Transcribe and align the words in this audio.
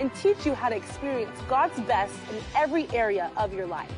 and 0.00 0.12
teach 0.14 0.44
you 0.44 0.54
how 0.54 0.68
to 0.68 0.76
experience 0.76 1.38
God's 1.48 1.78
best 1.80 2.14
in 2.30 2.38
every 2.56 2.88
area 2.90 3.30
of 3.36 3.52
your 3.52 3.66
life. 3.66 3.92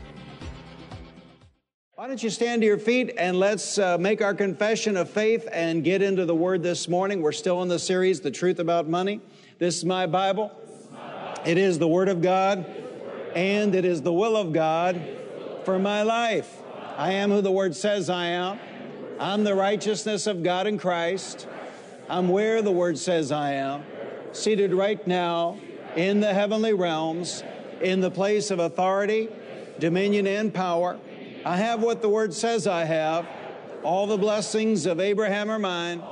Why 1.95 2.07
don't 2.07 2.23
you 2.23 2.29
stand 2.29 2.61
to 2.61 2.67
your 2.67 2.79
feet 2.79 3.15
and 3.17 3.39
let's 3.39 3.79
uh, 3.79 3.97
make 3.97 4.21
our 4.21 4.35
confession 4.35 4.99
of 4.99 5.09
faith 5.09 5.49
and 5.51 5.83
get 5.83 6.03
into 6.03 6.27
the 6.27 6.35
Word 6.35 6.63
this 6.63 6.89
morning. 6.89 7.23
We're 7.23 7.33
still 7.33 7.63
in 7.63 7.69
the 7.69 7.79
series, 7.79 8.21
The 8.21 8.31
Truth 8.31 8.59
About 8.59 8.87
Money. 8.87 9.23
This 9.59 9.79
is 9.79 9.85
my 9.87 10.07
Bible. 10.07 10.53
It 11.47 11.57
is 11.57 11.79
the 11.79 11.89
Word 11.89 12.11
of 12.11 12.21
God, 12.21 12.67
and 13.35 13.75
it 13.75 13.87
is 13.87 14.03
the 14.03 14.13
will 14.13 14.37
of 14.37 14.53
God 14.53 15.01
for 15.65 15.79
my 15.79 16.03
life. 16.03 16.55
I 16.99 17.13
am 17.13 17.31
who 17.31 17.41
the 17.41 17.51
Word 17.51 17.75
says 17.75 18.11
I 18.11 18.27
am. 18.27 18.59
I'm 19.19 19.45
the 19.45 19.55
righteousness 19.55 20.27
of 20.27 20.43
God 20.43 20.67
in 20.67 20.77
Christ. 20.77 21.49
I'm 22.11 22.29
where 22.29 22.61
the 22.61 22.73
Word 22.73 22.99
says 22.99 23.33
I 23.33 23.53
am, 23.53 23.85
seated 24.33 24.75
right 24.75 25.05
now 25.07 25.59
in 25.97 26.21
the 26.21 26.33
heavenly 26.33 26.75
realms, 26.75 27.43
in 27.81 28.01
the 28.01 28.11
place 28.11 28.51
of 28.51 28.59
authority, 28.59 29.29
dominion, 29.79 30.27
and 30.27 30.53
power. 30.53 30.99
I 31.45 31.57
have 31.57 31.83
what 31.83 32.03
the 32.03 32.09
Word 32.09 32.33
says 32.35 32.67
I 32.67 32.85
have. 32.85 33.27
All 33.83 34.07
the 34.07 34.17
blessings 34.17 34.87
of 34.87 35.01
Abraham 35.01 35.51
are 35.51 35.59
mine, 35.59 36.03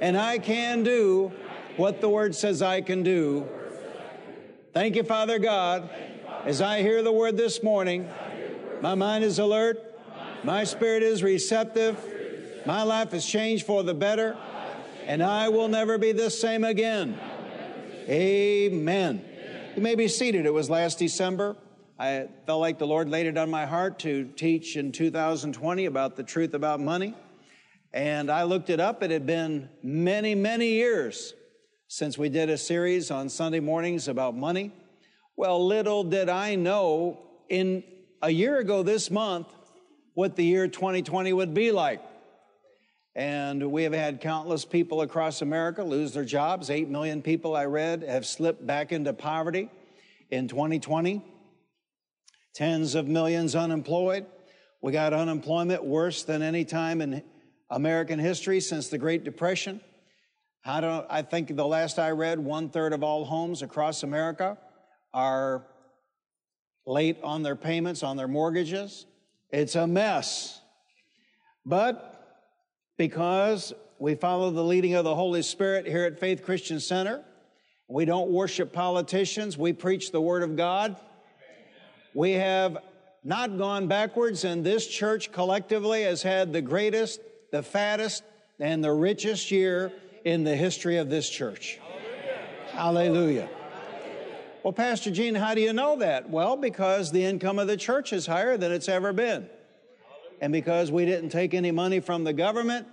and 0.00 0.18
I 0.18 0.38
can 0.38 0.82
do 0.82 1.32
what 1.76 2.00
the 2.00 2.08
Word 2.08 2.34
says 2.34 2.60
I 2.60 2.80
can 2.80 3.02
do. 3.02 3.46
Thank 4.72 4.96
you, 4.96 5.04
Father 5.04 5.38
God. 5.38 5.88
As 6.44 6.60
I 6.60 6.82
hear 6.82 7.02
the 7.02 7.12
Word 7.12 7.36
this 7.36 7.62
morning, 7.62 8.08
my 8.80 8.94
mind 8.94 9.24
is 9.24 9.38
alert, 9.38 9.80
my 10.42 10.64
spirit 10.64 11.02
is 11.02 11.22
receptive, 11.22 11.96
my 12.66 12.82
life 12.82 13.12
has 13.12 13.24
changed 13.24 13.64
for 13.64 13.82
the 13.82 13.94
better 13.94 14.36
and 15.06 15.22
I 15.22 15.48
will 15.48 15.68
never 15.68 15.98
be 15.98 16.12
the 16.12 16.30
same 16.30 16.64
again. 16.64 17.18
Amen. 18.08 19.24
You 19.74 19.80
may 19.80 19.94
be 19.94 20.08
seated. 20.08 20.44
It 20.44 20.52
was 20.52 20.68
last 20.68 20.98
December. 20.98 21.56
I 21.98 22.28
felt 22.44 22.60
like 22.60 22.78
the 22.78 22.86
Lord 22.86 23.08
laid 23.08 23.24
it 23.24 23.38
on 23.38 23.48
my 23.48 23.64
heart 23.64 24.00
to 24.00 24.24
teach 24.36 24.76
in 24.76 24.92
2020 24.92 25.86
about 25.86 26.14
the 26.14 26.22
truth 26.22 26.52
about 26.52 26.80
money. 26.80 27.14
And 27.94 28.30
I 28.30 28.42
looked 28.42 28.68
it 28.68 28.78
up. 28.78 29.02
It 29.02 29.10
had 29.10 29.24
been 29.24 29.70
many, 29.82 30.34
many 30.34 30.72
years 30.72 31.32
since 31.88 32.18
we 32.18 32.28
did 32.28 32.50
a 32.50 32.58
series 32.58 33.10
on 33.10 33.30
Sunday 33.30 33.60
mornings 33.60 34.06
about 34.06 34.36
money. 34.36 34.70
Well, 35.34 35.66
little 35.66 36.04
did 36.04 36.28
I 36.28 36.56
know 36.56 37.20
in 37.48 37.84
a 38.20 38.30
year 38.30 38.58
ago 38.58 38.82
this 38.82 39.10
month 39.10 39.46
what 40.12 40.36
the 40.36 40.44
year 40.44 40.68
2020 40.68 41.32
would 41.32 41.54
be 41.54 41.70
like. 41.70 42.02
And 43.16 43.70
we 43.70 43.84
have 43.84 43.92
had 43.92 44.20
countless 44.20 44.64
people 44.64 45.02
across 45.02 45.40
America 45.40 45.84
lose 45.84 46.12
their 46.12 46.24
jobs. 46.24 46.68
Eight 46.68 46.88
million 46.88 47.22
people, 47.22 47.54
I 47.54 47.66
read, 47.66 48.02
have 48.02 48.26
slipped 48.26 48.66
back 48.66 48.90
into 48.90 49.12
poverty 49.12 49.70
in 50.30 50.48
2020. 50.48 51.22
Tens 52.54 52.94
of 52.94 53.06
millions 53.06 53.54
unemployed. 53.54 54.26
We 54.82 54.92
got 54.92 55.12
unemployment 55.12 55.84
worse 55.84 56.24
than 56.24 56.42
any 56.42 56.64
time 56.64 57.00
in 57.00 57.22
American 57.70 58.18
history 58.18 58.60
since 58.60 58.88
the 58.88 58.98
Great 58.98 59.24
Depression. 59.24 59.80
I, 60.64 60.80
don't, 60.80 61.06
I 61.08 61.22
think 61.22 61.54
the 61.54 61.66
last 61.66 61.98
I 61.98 62.10
read, 62.10 62.38
one 62.38 62.68
third 62.68 62.92
of 62.92 63.02
all 63.02 63.24
homes 63.24 63.62
across 63.62 64.02
America 64.02 64.58
are 65.12 65.66
late 66.86 67.18
on 67.22 67.42
their 67.42 67.56
payments, 67.56 68.02
on 68.02 68.16
their 68.16 68.28
mortgages. 68.28 69.06
It's 69.50 69.74
a 69.76 69.86
mess. 69.86 70.60
But 71.64 72.13
because 72.96 73.72
we 73.98 74.14
follow 74.14 74.50
the 74.50 74.62
leading 74.62 74.94
of 74.94 75.04
the 75.04 75.14
Holy 75.14 75.42
Spirit 75.42 75.86
here 75.86 76.04
at 76.04 76.18
Faith 76.18 76.42
Christian 76.42 76.80
Center. 76.80 77.22
We 77.88 78.04
don't 78.04 78.30
worship 78.30 78.72
politicians, 78.72 79.58
we 79.58 79.72
preach 79.72 80.10
the 80.10 80.20
Word 80.20 80.42
of 80.42 80.56
God. 80.56 80.96
We 82.14 82.32
have 82.32 82.78
not 83.24 83.58
gone 83.58 83.88
backwards, 83.88 84.44
and 84.44 84.64
this 84.64 84.86
church 84.86 85.32
collectively 85.32 86.02
has 86.02 86.22
had 86.22 86.52
the 86.52 86.62
greatest, 86.62 87.20
the 87.50 87.62
fattest, 87.62 88.22
and 88.60 88.84
the 88.84 88.92
richest 88.92 89.50
year 89.50 89.92
in 90.24 90.44
the 90.44 90.54
history 90.54 90.96
of 90.98 91.10
this 91.10 91.28
church. 91.28 91.80
Hallelujah. 92.72 93.48
Hallelujah. 93.48 93.48
Well, 94.62 94.72
Pastor 94.72 95.10
Gene, 95.10 95.34
how 95.34 95.54
do 95.54 95.60
you 95.60 95.72
know 95.72 95.96
that? 95.96 96.30
Well, 96.30 96.56
because 96.56 97.10
the 97.10 97.24
income 97.24 97.58
of 97.58 97.66
the 97.66 97.76
church 97.76 98.12
is 98.12 98.26
higher 98.26 98.56
than 98.56 98.72
it's 98.72 98.88
ever 98.88 99.12
been. 99.12 99.48
And 100.40 100.52
because 100.52 100.90
we 100.90 101.04
didn't 101.06 101.30
take 101.30 101.54
any 101.54 101.70
money 101.70 102.00
from 102.00 102.24
the 102.24 102.32
government, 102.32 102.86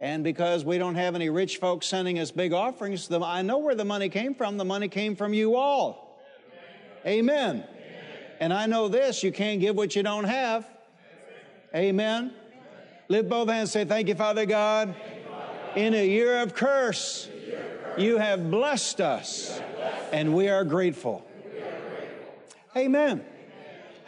and 0.00 0.22
because 0.22 0.64
we 0.64 0.78
don't 0.78 0.94
have 0.94 1.14
any 1.14 1.28
rich 1.28 1.56
folks 1.56 1.86
sending 1.86 2.18
us 2.18 2.30
big 2.30 2.52
offerings, 2.52 3.08
the, 3.08 3.20
I 3.20 3.42
know 3.42 3.58
where 3.58 3.74
the 3.74 3.84
money 3.84 4.08
came 4.08 4.34
from. 4.34 4.56
The 4.56 4.64
money 4.64 4.88
came 4.88 5.16
from 5.16 5.34
you 5.34 5.56
all. 5.56 6.20
Amen. 7.04 7.56
Amen. 7.56 7.64
And 8.40 8.52
I 8.52 8.66
know 8.66 8.88
this 8.88 9.22
you 9.22 9.32
can't 9.32 9.60
give 9.60 9.76
what 9.76 9.96
you 9.96 10.02
don't 10.02 10.24
have. 10.24 10.68
Amen. 11.74 12.32
Amen. 12.32 12.34
Lift 13.08 13.28
both 13.28 13.48
hands 13.48 13.72
say, 13.72 13.84
Thank 13.84 14.08
you, 14.08 14.14
Father 14.14 14.46
God. 14.46 14.94
In 15.74 15.94
a 15.94 16.06
year 16.06 16.40
of 16.42 16.54
curse, 16.54 17.28
you 17.96 18.18
have 18.18 18.50
blessed 18.50 19.00
us, 19.00 19.60
and 20.12 20.34
we 20.34 20.48
are 20.48 20.64
grateful. 20.64 21.24
Amen. 22.76 23.24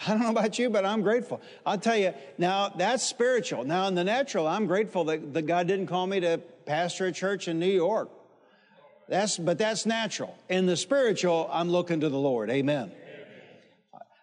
I 0.07 0.11
don't 0.11 0.21
know 0.21 0.31
about 0.31 0.59
you, 0.59 0.71
but 0.71 0.85
I'm 0.85 1.03
grateful. 1.03 1.41
I'll 1.67 1.79
tell 1.79 1.97
you, 1.97 2.15
now 2.39 2.69
that's 2.71 3.05
spiritual. 3.05 3.65
Now, 3.65 3.87
in 3.89 3.95
the 3.95 4.05
natural, 4.05 4.47
I'm 4.47 4.67
grateful 4.67 5.05
that, 5.05 5.35
that 5.35 5.43
God 5.43 5.67
didn't 5.67 5.87
call 5.87 6.07
me 6.07 6.21
to 6.21 6.39
pastor 6.65 7.07
a 7.07 7.13
church 7.13 7.49
in 7.49 7.59
New 7.59 7.67
York. 7.67 8.11
That's, 9.09 9.37
but 9.37 9.59
that's 9.59 9.87
natural. 9.87 10.39
In 10.49 10.67
the 10.67 10.77
spiritual, 10.77 11.49
I'm 11.53 11.69
looking 11.69 12.01
to 12.01 12.09
the 12.09 12.19
Lord. 12.19 12.49
Amen. 12.51 12.93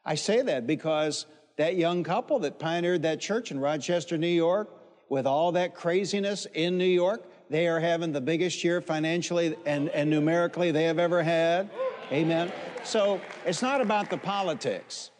I 0.06 0.16
say 0.16 0.42
that 0.42 0.66
because 0.66 1.26
that 1.58 1.76
young 1.76 2.04
couple 2.04 2.40
that 2.40 2.58
pioneered 2.58 3.02
that 3.02 3.20
church 3.20 3.52
in 3.52 3.60
Rochester, 3.60 4.18
New 4.18 4.28
York, 4.28 4.70
with 5.10 5.28
all 5.28 5.52
that 5.54 5.76
craziness 5.76 6.48
in 6.54 6.78
New 6.78 6.86
York, 6.86 7.24
they 7.50 7.68
are 7.68 7.80
having 7.80 8.14
the 8.14 8.22
biggest 8.22 8.64
year 8.64 8.82
financially 8.82 9.56
and, 9.66 9.90
and 9.90 10.10
numerically 10.10 10.72
they 10.72 10.84
have 10.86 11.00
ever 11.00 11.22
had. 11.22 11.70
Amen. 12.12 12.52
So 12.84 13.20
it's 13.46 13.62
not 13.62 13.82
about 13.82 14.10
the 14.10 14.18
politics. 14.18 15.12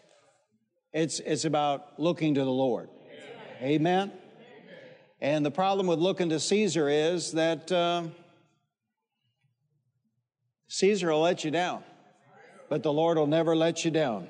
It's, 0.94 1.20
it's 1.20 1.46
about 1.46 2.00
looking 2.00 2.36
to 2.36 2.44
the 2.44 2.52
Lord. 2.52 2.90
Amen. 3.62 4.12
And 5.20 5.46
the 5.46 5.52
problem 5.52 5.88
with 5.88 6.00
looking 6.00 6.30
to 6.30 6.40
Caesar 6.40 6.90
is 6.90 7.32
that 7.34 7.72
uh, 7.72 8.04
Caesar 10.68 11.12
will 11.12 11.22
let 11.22 11.44
you 11.44 11.52
down, 11.52 11.84
but 12.70 12.84
the 12.84 12.94
Lord 12.94 13.18
will 13.18 13.28
never 13.28 13.56
let 13.56 13.84
you 13.84 13.92
down. 13.92 14.28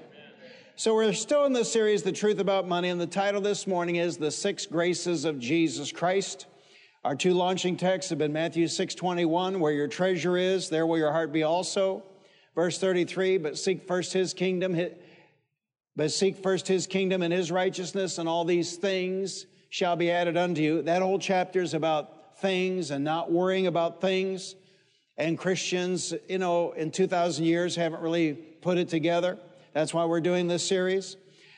So 0.75 0.93
we're 0.93 1.11
still 1.13 1.45
in 1.45 1.53
the 1.53 1.65
series, 1.65 2.03
The 2.03 2.11
Truth 2.11 2.39
About 2.39 2.67
Money, 2.67 2.89
and 2.89 3.01
the 3.01 3.07
title 3.07 3.41
this 3.41 3.65
morning 3.65 3.95
is 3.95 4.17
The 4.17 4.31
Six 4.31 4.65
Graces 4.65 5.25
of 5.25 5.39
Jesus 5.39 5.91
Christ. 5.91 6.45
Our 7.03 7.15
two 7.15 7.33
launching 7.33 7.77
texts 7.77 8.09
have 8.11 8.19
been 8.19 8.33
Matthew 8.33 8.67
6:21, 8.67 9.59
where 9.59 9.71
your 9.71 9.87
treasure 9.87 10.37
is, 10.37 10.69
there 10.69 10.85
will 10.85 10.97
your 10.97 11.11
heart 11.11 11.31
be 11.31 11.43
also. 11.43 12.03
Verse 12.53 12.77
33, 12.77 13.37
but 13.37 13.57
seek 13.57 13.87
first 13.87 14.13
his 14.13 14.33
kingdom, 14.33 14.73
but 15.97 16.11
seek 16.11 16.37
first 16.37 16.67
his 16.67 16.85
kingdom 16.85 17.23
and 17.23 17.33
his 17.33 17.51
righteousness, 17.51 18.19
and 18.19 18.29
all 18.29 18.45
these 18.45 18.77
things 18.77 19.47
shall 19.69 19.95
be 19.95 20.11
added 20.11 20.37
unto 20.37 20.61
you. 20.61 20.83
That 20.83 21.01
whole 21.01 21.17
chapter 21.17 21.59
is 21.59 21.73
about 21.73 22.37
things 22.39 22.91
and 22.91 23.03
not 23.03 23.31
worrying 23.31 23.65
about 23.65 23.99
things. 23.99 24.55
And 25.17 25.39
Christians, 25.39 26.13
you 26.29 26.37
know, 26.37 26.73
in 26.73 26.91
2,000 26.91 27.43
years 27.43 27.75
haven't 27.75 28.01
really 28.01 28.33
put 28.33 28.77
it 28.77 28.89
together. 28.89 29.39
That's 29.73 29.91
why 29.91 30.05
we're 30.05 30.21
doing 30.21 30.47
this 30.47 30.65
series. 30.65 31.17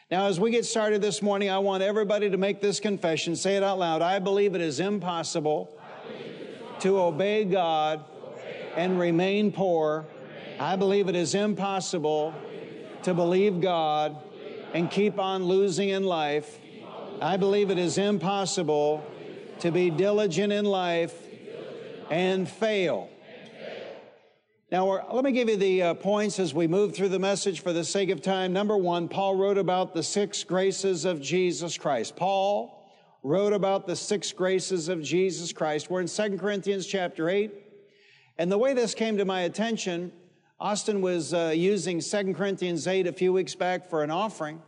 Now, 0.09 0.27
as 0.27 0.39
we 0.39 0.51
get 0.51 0.65
started 0.65 1.01
this 1.01 1.21
morning, 1.21 1.49
I 1.49 1.59
want 1.59 1.83
everybody 1.83 2.29
to 2.29 2.37
make 2.37 2.61
this 2.61 2.79
confession. 2.79 3.35
Say 3.35 3.57
it 3.57 3.63
out 3.63 3.77
loud. 3.77 4.01
I 4.01 4.19
believe 4.19 4.55
it 4.55 4.61
is 4.61 4.79
impossible, 4.79 5.77
to 6.79 6.97
obey 6.97 7.43
God 7.43 8.05
and 8.77 8.97
remain 8.97 9.51
poor. 9.51 10.05
I 10.61 10.77
believe 10.77 11.09
it 11.09 11.15
is 11.15 11.35
impossible 11.35 12.33
to 13.03 13.13
believe 13.13 13.59
God 13.59 14.15
and 14.73 14.89
keep 14.89 15.19
on 15.19 15.43
losing 15.45 15.89
in 15.89 16.03
life. 16.03 16.59
I 17.21 17.37
believe 17.37 17.69
it 17.69 17.77
is 17.77 17.97
impossible 17.97 19.03
to 19.59 19.71
be 19.71 19.89
diligent 19.89 20.53
in 20.53 20.65
life 20.65 21.13
and 22.09 22.47
fail. 22.47 23.09
Now, 24.71 25.07
let 25.11 25.23
me 25.23 25.31
give 25.31 25.49
you 25.49 25.57
the 25.57 25.81
uh, 25.81 25.93
points 25.95 26.37
as 26.39 26.53
we 26.53 26.67
move 26.67 26.95
through 26.95 27.09
the 27.09 27.17
message 27.17 27.61
for 27.61 27.73
the 27.73 27.83
sake 27.83 28.11
of 28.11 28.21
time. 28.21 28.53
Number 28.53 28.77
one, 28.77 29.07
Paul 29.07 29.35
wrote 29.35 29.57
about 29.57 29.95
the 29.95 30.03
six 30.03 30.43
graces 30.43 31.05
of 31.05 31.19
Jesus 31.19 31.75
Christ. 31.75 32.15
Paul 32.15 32.87
wrote 33.23 33.51
about 33.51 33.87
the 33.87 33.95
six 33.95 34.31
graces 34.31 34.87
of 34.87 35.01
Jesus 35.01 35.51
Christ. 35.51 35.89
We're 35.89 36.01
in 36.01 36.07
2 36.07 36.37
Corinthians 36.37 36.85
chapter 36.85 37.29
8. 37.29 37.51
And 38.37 38.51
the 38.51 38.59
way 38.59 38.73
this 38.73 38.93
came 38.93 39.17
to 39.17 39.25
my 39.25 39.41
attention, 39.41 40.11
Austin 40.59 41.01
was 41.01 41.33
uh, 41.33 41.53
using 41.55 42.01
2 42.01 42.33
Corinthians 42.33 42.85
8 42.87 43.07
a 43.07 43.13
few 43.13 43.31
weeks 43.31 43.55
back 43.55 43.89
for 43.89 44.03
an 44.03 44.11
offering. 44.11 44.61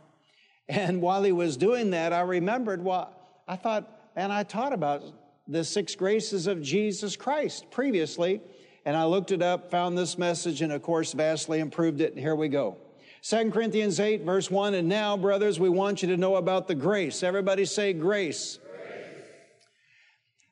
And 0.68 1.02
while 1.02 1.22
he 1.22 1.32
was 1.32 1.56
doing 1.56 1.90
that, 1.90 2.12
I 2.12 2.20
remembered, 2.22 2.82
well, 2.82 3.14
I 3.46 3.56
thought, 3.56 4.10
and 4.16 4.32
I 4.32 4.42
taught 4.42 4.72
about 4.72 5.02
the 5.46 5.64
six 5.64 5.94
graces 5.94 6.46
of 6.46 6.62
Jesus 6.62 7.16
Christ 7.16 7.70
previously 7.70 8.40
and 8.84 8.96
I 8.96 9.04
looked 9.04 9.30
it 9.30 9.42
up, 9.42 9.70
found 9.70 9.96
this 9.96 10.18
message, 10.18 10.60
and 10.60 10.72
of 10.72 10.82
course, 10.82 11.12
vastly 11.12 11.60
improved 11.60 12.00
it. 12.00 12.12
And 12.12 12.20
here 12.20 12.34
we 12.34 12.48
go. 12.48 12.76
2 13.22 13.50
Corinthians 13.52 14.00
8, 14.00 14.24
verse 14.24 14.50
1. 14.50 14.74
And 14.74 14.88
now, 14.88 15.16
brothers, 15.16 15.60
we 15.60 15.68
want 15.68 16.02
you 16.02 16.08
to 16.08 16.16
know 16.16 16.36
about 16.36 16.66
the 16.66 16.74
grace. 16.74 17.22
Everybody 17.22 17.64
say 17.64 17.92
grace. 17.92 18.58
grace. 18.58 19.28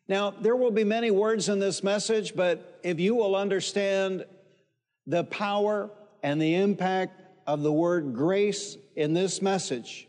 Now, 0.06 0.30
there 0.30 0.54
will 0.54 0.70
be 0.70 0.84
many 0.84 1.10
words 1.10 1.48
in 1.48 1.58
this 1.58 1.82
message, 1.82 2.36
but 2.36 2.78
if 2.84 3.00
you 3.00 3.16
will 3.16 3.34
understand 3.34 4.24
the 5.06 5.24
power 5.24 5.90
and 6.22 6.40
the 6.40 6.54
impact 6.54 7.20
of 7.46 7.62
the 7.62 7.72
word 7.72 8.14
grace 8.14 8.76
in 8.96 9.14
this 9.14 9.42
message, 9.42 10.06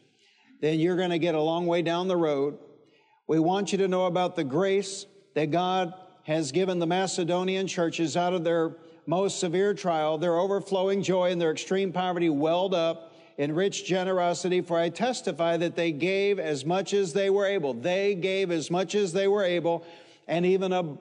then 0.62 0.80
you're 0.80 0.98
going 0.98 1.10
to 1.10 1.20
get 1.20 1.36
a 1.36 1.42
long 1.42 1.66
way 1.66 1.82
down 1.82 2.08
the 2.08 2.18
road. 2.18 2.58
We 3.28 3.40
want 3.40 3.72
you 3.72 3.78
to 3.80 3.88
know 3.88 4.06
about 4.06 4.36
the 4.36 4.44
grace 4.44 5.06
that 5.36 5.52
God 5.52 5.94
has 6.24 6.52
given 6.52 6.80
the 6.80 6.86
Macedonian 6.86 7.68
churches 7.68 8.16
out 8.16 8.34
of 8.34 8.44
their 8.44 8.76
most 9.08 9.40
severe 9.40 9.74
trial, 9.74 10.18
their 10.18 10.38
overflowing 10.38 11.02
joy 11.02 11.32
and 11.32 11.42
their 11.42 11.52
extreme 11.52 11.92
poverty 11.92 12.30
welled 12.30 12.74
up 12.74 13.14
in 13.38 13.56
rich 13.56 13.86
generosity, 13.86 14.62
for 14.62 14.78
I 14.78 14.90
testify 14.90 15.58
that 15.58 15.76
they 15.76 15.92
gave 15.92 16.38
as 16.38 16.64
much 16.64 16.94
as 16.94 17.14
they 17.14 17.30
were 17.30 17.46
able. 17.46 17.74
They 17.74 18.14
gave 18.14 18.52
as 18.52 18.70
much 18.70 18.94
as 18.94 19.14
they 19.14 19.28
were 19.28 19.44
able, 19.44 19.84
and 20.28 20.46
even 20.46 20.72
a, 20.72 20.98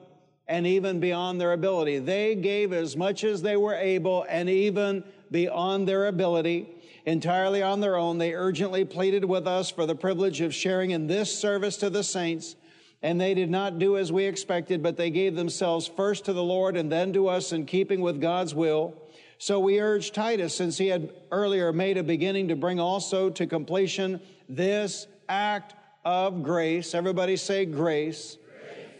and 0.51 0.67
even 0.67 0.99
beyond 0.99 1.39
their 1.39 1.53
ability. 1.53 1.97
They 1.99 2.35
gave 2.35 2.73
as 2.73 2.97
much 2.97 3.23
as 3.23 3.41
they 3.41 3.55
were 3.55 3.73
able, 3.73 4.25
and 4.27 4.49
even 4.49 5.05
beyond 5.31 5.87
their 5.87 6.07
ability. 6.07 6.67
Entirely 7.05 7.63
on 7.63 7.79
their 7.79 7.95
own, 7.95 8.17
they 8.17 8.33
urgently 8.33 8.83
pleaded 8.83 9.23
with 9.23 9.47
us 9.47 9.71
for 9.71 9.85
the 9.85 9.95
privilege 9.95 10.41
of 10.41 10.53
sharing 10.53 10.91
in 10.91 11.07
this 11.07 11.33
service 11.33 11.77
to 11.77 11.89
the 11.89 12.03
saints. 12.03 12.57
And 13.01 13.19
they 13.19 13.33
did 13.33 13.49
not 13.49 13.79
do 13.79 13.97
as 13.97 14.11
we 14.11 14.25
expected, 14.25 14.83
but 14.83 14.97
they 14.97 15.09
gave 15.09 15.37
themselves 15.37 15.87
first 15.87 16.25
to 16.25 16.33
the 16.33 16.43
Lord 16.43 16.75
and 16.75 16.91
then 16.91 17.13
to 17.13 17.29
us 17.29 17.53
in 17.53 17.65
keeping 17.65 18.01
with 18.01 18.19
God's 18.19 18.53
will. 18.53 18.93
So 19.37 19.57
we 19.57 19.79
urge 19.79 20.11
Titus, 20.11 20.53
since 20.53 20.77
he 20.77 20.87
had 20.87 21.13
earlier 21.31 21.71
made 21.71 21.97
a 21.97 22.03
beginning 22.03 22.49
to 22.49 22.57
bring 22.57 22.77
also 22.77 23.29
to 23.29 23.47
completion 23.47 24.19
this 24.49 25.07
act 25.29 25.75
of 26.03 26.43
grace. 26.43 26.93
Everybody 26.93 27.37
say 27.37 27.63
grace. 27.63 28.35
grace. 28.35 28.37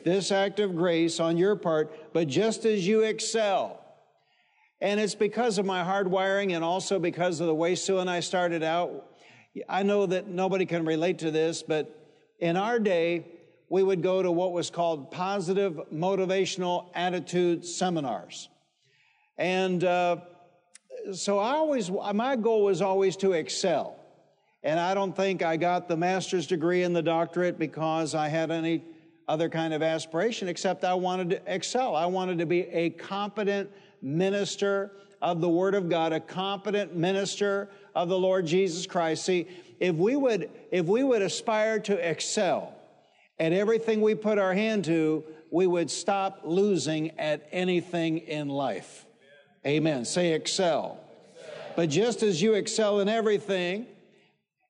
This 0.04 0.32
act 0.32 0.60
of 0.60 0.76
grace 0.76 1.20
on 1.20 1.38
your 1.38 1.56
part, 1.56 2.14
but 2.14 2.28
just 2.28 2.66
as 2.66 2.88
you 2.88 3.02
excel. 3.02 3.80
And 4.82 5.00
it's 5.00 5.16
because 5.16 5.58
of 5.58 5.66
my 5.66 5.84
hard 5.84 6.10
wiring 6.10 6.54
and 6.54 6.64
also 6.64 6.98
because 7.00 7.40
of 7.40 7.48
the 7.48 7.56
way 7.56 7.76
Sue 7.76 8.00
and 8.00 8.10
I 8.10 8.20
started 8.20 8.64
out. 8.64 9.06
I 9.70 9.84
know 9.84 10.06
that 10.08 10.28
nobody 10.28 10.66
can 10.66 10.86
relate 10.86 11.20
to 11.20 11.30
this, 11.30 11.62
but 11.62 11.98
in 12.40 12.58
our 12.58 12.80
day, 12.80 13.26
we 13.70 13.84
would 13.84 14.02
go 14.02 14.22
to 14.22 14.32
what 14.32 14.52
was 14.52 14.70
called 14.70 15.12
positive 15.12 15.80
motivational 15.94 16.90
attitude 16.96 17.66
seminars. 17.66 18.50
And 19.38 19.84
uh, 19.84 20.18
so 21.14 21.40
I 21.40 21.54
always, 21.54 21.90
my 21.90 22.36
goal 22.36 22.64
was 22.64 22.82
always 22.82 23.16
to 23.18 23.34
excel. 23.34 23.98
And 24.64 24.80
I 24.80 24.94
don't 24.94 25.16
think 25.16 25.42
I 25.42 25.58
got 25.58 25.88
the 25.88 25.98
master's 25.98 26.48
degree 26.48 26.84
and 26.84 26.96
the 26.96 27.02
doctorate 27.02 27.58
because 27.58 28.14
I 28.14 28.28
had 28.28 28.52
any 28.52 28.84
other 29.32 29.48
kind 29.48 29.74
of 29.74 29.82
aspiration, 29.82 30.50
except 30.50 30.84
I 30.84 30.94
wanted 30.94 31.30
to 31.30 31.42
excel. 31.46 31.96
I 31.96 32.06
wanted 32.06 32.40
to 32.40 32.46
be 32.46 32.64
a 32.64 32.90
competent 32.90 33.72
minister 34.02 34.92
of 35.22 35.40
the 35.40 35.48
Word 35.48 35.74
of 35.74 35.88
God, 35.88 36.12
a 36.12 36.20
competent 36.20 36.98
minister 36.98 37.70
of 37.96 38.10
the 38.10 38.20
Lord 38.20 38.46
Jesus 38.46 38.86
Christ. 38.86 39.24
See, 39.24 39.48
if 39.80 39.96
we 39.96 40.18
would, 40.18 40.50
if 40.70 40.86
we 40.86 41.06
would 41.06 41.22
aspire 41.22 41.80
to 41.80 42.10
excel, 42.10 42.76
at 43.40 43.54
everything 43.54 44.02
we 44.02 44.16
put 44.16 44.38
our 44.38 44.54
hand 44.54 44.84
to, 44.86 45.24
we 45.50 45.66
would 45.66 45.90
stop 45.90 46.42
losing 46.44 47.18
at 47.18 47.48
anything 47.54 48.18
in 48.18 48.50
life. 48.50 49.06
Amen. 49.66 50.04
Say 50.04 50.34
excel. 50.34 51.00
excel. 51.38 51.74
But 51.78 51.90
just 51.90 52.22
as 52.22 52.42
you 52.42 52.56
excel 52.56 53.00
in 53.00 53.08
everything, 53.08 53.86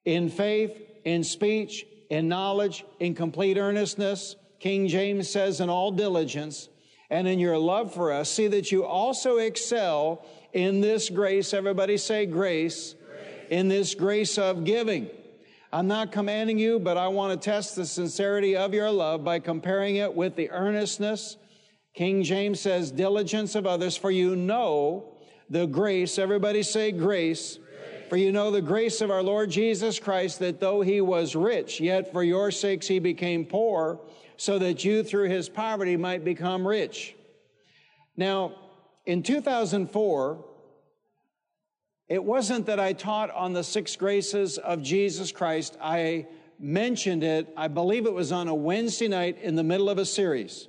in 0.06 0.30
faith, 0.30 0.80
in 1.04 1.24
speech, 1.24 1.84
in 2.12 2.28
knowledge, 2.28 2.86
in 3.00 3.16
complete 3.16 3.57
earnestness, 3.57 4.36
King 4.62 4.88
James 4.88 5.28
says, 5.28 5.60
in 5.60 5.72
all 5.72 5.92
diligence, 5.92 6.69
and 7.10 7.28
in 7.28 7.40
your 7.40 7.58
love 7.58 7.96
for 7.96 8.12
us, 8.12 8.30
see 8.30 8.48
that 8.48 8.72
you 8.72 8.86
also 8.86 9.38
excel 9.38 10.24
in 10.54 10.81
this 10.81 11.10
grace. 11.10 11.52
Everybody 11.52 11.98
say 11.98 12.28
grace. 12.28 12.94
grace. 12.94 13.48
In 13.50 13.68
this 13.69 13.96
grace 13.96 14.38
of 14.38 14.63
giving. 14.63 15.10
I'm 15.74 15.88
not 15.88 16.12
commanding 16.12 16.60
you, 16.60 16.78
but 16.78 16.96
I 16.96 17.08
want 17.08 17.42
to 17.42 17.44
test 17.44 17.75
the 17.75 17.88
sincerity 17.88 18.56
of 18.56 18.72
your 18.72 18.92
love 18.92 19.24
by 19.24 19.40
comparing 19.40 19.96
it 19.96 20.13
with 20.13 20.36
the 20.36 20.52
earnestness. 20.52 21.38
King 21.96 22.22
James 22.22 22.60
says, 22.60 22.92
diligence 22.92 23.56
of 23.56 23.66
others, 23.66 23.98
for 23.98 24.12
you 24.12 24.36
know 24.36 25.18
the 25.50 25.66
grace. 25.66 26.19
Everybody 26.19 26.62
say 26.62 26.92
grace. 26.92 27.57
grace. 27.57 28.10
For 28.10 28.16
you 28.16 28.31
know 28.31 28.52
the 28.52 28.62
grace 28.62 29.02
of 29.02 29.10
our 29.10 29.24
Lord 29.24 29.50
Jesus 29.50 29.98
Christ, 29.98 30.38
that 30.38 30.60
though 30.60 30.81
he 30.81 31.02
was 31.02 31.36
rich, 31.36 31.80
yet 31.80 32.12
for 32.12 32.22
your 32.22 32.52
sakes 32.52 32.88
he 32.88 33.00
became 33.00 33.44
poor, 33.44 34.00
so 34.42 34.58
that 34.58 34.84
you 34.84 35.04
through 35.04 35.30
his 35.30 35.48
poverty 35.48 35.96
might 35.96 36.26
become 36.26 36.68
rich. 36.68 37.16
Now, 38.18 38.56
in 39.06 39.22
2004, 39.22 40.46
it 42.10 42.24
wasn't 42.24 42.66
that 42.66 42.80
I 42.80 42.94
taught 42.94 43.30
on 43.30 43.54
the 43.54 43.64
six 43.64 43.96
graces 43.96 44.58
of 44.58 44.82
Jesus 44.82 45.32
Christ. 45.32 45.78
I 45.80 46.26
mentioned 46.60 47.24
it, 47.24 47.54
I 47.56 47.68
believe 47.68 48.08
it 48.08 48.14
was 48.14 48.32
on 48.32 48.48
a 48.48 48.56
Wednesday 48.56 49.08
night 49.08 49.38
in 49.44 49.56
the 49.56 49.64
middle 49.64 49.92
of 49.92 50.00
a 50.00 50.06
series. 50.06 50.68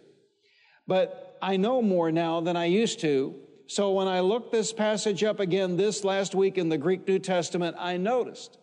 But 0.87 1.39
I 1.41 1.57
know 1.57 1.81
more 1.81 2.13
now 2.13 2.43
than 2.43 2.59
I 2.59 2.67
used 2.67 3.01
to. 3.01 3.35
So 3.69 3.93
when 3.93 4.07
I 4.07 4.21
looked 4.21 4.53
this 4.53 4.75
passage 4.75 5.25
up 5.25 5.41
again 5.41 5.79
this 5.79 6.05
last 6.05 6.35
week 6.35 6.59
in 6.59 6.69
the 6.69 6.77
Greek 6.77 7.09
New 7.09 7.19
Testament, 7.19 7.76
I 7.79 7.97
noticed 7.97 8.59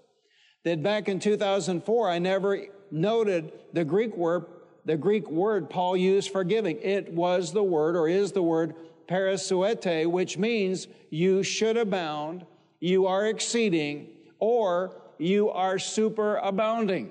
that 0.65 0.83
back 0.83 1.09
in 1.09 1.19
2004, 1.19 2.09
I 2.11 2.19
never 2.19 2.67
noted 2.91 3.51
the 3.73 3.83
Greek 3.83 4.15
word, 4.15 4.45
the 4.89 4.97
Greek 4.97 5.29
word 5.29 5.69
Paul 5.69 5.95
used 5.95 6.31
for 6.31 6.43
giving. 6.43 6.79
It 6.79 7.13
was 7.13 7.53
the 7.53 7.61
word 7.61 7.95
or 7.95 8.09
is 8.09 8.31
the 8.31 8.41
word 8.41 8.73
parasuete, 9.07 10.07
which 10.07 10.35
means 10.35 10.87
you 11.11 11.43
should 11.43 11.77
abound 11.77 12.43
you 12.79 13.05
are 13.05 13.27
exceeding, 13.27 14.07
or 14.39 14.95
you 15.19 15.51
are 15.51 15.75
superabounding. 15.75 17.09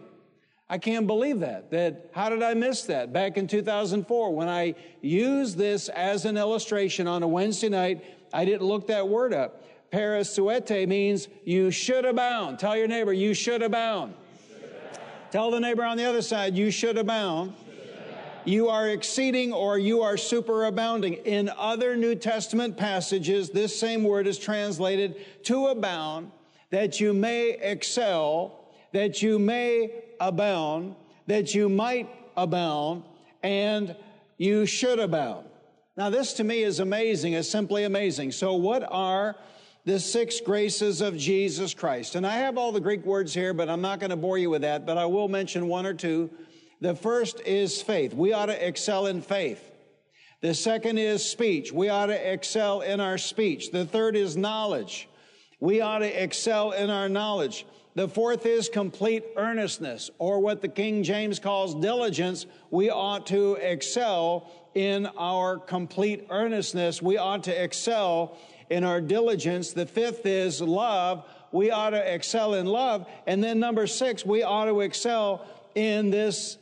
I 0.68 0.78
can't 0.78 1.06
believe 1.06 1.38
that. 1.38 1.70
That 1.70 2.10
how 2.12 2.30
did 2.30 2.42
I 2.42 2.54
miss 2.54 2.82
that 2.84 3.12
back 3.12 3.36
in 3.36 3.46
2004 3.46 4.34
when 4.34 4.48
I 4.48 4.74
used 5.00 5.56
this 5.56 5.88
as 5.90 6.24
an 6.24 6.36
illustration 6.36 7.06
on 7.06 7.22
a 7.22 7.28
Wednesday 7.28 7.68
night? 7.68 8.04
I 8.32 8.44
didn't 8.44 8.66
look 8.66 8.88
that 8.88 9.06
word 9.08 9.32
up. 9.32 9.62
Parasuete 9.92 10.88
means 10.88 11.28
you 11.44 11.70
should 11.70 12.04
abound. 12.04 12.58
Tell 12.58 12.76
your 12.76 12.88
neighbor 12.88 13.12
you 13.12 13.34
should 13.34 13.62
abound. 13.62 14.14
You 14.50 14.56
should 14.56 14.64
abound. 14.64 14.98
Tell 15.30 15.50
the 15.52 15.60
neighbor 15.60 15.84
on 15.84 15.96
the 15.96 16.06
other 16.06 16.22
side 16.22 16.56
you 16.56 16.72
should 16.72 16.98
abound 16.98 17.54
you 18.44 18.68
are 18.68 18.88
exceeding 18.88 19.52
or 19.52 19.78
you 19.78 20.02
are 20.02 20.14
superabounding. 20.14 21.24
In 21.24 21.50
other 21.56 21.96
New 21.96 22.14
Testament 22.14 22.76
passages, 22.76 23.50
this 23.50 23.78
same 23.78 24.04
word 24.04 24.26
is 24.26 24.38
translated 24.38 25.16
to 25.44 25.66
abound, 25.66 26.30
that 26.70 27.00
you 27.00 27.12
may 27.12 27.50
excel, 27.50 28.68
that 28.92 29.22
you 29.22 29.38
may 29.38 30.04
abound, 30.20 30.94
that 31.26 31.54
you 31.54 31.68
might 31.68 32.08
abound, 32.36 33.04
and 33.42 33.94
you 34.36 34.66
should 34.66 34.98
abound. 34.98 35.46
Now, 35.96 36.10
this 36.10 36.34
to 36.34 36.44
me 36.44 36.62
is 36.62 36.78
amazing, 36.80 37.32
is 37.32 37.50
simply 37.50 37.84
amazing. 37.84 38.32
So, 38.32 38.54
what 38.54 38.84
are 38.88 39.36
the 39.84 39.98
six 39.98 40.40
graces 40.40 41.00
of 41.00 41.16
Jesus 41.16 41.74
Christ? 41.74 42.14
And 42.14 42.26
I 42.26 42.36
have 42.36 42.56
all 42.56 42.70
the 42.70 42.80
Greek 42.80 43.04
words 43.04 43.34
here, 43.34 43.52
but 43.52 43.68
I'm 43.68 43.80
not 43.80 43.98
going 43.98 44.10
to 44.10 44.16
bore 44.16 44.38
you 44.38 44.48
with 44.50 44.62
that, 44.62 44.86
but 44.86 44.96
I 44.96 45.06
will 45.06 45.28
mention 45.28 45.66
one 45.66 45.86
or 45.86 45.94
two 45.94 46.30
the 46.80 46.94
first 46.94 47.40
is 47.40 47.82
faith. 47.82 48.14
We 48.14 48.32
ought 48.32 48.46
to 48.46 48.66
excel 48.66 49.06
in 49.06 49.22
faith. 49.22 49.70
The 50.40 50.54
second 50.54 50.98
is 50.98 51.28
speech. 51.28 51.72
We 51.72 51.88
ought 51.88 52.06
to 52.06 52.32
excel 52.32 52.82
in 52.82 53.00
our 53.00 53.18
speech. 53.18 53.72
The 53.72 53.84
third 53.84 54.14
is 54.14 54.36
knowledge. 54.36 55.08
We 55.58 55.80
ought 55.80 55.98
to 55.98 56.22
excel 56.22 56.70
in 56.70 56.90
our 56.90 57.08
knowledge. 57.08 57.66
The 57.96 58.06
fourth 58.06 58.46
is 58.46 58.68
complete 58.68 59.24
earnestness, 59.36 60.10
or 60.20 60.38
what 60.38 60.62
the 60.62 60.68
King 60.68 61.02
James 61.02 61.40
calls 61.40 61.74
diligence. 61.74 62.46
We 62.70 62.90
ought 62.90 63.26
to 63.26 63.54
excel 63.54 64.48
in 64.74 65.06
our 65.18 65.58
complete 65.58 66.28
earnestness. 66.30 67.02
We 67.02 67.16
ought 67.16 67.42
to 67.44 67.64
excel 67.64 68.38
in 68.70 68.84
our 68.84 69.00
diligence. 69.00 69.72
The 69.72 69.86
fifth 69.86 70.26
is 70.26 70.60
love. 70.60 71.24
We 71.50 71.72
ought 71.72 71.90
to 71.90 72.14
excel 72.14 72.54
in 72.54 72.66
love. 72.66 73.08
And 73.26 73.42
then 73.42 73.58
number 73.58 73.88
six, 73.88 74.24
we 74.24 74.44
ought 74.44 74.66
to 74.66 74.80
excel 74.82 75.44
in 75.74 76.10
this 76.10 76.58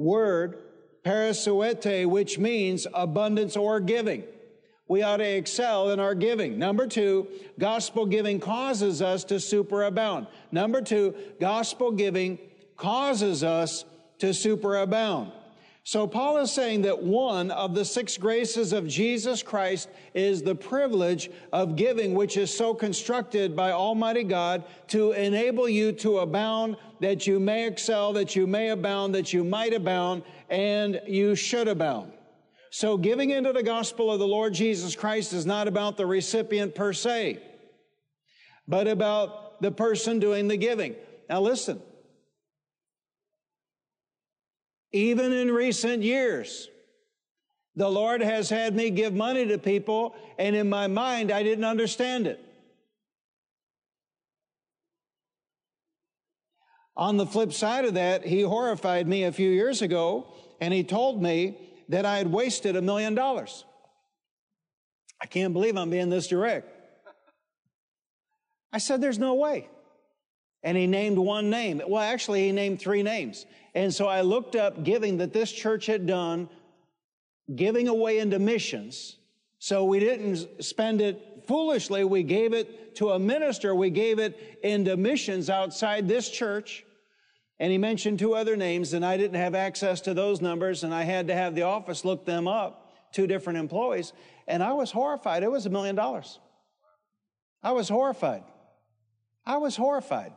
word, 0.00 0.58
parasuete, 1.04 2.06
which 2.06 2.38
means 2.38 2.86
abundance 2.94 3.56
or 3.56 3.80
giving. 3.80 4.24
We 4.88 5.02
ought 5.02 5.18
to 5.18 5.36
excel 5.36 5.90
in 5.90 6.00
our 6.00 6.16
giving. 6.16 6.58
Number 6.58 6.86
two, 6.88 7.28
gospel 7.58 8.06
giving 8.06 8.40
causes 8.40 9.00
us 9.00 9.22
to 9.24 9.34
superabound. 9.34 10.26
Number 10.50 10.82
two, 10.82 11.14
gospel 11.38 11.92
giving 11.92 12.38
causes 12.76 13.44
us 13.44 13.84
to 14.18 14.30
superabound. 14.30 15.32
So 15.82 16.06
Paul 16.06 16.38
is 16.38 16.52
saying 16.52 16.82
that 16.82 17.02
one 17.02 17.50
of 17.50 17.74
the 17.74 17.84
six 17.84 18.18
graces 18.18 18.72
of 18.72 18.86
Jesus 18.86 19.42
Christ 19.42 19.88
is 20.14 20.42
the 20.42 20.54
privilege 20.54 21.30
of 21.52 21.74
giving, 21.74 22.14
which 22.14 22.36
is 22.36 22.54
so 22.54 22.74
constructed 22.74 23.56
by 23.56 23.72
Almighty 23.72 24.22
God 24.22 24.64
to 24.88 25.12
enable 25.12 25.68
you 25.68 25.92
to 25.92 26.18
abound, 26.18 26.76
that 27.00 27.26
you 27.26 27.40
may 27.40 27.66
excel, 27.66 28.12
that 28.12 28.36
you 28.36 28.46
may 28.46 28.68
abound, 28.68 29.14
that 29.14 29.32
you 29.32 29.42
might 29.42 29.72
abound, 29.72 30.22
and 30.50 31.00
you 31.06 31.34
should 31.34 31.66
abound. 31.66 32.12
So 32.70 32.98
giving 32.98 33.30
into 33.30 33.52
the 33.52 33.62
gospel 33.62 34.12
of 34.12 34.20
the 34.20 34.28
Lord 34.28 34.52
Jesus 34.52 34.94
Christ 34.94 35.32
is 35.32 35.46
not 35.46 35.66
about 35.66 35.96
the 35.96 36.06
recipient 36.06 36.74
per 36.74 36.92
se, 36.92 37.42
but 38.68 38.86
about 38.86 39.60
the 39.62 39.72
person 39.72 40.20
doing 40.20 40.46
the 40.46 40.58
giving. 40.58 40.94
Now 41.28 41.40
listen, 41.40 41.82
even 44.92 45.32
in 45.32 45.50
recent 45.50 46.02
years. 46.02 46.68
The 47.76 47.88
Lord 47.88 48.20
has 48.20 48.50
had 48.50 48.74
me 48.74 48.90
give 48.90 49.14
money 49.14 49.46
to 49.46 49.58
people, 49.58 50.14
and 50.38 50.56
in 50.56 50.68
my 50.68 50.86
mind, 50.86 51.30
I 51.30 51.42
didn't 51.42 51.64
understand 51.64 52.26
it. 52.26 52.40
On 56.96 57.16
the 57.16 57.26
flip 57.26 57.52
side 57.52 57.84
of 57.84 57.94
that, 57.94 58.26
he 58.26 58.42
horrified 58.42 59.06
me 59.06 59.24
a 59.24 59.32
few 59.32 59.50
years 59.50 59.80
ago, 59.80 60.26
and 60.60 60.74
he 60.74 60.84
told 60.84 61.22
me 61.22 61.56
that 61.88 62.04
I 62.04 62.18
had 62.18 62.30
wasted 62.30 62.76
a 62.76 62.82
million 62.82 63.14
dollars. 63.14 63.64
I 65.20 65.26
can't 65.26 65.52
believe 65.52 65.76
I'm 65.76 65.90
being 65.90 66.10
this 66.10 66.28
direct. 66.28 66.68
I 68.72 68.78
said, 68.78 69.00
There's 69.00 69.18
no 69.18 69.34
way. 69.34 69.68
And 70.62 70.76
he 70.76 70.86
named 70.86 71.18
one 71.18 71.48
name. 71.48 71.80
Well, 71.86 72.02
actually, 72.02 72.46
he 72.46 72.52
named 72.52 72.80
three 72.80 73.02
names. 73.02 73.46
And 73.74 73.94
so 73.94 74.06
I 74.06 74.20
looked 74.20 74.56
up 74.56 74.82
giving 74.84 75.18
that 75.18 75.32
this 75.32 75.50
church 75.50 75.86
had 75.86 76.06
done, 76.06 76.48
giving 77.54 77.88
away 77.88 78.18
into 78.18 78.38
missions. 78.38 79.16
So 79.58 79.84
we 79.84 80.00
didn't 80.00 80.62
spend 80.62 81.00
it 81.00 81.44
foolishly. 81.46 82.04
We 82.04 82.22
gave 82.22 82.52
it 82.52 82.96
to 82.96 83.10
a 83.10 83.18
minister. 83.18 83.74
We 83.74 83.90
gave 83.90 84.18
it 84.18 84.58
into 84.62 84.96
missions 84.96 85.48
outside 85.48 86.08
this 86.08 86.28
church. 86.28 86.84
And 87.58 87.70
he 87.70 87.78
mentioned 87.78 88.18
two 88.18 88.34
other 88.34 88.56
names, 88.56 88.94
and 88.94 89.04
I 89.04 89.18
didn't 89.18 89.36
have 89.36 89.54
access 89.54 90.00
to 90.02 90.14
those 90.14 90.40
numbers, 90.40 90.82
and 90.82 90.94
I 90.94 91.02
had 91.02 91.26
to 91.26 91.34
have 91.34 91.54
the 91.54 91.62
office 91.62 92.06
look 92.06 92.24
them 92.24 92.48
up, 92.48 92.90
two 93.12 93.26
different 93.26 93.58
employees. 93.58 94.14
And 94.48 94.62
I 94.62 94.72
was 94.72 94.90
horrified. 94.90 95.42
It 95.42 95.50
was 95.50 95.66
a 95.66 95.70
million 95.70 95.94
dollars. 95.94 96.38
I 97.62 97.72
was 97.72 97.88
horrified. 97.88 98.44
I 99.44 99.58
was 99.58 99.76
horrified. 99.76 100.32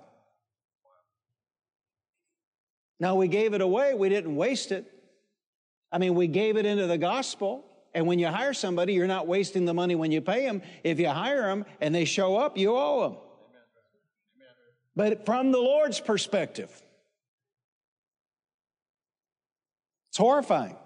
Now, 3.03 3.15
we 3.15 3.27
gave 3.27 3.53
it 3.53 3.59
away, 3.59 3.93
we 3.93 4.07
didn't 4.07 4.33
waste 4.33 4.71
it. 4.71 4.89
I 5.91 5.97
mean, 5.97 6.15
we 6.15 6.27
gave 6.27 6.55
it 6.55 6.65
into 6.65 6.87
the 6.87 6.97
gospel. 6.97 7.65
And 7.93 8.07
when 8.07 8.17
you 8.17 8.27
hire 8.27 8.53
somebody, 8.53 8.93
you're 8.93 9.07
not 9.07 9.27
wasting 9.27 9.65
the 9.65 9.73
money 9.73 9.93
when 9.93 10.13
you 10.13 10.21
pay 10.21 10.45
them. 10.45 10.61
If 10.85 11.01
you 11.01 11.09
hire 11.09 11.41
them 11.41 11.65
and 11.81 11.93
they 11.93 12.05
show 12.05 12.37
up, 12.37 12.57
you 12.57 12.73
owe 12.73 13.01
them. 13.01 13.17
But 14.95 15.25
from 15.25 15.51
the 15.51 15.57
Lord's 15.57 15.99
perspective, 15.99 16.71
it's 20.07 20.17
horrifying. 20.17 20.77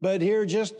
But 0.00 0.22
here, 0.22 0.46
just 0.46 0.74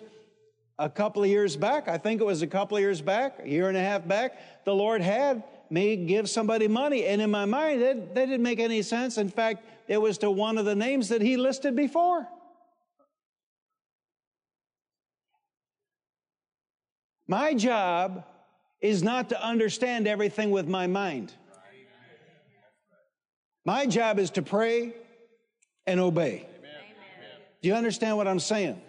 a 0.79 0.89
couple 0.89 1.23
of 1.23 1.29
years 1.29 1.55
back, 1.55 1.87
I 1.87 1.99
think 1.99 2.23
it 2.23 2.25
was 2.25 2.41
a 2.41 2.47
couple 2.47 2.79
of 2.79 2.81
years 2.81 3.03
back, 3.03 3.41
a 3.43 3.49
year 3.51 3.69
and 3.69 3.77
a 3.77 3.83
half 3.83 4.09
back, 4.09 4.65
the 4.65 4.75
Lord 4.75 5.03
had 5.03 5.45
me 5.71 5.97
give 5.97 6.29
somebody 6.29 6.69
money. 6.69 7.05
And 7.05 7.21
in 7.21 7.31
my 7.31 7.45
mind, 7.45 7.83
that, 7.83 8.15
didn't 8.15 8.43
make 8.43 8.61
any 8.61 8.83
sense. 8.83 9.19
In 9.19 9.29
fact, 9.29 9.65
it 9.89 9.99
was 9.99 10.19
to 10.19 10.31
one 10.31 10.59
of 10.59 10.65
the 10.65 10.75
names 10.75 11.09
that 11.09 11.21
he 11.21 11.37
listed 11.37 11.77
before. 11.77 12.27
My 17.27 17.55
job 17.55 18.25
is 18.81 19.03
not 19.03 19.31
to 19.31 19.43
understand 19.43 20.07
everything 20.07 20.51
with 20.51 20.69
my 20.69 20.87
mind. 20.87 21.33
My 23.65 23.87
job 23.87 24.19
is 24.19 24.31
to 24.31 24.43
pray 24.43 24.93
and 25.87 25.99
obey. 25.99 26.47
Do 27.63 27.69
you 27.69 27.75
understand 27.75 28.19
what 28.19 28.29
I'm 28.29 28.41
saying? 28.41 28.81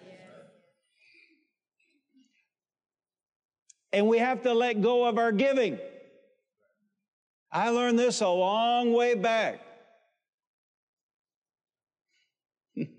And 3.94 4.08
we 4.08 4.18
have 4.18 4.44
to 4.44 4.54
let 4.54 4.82
go 4.82 5.06
of 5.06 5.18
our 5.18 5.32
giving. 5.32 5.80
I 7.56 7.70
learned 7.70 7.98
this 7.98 8.20
a 8.20 8.28
long 8.28 8.92
way 8.92 9.16
back. 9.16 9.62
you 12.76 12.90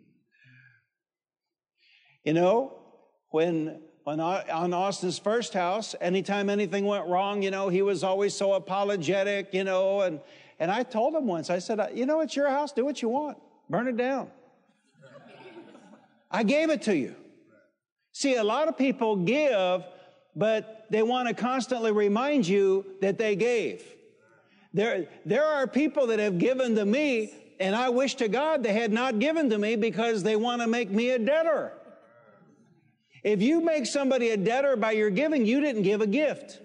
know, 2.33 2.79
when, 3.29 3.83
when 4.05 4.19
on 4.19 4.73
Austin's 4.73 5.19
first 5.19 5.53
house, 5.53 5.95
anytime 6.01 6.49
anything 6.49 6.87
went 6.87 7.07
wrong, 7.07 7.43
you 7.43 7.51
know, 7.51 7.69
he 7.69 7.83
was 7.83 8.03
always 8.03 8.33
so 8.33 8.55
apologetic, 8.55 9.53
you 9.53 9.63
know, 9.63 10.01
and, 10.01 10.21
and 10.59 10.71
I 10.71 10.85
told 10.85 11.15
him 11.15 11.27
once, 11.27 11.51
I 11.51 11.59
said, 11.59 11.91
you 11.95 12.07
know, 12.07 12.23
it's 12.23 12.35
your 12.35 12.49
house, 12.49 12.73
do 12.73 12.83
what 12.83 13.03
you 13.03 13.11
want, 13.11 13.37
burn 13.69 13.89
it 13.89 13.99
down. 13.99 14.31
I 16.31 16.45
gave 16.45 16.71
it 16.71 16.81
to 16.85 16.97
you. 16.97 17.15
See, 18.13 18.37
a 18.37 18.45
lot 18.45 18.69
of 18.69 18.79
people 18.79 19.17
give, 19.17 19.85
but 20.35 20.87
they 20.89 21.03
want 21.03 21.29
to 21.29 21.35
constantly 21.35 21.93
remind 21.93 22.49
you 22.49 22.87
that 23.03 23.19
they 23.19 23.37
gave. 23.37 23.85
There, 24.76 25.06
there 25.25 25.42
are 25.42 25.66
people 25.66 26.09
that 26.09 26.18
have 26.18 26.37
given 26.37 26.75
to 26.75 26.85
me, 26.85 27.33
and 27.59 27.75
I 27.75 27.88
wish 27.88 28.16
to 28.16 28.28
God 28.28 28.62
they 28.62 28.75
had 28.75 28.92
not 28.92 29.18
given 29.18 29.49
to 29.49 29.56
me 29.56 29.75
because 29.75 30.23
they 30.23 30.37
want 30.37 30.61
to 30.61 30.66
make 30.66 30.90
me 30.90 31.09
a 31.11 31.18
debtor. 31.18 31.73
If 33.25 33.40
you 33.40 33.62
make 33.62 33.87
somebody 33.87 34.28
a 34.28 34.37
debtor 34.37 34.76
by 34.76 34.92
your 34.92 35.09
giving, 35.09 35.47
you 35.47 35.62
didn't 35.62 35.80
give 35.80 36.02
a 36.02 36.06
gift. 36.06 36.61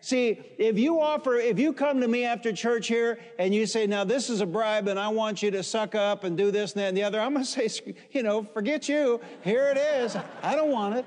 See, 0.00 0.40
if 0.58 0.76
you 0.76 1.00
offer, 1.00 1.36
if 1.36 1.60
you 1.60 1.72
come 1.72 2.00
to 2.00 2.08
me 2.08 2.24
after 2.24 2.52
church 2.52 2.88
here 2.88 3.20
and 3.38 3.54
you 3.54 3.64
say, 3.64 3.86
now 3.86 4.02
this 4.02 4.28
is 4.28 4.40
a 4.40 4.46
bribe 4.46 4.88
and 4.88 4.98
I 4.98 5.06
want 5.06 5.44
you 5.44 5.52
to 5.52 5.62
suck 5.62 5.94
up 5.94 6.24
and 6.24 6.36
do 6.36 6.50
this 6.50 6.72
and 6.72 6.80
that 6.80 6.88
and 6.88 6.96
the 6.96 7.04
other, 7.04 7.20
I'm 7.20 7.32
going 7.32 7.44
to 7.46 7.68
say, 7.68 7.94
you 8.10 8.24
know, 8.24 8.42
forget 8.42 8.88
you. 8.88 9.20
Here 9.44 9.68
it 9.68 9.76
is. 9.76 10.16
I 10.42 10.56
don't 10.56 10.72
want 10.72 10.96
it. 10.96 11.04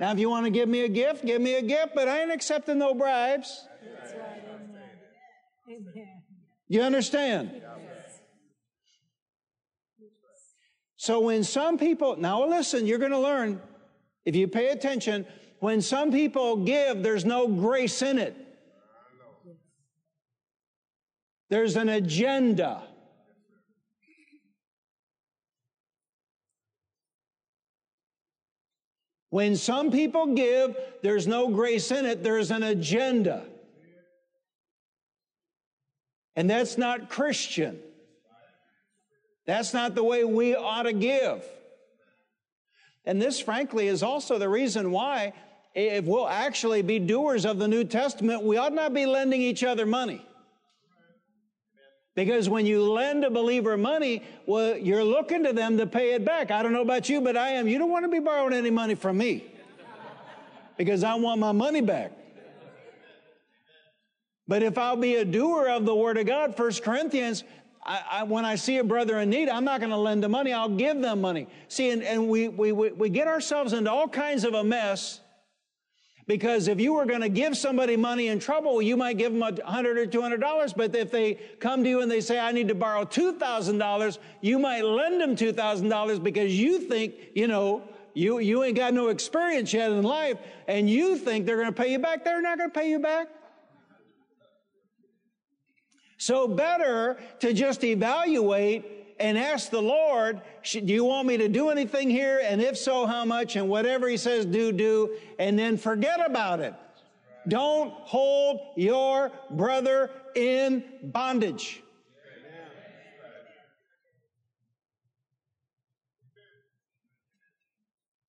Now, 0.00 0.10
if 0.10 0.18
you 0.18 0.28
want 0.28 0.46
to 0.46 0.50
give 0.50 0.68
me 0.68 0.80
a 0.80 0.88
gift, 0.88 1.24
give 1.24 1.40
me 1.40 1.54
a 1.54 1.62
gift, 1.62 1.94
but 1.94 2.08
I 2.08 2.22
ain't 2.22 2.32
accepting 2.32 2.78
no 2.78 2.92
bribes. 2.92 3.68
Amen. 5.68 6.22
You 6.68 6.82
understand? 6.82 7.62
So 10.96 11.20
when 11.20 11.44
some 11.44 11.78
people, 11.78 12.16
now 12.16 12.46
listen, 12.46 12.86
you're 12.86 12.98
going 12.98 13.10
to 13.10 13.18
learn, 13.18 13.60
if 14.24 14.34
you 14.34 14.48
pay 14.48 14.68
attention, 14.68 15.26
when 15.60 15.82
some 15.82 16.10
people 16.10 16.64
give, 16.64 17.02
there's 17.02 17.24
no 17.24 17.46
grace 17.46 18.02
in 18.02 18.18
it. 18.18 18.36
There's 21.50 21.76
an 21.76 21.88
agenda. 21.88 22.82
When 29.30 29.56
some 29.56 29.90
people 29.90 30.34
give, 30.34 30.76
there's 31.02 31.26
no 31.26 31.48
grace 31.48 31.90
in 31.90 32.06
it, 32.06 32.22
there's 32.22 32.50
an 32.50 32.62
agenda. 32.62 33.44
And 36.36 36.50
that's 36.50 36.76
not 36.76 37.08
Christian. 37.08 37.78
That's 39.46 39.74
not 39.74 39.94
the 39.94 40.02
way 40.02 40.24
we 40.24 40.54
ought 40.54 40.84
to 40.84 40.92
give. 40.92 41.44
And 43.04 43.20
this, 43.20 43.40
frankly, 43.40 43.88
is 43.88 44.02
also 44.02 44.38
the 44.38 44.48
reason 44.48 44.90
why, 44.90 45.34
if 45.74 46.04
we'll 46.04 46.28
actually 46.28 46.82
be 46.82 46.98
doers 46.98 47.44
of 47.44 47.58
the 47.58 47.68
New 47.68 47.84
Testament, 47.84 48.42
we 48.42 48.56
ought 48.56 48.72
not 48.72 48.94
be 48.94 49.06
lending 49.06 49.42
each 49.42 49.62
other 49.62 49.84
money. 49.84 50.24
Because 52.14 52.48
when 52.48 52.64
you 52.64 52.82
lend 52.82 53.24
a 53.24 53.30
believer 53.30 53.76
money, 53.76 54.22
well, 54.46 54.76
you're 54.76 55.04
looking 55.04 55.44
to 55.44 55.52
them 55.52 55.78
to 55.78 55.86
pay 55.86 56.14
it 56.14 56.24
back. 56.24 56.50
I 56.50 56.62
don't 56.62 56.72
know 56.72 56.82
about 56.82 57.08
you, 57.08 57.20
but 57.20 57.36
I 57.36 57.50
am. 57.50 57.66
You 57.66 57.78
don't 57.78 57.90
want 57.90 58.04
to 58.04 58.10
be 58.10 58.20
borrowing 58.20 58.54
any 58.54 58.70
money 58.70 58.94
from 58.94 59.18
me 59.18 59.44
because 60.76 61.02
I 61.02 61.14
want 61.16 61.40
my 61.40 61.52
money 61.52 61.80
back. 61.80 62.12
But 64.46 64.62
if 64.62 64.76
I'll 64.76 64.96
be 64.96 65.16
a 65.16 65.24
doer 65.24 65.68
of 65.68 65.86
the 65.86 65.94
Word 65.94 66.18
of 66.18 66.26
God, 66.26 66.56
First 66.56 66.82
Corinthians, 66.82 67.44
I, 67.84 68.02
I, 68.10 68.22
when 68.24 68.44
I 68.44 68.56
see 68.56 68.78
a 68.78 68.84
brother 68.84 69.18
in 69.18 69.30
need, 69.30 69.48
I'm 69.48 69.64
not 69.64 69.80
going 69.80 69.90
to 69.90 69.96
lend 69.96 70.22
them 70.22 70.32
money. 70.32 70.52
I'll 70.52 70.68
give 70.68 71.00
them 71.00 71.20
money. 71.20 71.48
See, 71.68 71.90
and, 71.90 72.02
and 72.02 72.28
we, 72.28 72.48
we, 72.48 72.72
we 72.72 73.08
get 73.08 73.28
ourselves 73.28 73.72
into 73.72 73.90
all 73.90 74.08
kinds 74.08 74.44
of 74.44 74.54
a 74.54 74.64
mess 74.64 75.20
because 76.26 76.68
if 76.68 76.80
you 76.80 76.94
were 76.94 77.04
going 77.04 77.20
to 77.20 77.28
give 77.28 77.56
somebody 77.56 77.96
money 77.96 78.28
in 78.28 78.38
trouble, 78.38 78.80
you 78.80 78.96
might 78.96 79.18
give 79.18 79.32
them 79.32 79.42
a 79.42 79.70
hundred 79.70 79.98
or 79.98 80.06
two 80.06 80.22
hundred 80.22 80.40
dollars. 80.40 80.72
But 80.72 80.94
if 80.96 81.10
they 81.10 81.34
come 81.60 81.84
to 81.84 81.88
you 81.88 82.00
and 82.00 82.10
they 82.10 82.20
say, 82.20 82.38
"I 82.38 82.52
need 82.52 82.68
to 82.68 82.74
borrow 82.74 83.04
two 83.04 83.34
thousand 83.34 83.78
dollars," 83.78 84.18
you 84.40 84.58
might 84.58 84.82
lend 84.82 85.20
them 85.20 85.36
two 85.36 85.52
thousand 85.52 85.90
dollars 85.90 86.18
because 86.18 86.58
you 86.58 86.78
think, 86.80 87.14
you 87.34 87.46
know, 87.46 87.82
you 88.14 88.38
you 88.38 88.64
ain't 88.64 88.76
got 88.76 88.94
no 88.94 89.08
experience 89.08 89.72
yet 89.74 89.90
in 89.90 90.02
life, 90.02 90.38
and 90.66 90.88
you 90.88 91.16
think 91.16 91.44
they're 91.44 91.56
going 91.56 91.72
to 91.74 91.82
pay 91.82 91.92
you 91.92 91.98
back. 91.98 92.24
They're 92.24 92.40
not 92.40 92.56
going 92.56 92.70
to 92.70 92.78
pay 92.78 92.88
you 92.88 93.00
back. 93.00 93.28
So 96.24 96.48
better 96.48 97.18
to 97.40 97.52
just 97.52 97.84
evaluate 97.84 99.14
and 99.20 99.36
ask 99.36 99.68
the 99.68 99.82
Lord, 99.82 100.40
do 100.72 100.80
you 100.80 101.04
want 101.04 101.28
me 101.28 101.36
to 101.36 101.48
do 101.48 101.68
anything 101.68 102.08
here? 102.08 102.40
And 102.42 102.62
if 102.62 102.78
so, 102.78 103.04
how 103.04 103.26
much? 103.26 103.56
And 103.56 103.68
whatever 103.68 104.08
he 104.08 104.16
says, 104.16 104.46
do, 104.46 104.72
do, 104.72 105.18
and 105.38 105.58
then 105.58 105.76
forget 105.76 106.24
about 106.24 106.60
it. 106.60 106.72
Don't 107.46 107.90
hold 107.90 108.58
your 108.74 109.32
brother 109.50 110.10
in 110.34 110.82
bondage. 111.02 111.82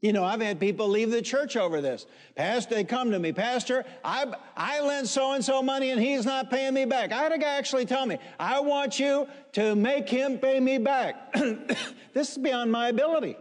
You 0.01 0.13
know, 0.13 0.23
I've 0.23 0.41
had 0.41 0.59
people 0.59 0.87
leave 0.87 1.09
the 1.09 1.21
church 1.21 1.55
over 1.55 1.81
this. 1.81 2.05
Pastor, 2.35 2.75
they 2.75 2.83
come 2.83 3.11
to 3.11 3.19
me, 3.19 3.31
Pastor, 3.31 3.85
I, 4.03 4.25
I 4.55 4.81
lent 4.81 5.07
so 5.07 5.31
and 5.33 5.43
so 5.43 5.63
money 5.63 5.89
and 5.89 5.99
he's 5.99 6.25
not 6.25 6.51
paying 6.51 6.73
me 6.73 6.85
back. 6.85 7.11
I 7.11 7.23
had 7.23 7.31
a 7.31 7.37
guy 7.37 7.55
actually 7.55 7.85
tell 7.85 8.05
me, 8.05 8.17
I 8.39 8.59
want 8.59 8.99
you 8.99 9.27
to 9.53 9.75
make 9.75 10.07
him 10.07 10.37
pay 10.37 10.59
me 10.59 10.77
back. 10.77 11.33
this 12.13 12.31
is 12.31 12.37
beyond 12.37 12.71
my 12.71 12.89
ability. 12.89 13.37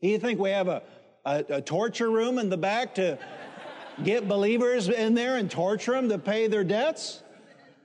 You 0.00 0.18
think 0.18 0.40
we 0.40 0.50
have 0.50 0.68
a, 0.68 0.82
a, 1.24 1.44
a 1.50 1.62
torture 1.62 2.10
room 2.10 2.38
in 2.38 2.48
the 2.48 2.56
back 2.56 2.94
to 2.96 3.18
get 4.02 4.28
believers 4.28 4.88
in 4.88 5.14
there 5.14 5.36
and 5.36 5.50
torture 5.50 5.92
them 5.92 6.08
to 6.08 6.18
pay 6.18 6.48
their 6.48 6.64
debts? 6.64 7.22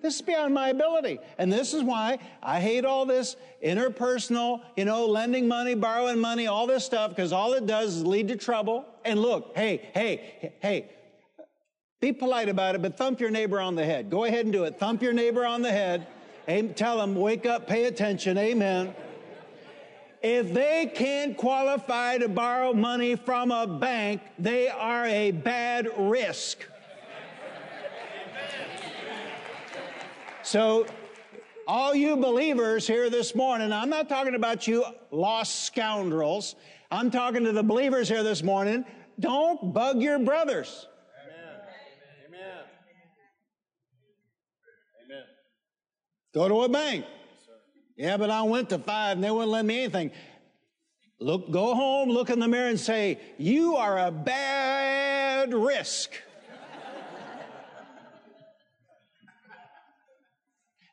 This 0.02 0.16
is 0.16 0.22
beyond 0.22 0.54
my 0.54 0.70
ability. 0.70 1.20
And 1.38 1.52
this 1.52 1.74
is 1.74 1.84
why 1.84 2.20
I 2.42 2.60
hate 2.60 2.86
all 2.86 3.06
this 3.06 3.36
interpersonal, 3.64 4.62
you 4.76 4.86
know, 4.86 5.06
lending 5.06 5.48
money, 5.48 5.76
borrowing 5.76 6.20
money, 6.20 6.48
all 6.48 6.66
this 6.66 6.84
stuff, 6.84 7.10
because 7.10 7.32
all 7.32 7.54
it 7.54 7.68
does 7.68 7.98
is 7.98 8.06
lead 8.06 8.28
to 8.30 8.36
trouble. 8.36 8.86
And 9.06 9.20
look, 9.20 9.52
hey, 9.56 9.90
hey, 9.94 10.54
hey, 10.60 10.90
be 12.00 12.12
polite 12.12 12.50
about 12.50 12.74
it, 12.74 12.82
but 12.82 12.98
thump 12.98 13.20
your 13.20 13.30
neighbor 13.30 13.60
on 13.60 13.76
the 13.76 13.86
head. 13.86 14.10
Go 14.10 14.24
ahead 14.24 14.46
and 14.46 14.52
do 14.52 14.64
it. 14.64 14.80
Thump 14.80 15.04
your 15.04 15.14
neighbor 15.14 15.46
on 15.46 15.62
the 15.62 15.72
head. 15.72 16.08
Tell 16.76 16.98
them, 16.98 17.14
wake 17.14 17.46
up, 17.46 17.68
pay 17.68 17.86
attention. 17.86 18.38
Amen. 18.40 18.96
If 20.24 20.54
they 20.54 20.92
can't 20.94 21.38
qualify 21.38 22.18
to 22.18 22.28
borrow 22.28 22.74
money 22.74 23.16
from 23.16 23.52
a 23.52 23.66
bank, 23.66 24.22
they 24.38 24.68
are 24.68 25.06
a 25.06 25.32
bad 25.32 25.90
risk. 25.98 26.66
So, 30.44 30.88
all 31.68 31.94
you 31.94 32.18
believers 32.18 32.88
here 32.88 33.12
this 33.12 33.36
morning, 33.36 33.72
I'm 33.72 33.90
not 33.90 34.10
talking 34.10 34.34
about 34.34 34.68
you 34.68 34.84
lost 35.12 35.66
scoundrels. 35.66 36.56
I'm 36.90 37.12
talking 37.12 37.44
to 37.44 37.52
the 37.52 37.62
believers 37.62 38.10
here 38.10 38.24
this 38.24 38.42
morning. 38.42 38.84
Don't 39.20 39.72
bug 39.72 40.02
your 40.02 40.18
brothers. 40.18 40.88
Amen. 41.24 41.62
Amen. 42.28 42.64
Amen. 45.06 45.24
Go 46.34 46.48
to 46.48 46.62
a 46.62 46.70
bank. 46.70 47.06
yeah, 47.96 48.18
but 48.18 48.32
I 48.32 48.42
went 48.42 48.70
to 48.70 48.80
five 48.80 49.18
and 49.18 49.24
they 49.24 49.30
wouldn't 49.30 49.52
lend 49.52 49.68
me 49.68 49.84
anything. 49.84 50.12
Look, 51.20 51.52
go 51.52 51.76
home, 51.76 52.10
look 52.10 52.32
in 52.32 52.40
the 52.40 52.48
mirror 52.48 52.70
and 52.70 52.80
say, 52.80 53.20
You 53.38 53.76
are 53.76 54.08
a 54.08 54.12
bad 54.12 55.54
risk. 55.54 56.14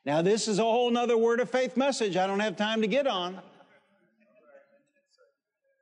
Now, 0.09 0.23
this 0.23 0.47
is 0.47 0.57
a 0.57 0.63
whole 0.63 0.89
nother 0.89 1.15
word 1.15 1.39
of 1.39 1.51
faith 1.51 1.77
message 1.77 2.17
I 2.17 2.25
don't 2.25 2.39
have 2.39 2.55
time 2.55 2.81
to 2.81 2.87
get 2.87 3.05
on. 3.05 3.39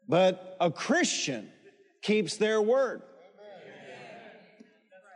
But 0.10 0.58
a 0.60 0.70
Christian 0.70 1.50
keeps 2.02 2.36
their 2.36 2.62
word. 2.62 3.04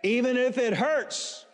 Even 0.02 0.38
if 0.38 0.58
it 0.58 0.74
hurts. 0.74 1.46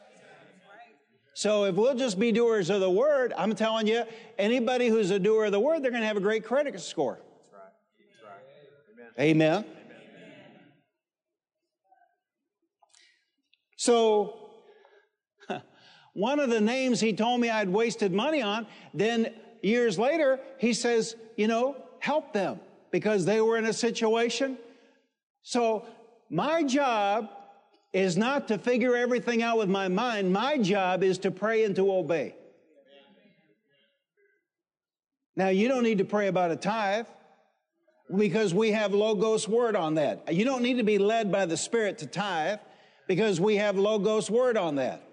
So 1.34 1.64
if 1.64 1.74
we'll 1.74 1.96
just 1.96 2.20
be 2.20 2.32
doers 2.32 2.70
of 2.70 2.80
the 2.80 2.92
word, 2.92 3.34
I'm 3.36 3.56
telling 3.56 3.88
you, 3.88 4.04
anybody 4.38 4.88
who's 4.88 5.10
a 5.10 5.18
doer 5.18 5.46
of 5.46 5.52
the 5.52 5.60
word, 5.60 5.82
they're 5.82 5.90
going 5.90 6.02
to 6.02 6.08
have 6.08 6.16
a 6.16 6.20
great 6.20 6.46
credit 6.46 6.80
score. 6.80 7.18
That's 7.40 7.54
right. 7.54 7.62
That's 9.00 9.18
right. 9.18 9.24
Amen. 9.24 9.66
Amen. 9.66 9.66
So 13.78 14.47
one 16.18 16.40
of 16.40 16.50
the 16.50 16.60
names 16.60 17.00
he 17.00 17.14
told 17.14 17.40
me 17.40 17.48
I'd 17.48 17.70
wasted 17.70 18.12
money 18.12 18.42
on, 18.42 18.66
then 18.92 19.32
years 19.62 20.00
later, 20.00 20.40
he 20.58 20.74
says, 20.74 21.16
you 21.36 21.48
know, 21.48 21.76
help 22.00 22.34
them 22.34 22.60
because 22.90 23.24
they 23.24 23.40
were 23.40 23.56
in 23.56 23.66
a 23.66 23.74
situation. 23.74 24.58
So 25.44 25.86
my 26.32 26.64
job 26.64 27.30
is 27.94 28.18
not 28.18 28.48
to 28.48 28.58
figure 28.58 28.98
everything 28.98 29.44
out 29.44 29.60
with 29.60 29.70
my 29.70 29.90
mind. 29.90 30.34
My 30.34 30.58
job 30.58 31.04
is 31.04 31.20
to 31.20 31.30
pray 31.30 31.66
and 31.66 31.76
to 31.76 31.94
obey. 31.94 32.34
Now, 35.36 35.50
you 35.50 35.68
don't 35.68 35.84
need 35.84 36.00
to 36.00 36.06
pray 36.06 36.30
about 36.30 36.50
a 36.50 36.56
tithe 36.56 37.06
because 38.16 38.56
we 38.56 38.72
have 38.72 38.92
Logos 38.92 39.48
word 39.48 39.76
on 39.76 39.94
that. 39.96 40.34
You 40.34 40.46
don't 40.46 40.64
need 40.64 40.78
to 40.78 40.84
be 40.84 40.98
led 40.98 41.32
by 41.32 41.46
the 41.46 41.58
Spirit 41.58 42.00
to 42.00 42.08
tithe 42.08 42.58
because 43.08 43.40
we 43.40 43.58
have 43.58 43.78
Logos 43.78 44.32
word 44.32 44.58
on 44.58 44.78
that. 44.78 45.04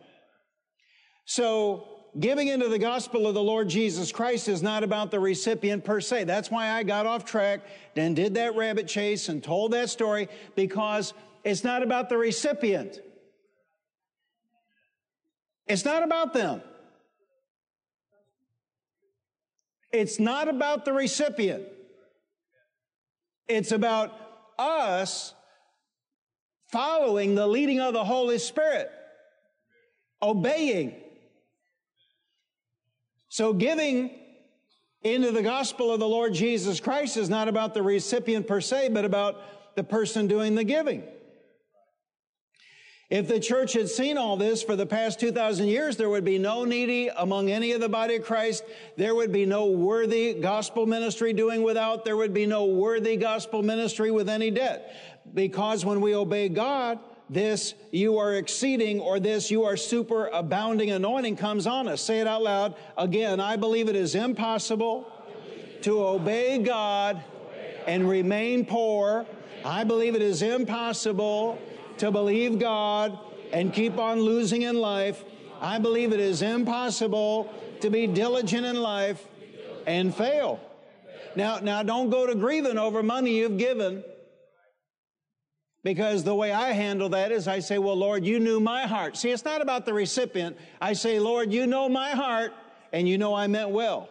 So, 1.24 1.88
giving 2.18 2.48
into 2.48 2.68
the 2.68 2.78
gospel 2.78 3.26
of 3.26 3.34
the 3.34 3.42
Lord 3.42 3.68
Jesus 3.68 4.12
Christ 4.12 4.48
is 4.48 4.62
not 4.62 4.84
about 4.84 5.10
the 5.10 5.18
recipient 5.18 5.84
per 5.84 6.00
se. 6.00 6.24
That's 6.24 6.50
why 6.50 6.70
I 6.70 6.82
got 6.82 7.06
off 7.06 7.24
track, 7.24 7.60
and 7.96 8.14
did 8.14 8.34
that 8.34 8.54
rabbit 8.56 8.86
chase 8.86 9.28
and 9.28 9.42
told 9.42 9.72
that 9.72 9.90
story 9.90 10.28
because 10.54 11.12
it's 11.42 11.64
not 11.64 11.82
about 11.82 12.08
the 12.08 12.16
recipient. 12.16 13.00
It's 15.66 15.84
not 15.84 16.02
about 16.02 16.34
them. 16.34 16.62
It's 19.92 20.18
not 20.18 20.48
about 20.48 20.84
the 20.84 20.92
recipient. 20.92 21.64
It's 23.48 23.72
about 23.72 24.12
us 24.58 25.34
following 26.72 27.34
the 27.34 27.46
leading 27.46 27.80
of 27.80 27.94
the 27.94 28.04
Holy 28.04 28.38
Spirit, 28.38 28.90
obeying. 30.20 30.94
So 33.34 33.52
giving 33.52 34.12
into 35.02 35.32
the 35.32 35.42
gospel 35.42 35.90
of 35.90 35.98
the 35.98 36.06
Lord 36.06 36.34
Jesus 36.34 36.78
Christ 36.78 37.16
is 37.16 37.28
not 37.28 37.48
about 37.48 37.74
the 37.74 37.82
recipient 37.82 38.46
per 38.46 38.60
se, 38.60 38.90
but 38.90 39.04
about 39.04 39.74
the 39.74 39.82
person 39.82 40.28
doing 40.28 40.54
the 40.54 40.62
giving. 40.62 41.02
If 43.10 43.26
the 43.26 43.40
church 43.40 43.72
had 43.72 43.88
seen 43.88 44.18
all 44.18 44.36
this 44.36 44.62
for 44.62 44.76
the 44.76 44.86
past 44.86 45.18
2,000 45.18 45.66
years, 45.66 45.96
there 45.96 46.08
would 46.08 46.24
be 46.24 46.38
no 46.38 46.64
needy 46.64 47.08
among 47.08 47.50
any 47.50 47.72
of 47.72 47.80
the 47.80 47.88
body 47.88 48.14
of 48.14 48.24
Christ. 48.24 48.62
There 48.96 49.16
would 49.16 49.32
be 49.32 49.46
no 49.46 49.66
worthy 49.66 50.34
gospel 50.34 50.86
ministry 50.86 51.32
doing 51.32 51.64
without. 51.64 52.04
There 52.04 52.16
would 52.16 52.34
be 52.34 52.46
no 52.46 52.66
worthy 52.66 53.16
gospel 53.16 53.64
ministry 53.64 54.12
with 54.12 54.28
any 54.28 54.52
debt. 54.52 54.94
Because 55.34 55.84
when 55.84 56.00
we 56.00 56.14
obey 56.14 56.48
God, 56.48 57.00
this 57.30 57.74
you 57.90 58.18
are 58.18 58.34
exceeding 58.34 59.00
or 59.00 59.18
this 59.18 59.50
you 59.50 59.64
are 59.64 59.76
super 59.76 60.28
abounding 60.28 60.90
anointing 60.90 61.36
comes 61.36 61.66
on 61.66 61.88
us. 61.88 62.00
Say 62.00 62.20
it 62.20 62.26
out 62.26 62.42
loud. 62.42 62.74
Again, 62.98 63.40
I 63.40 63.56
believe 63.56 63.88
it 63.88 63.96
is 63.96 64.14
impossible 64.14 65.10
to 65.82 66.04
obey 66.04 66.58
God 66.58 67.22
and 67.86 68.08
remain 68.08 68.66
poor. 68.66 69.26
I 69.64 69.84
believe 69.84 70.14
it 70.14 70.22
is 70.22 70.42
impossible 70.42 71.58
to 71.98 72.10
believe 72.10 72.58
God 72.58 73.18
and 73.52 73.72
keep 73.72 73.98
on 73.98 74.20
losing 74.20 74.62
in 74.62 74.76
life. 74.76 75.24
I 75.60 75.78
believe 75.78 76.12
it 76.12 76.20
is 76.20 76.42
impossible 76.42 77.52
to 77.80 77.90
be 77.90 78.06
diligent 78.06 78.66
in 78.66 78.80
life 78.80 79.26
and 79.86 80.14
fail. 80.14 80.60
Now, 81.36 81.58
now 81.60 81.82
don't 81.82 82.10
go 82.10 82.26
to 82.26 82.34
grieving 82.34 82.78
over 82.78 83.02
money 83.02 83.38
you've 83.38 83.58
given. 83.58 84.04
Because 85.84 86.24
the 86.24 86.34
way 86.34 86.50
I 86.50 86.72
handle 86.72 87.10
that 87.10 87.30
is 87.30 87.46
I 87.46 87.60
say, 87.60 87.76
well, 87.76 87.94
Lord, 87.94 88.24
you 88.24 88.40
knew 88.40 88.58
my 88.58 88.86
heart. 88.86 89.18
See, 89.18 89.30
it's 89.30 89.44
not 89.44 89.60
about 89.60 89.84
the 89.84 89.92
recipient. 89.92 90.56
I 90.80 90.94
say, 90.94 91.20
Lord, 91.20 91.52
you 91.52 91.66
know 91.66 91.90
my 91.90 92.12
heart 92.12 92.54
and 92.90 93.06
you 93.06 93.18
know 93.18 93.34
I 93.34 93.46
meant 93.46 93.68
well. 93.68 94.08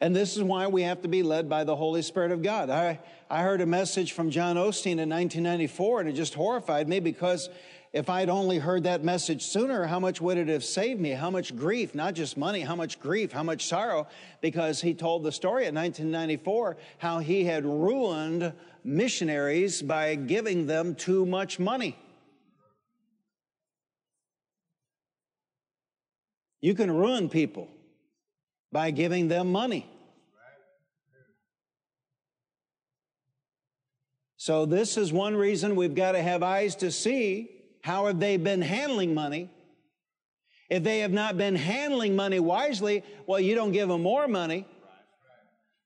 And 0.00 0.14
this 0.14 0.36
is 0.36 0.44
why 0.44 0.68
we 0.68 0.82
have 0.82 1.02
to 1.02 1.08
be 1.08 1.24
led 1.24 1.48
by 1.48 1.64
the 1.64 1.74
Holy 1.74 2.02
Spirit 2.02 2.30
of 2.30 2.40
God. 2.40 2.70
I, 2.70 3.00
I 3.28 3.42
heard 3.42 3.60
a 3.60 3.66
message 3.66 4.12
from 4.12 4.30
John 4.30 4.54
Osteen 4.54 5.00
in 5.00 5.10
1994 5.10 6.00
and 6.00 6.08
it 6.08 6.12
just 6.12 6.34
horrified 6.34 6.88
me 6.88 7.00
because 7.00 7.50
if 7.92 8.10
I'd 8.10 8.28
only 8.28 8.58
heard 8.58 8.84
that 8.84 9.02
message 9.02 9.42
sooner, 9.46 9.86
how 9.86 9.98
much 9.98 10.20
would 10.20 10.36
it 10.36 10.48
have 10.48 10.64
saved 10.64 11.00
me? 11.00 11.10
How 11.10 11.30
much 11.30 11.56
grief, 11.56 11.94
not 11.94 12.14
just 12.14 12.36
money, 12.36 12.60
how 12.60 12.76
much 12.76 13.00
grief, 13.00 13.32
how 13.32 13.42
much 13.42 13.66
sorrow? 13.66 14.06
Because 14.42 14.80
he 14.80 14.92
told 14.92 15.22
the 15.22 15.32
story 15.32 15.66
in 15.66 15.74
1994 15.74 16.76
how 16.98 17.18
he 17.18 17.44
had 17.44 17.64
ruined 17.64 18.52
missionaries 18.84 19.80
by 19.80 20.14
giving 20.16 20.66
them 20.66 20.94
too 20.94 21.24
much 21.24 21.58
money. 21.58 21.96
You 26.60 26.74
can 26.74 26.90
ruin 26.90 27.28
people 27.28 27.68
by 28.70 28.90
giving 28.90 29.28
them 29.28 29.50
money. 29.50 29.88
So, 34.36 34.66
this 34.66 34.96
is 34.96 35.12
one 35.12 35.36
reason 35.36 35.74
we've 35.74 35.94
got 35.94 36.12
to 36.12 36.22
have 36.22 36.42
eyes 36.42 36.76
to 36.76 36.90
see 36.90 37.57
how 37.88 38.04
have 38.04 38.20
they 38.20 38.36
been 38.36 38.60
handling 38.60 39.14
money? 39.14 39.48
If 40.68 40.84
they 40.84 40.98
have 40.98 41.10
not 41.10 41.38
been 41.38 41.56
handling 41.56 42.14
money 42.14 42.38
wisely, 42.38 43.02
well, 43.26 43.40
you 43.40 43.54
don't 43.54 43.72
give 43.72 43.88
them 43.88 44.02
more 44.02 44.28
money. 44.28 44.66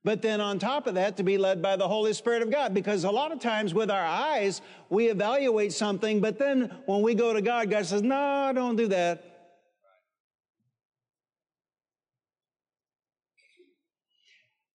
But 0.03 0.21
then 0.21 0.41
on 0.41 0.59
top 0.59 0.88
of 0.88 0.95
that, 0.97 1.17
to 1.19 1.23
be 1.23 1.38
led 1.38 1.62
by 1.62 1.77
the 1.77 1.87
Holy 1.87 2.12
Spirit 2.12 2.43
of 2.43 2.51
God. 2.51 2.75
Because 2.75 3.05
a 3.05 3.11
lot 3.12 3.31
of 3.31 3.38
times 3.38 3.73
with 3.73 3.88
our 3.88 4.05
eyes, 4.05 4.61
we 4.91 5.11
evaluate 5.11 5.73
something, 5.73 6.21
but 6.21 6.41
then 6.41 6.77
when 6.87 7.03
we 7.03 7.15
go 7.15 7.33
to 7.33 7.41
God, 7.41 7.71
God 7.71 7.87
says, 7.87 8.03
no, 8.03 8.51
don't 8.53 8.75
do 8.75 8.88
that. 8.88 9.23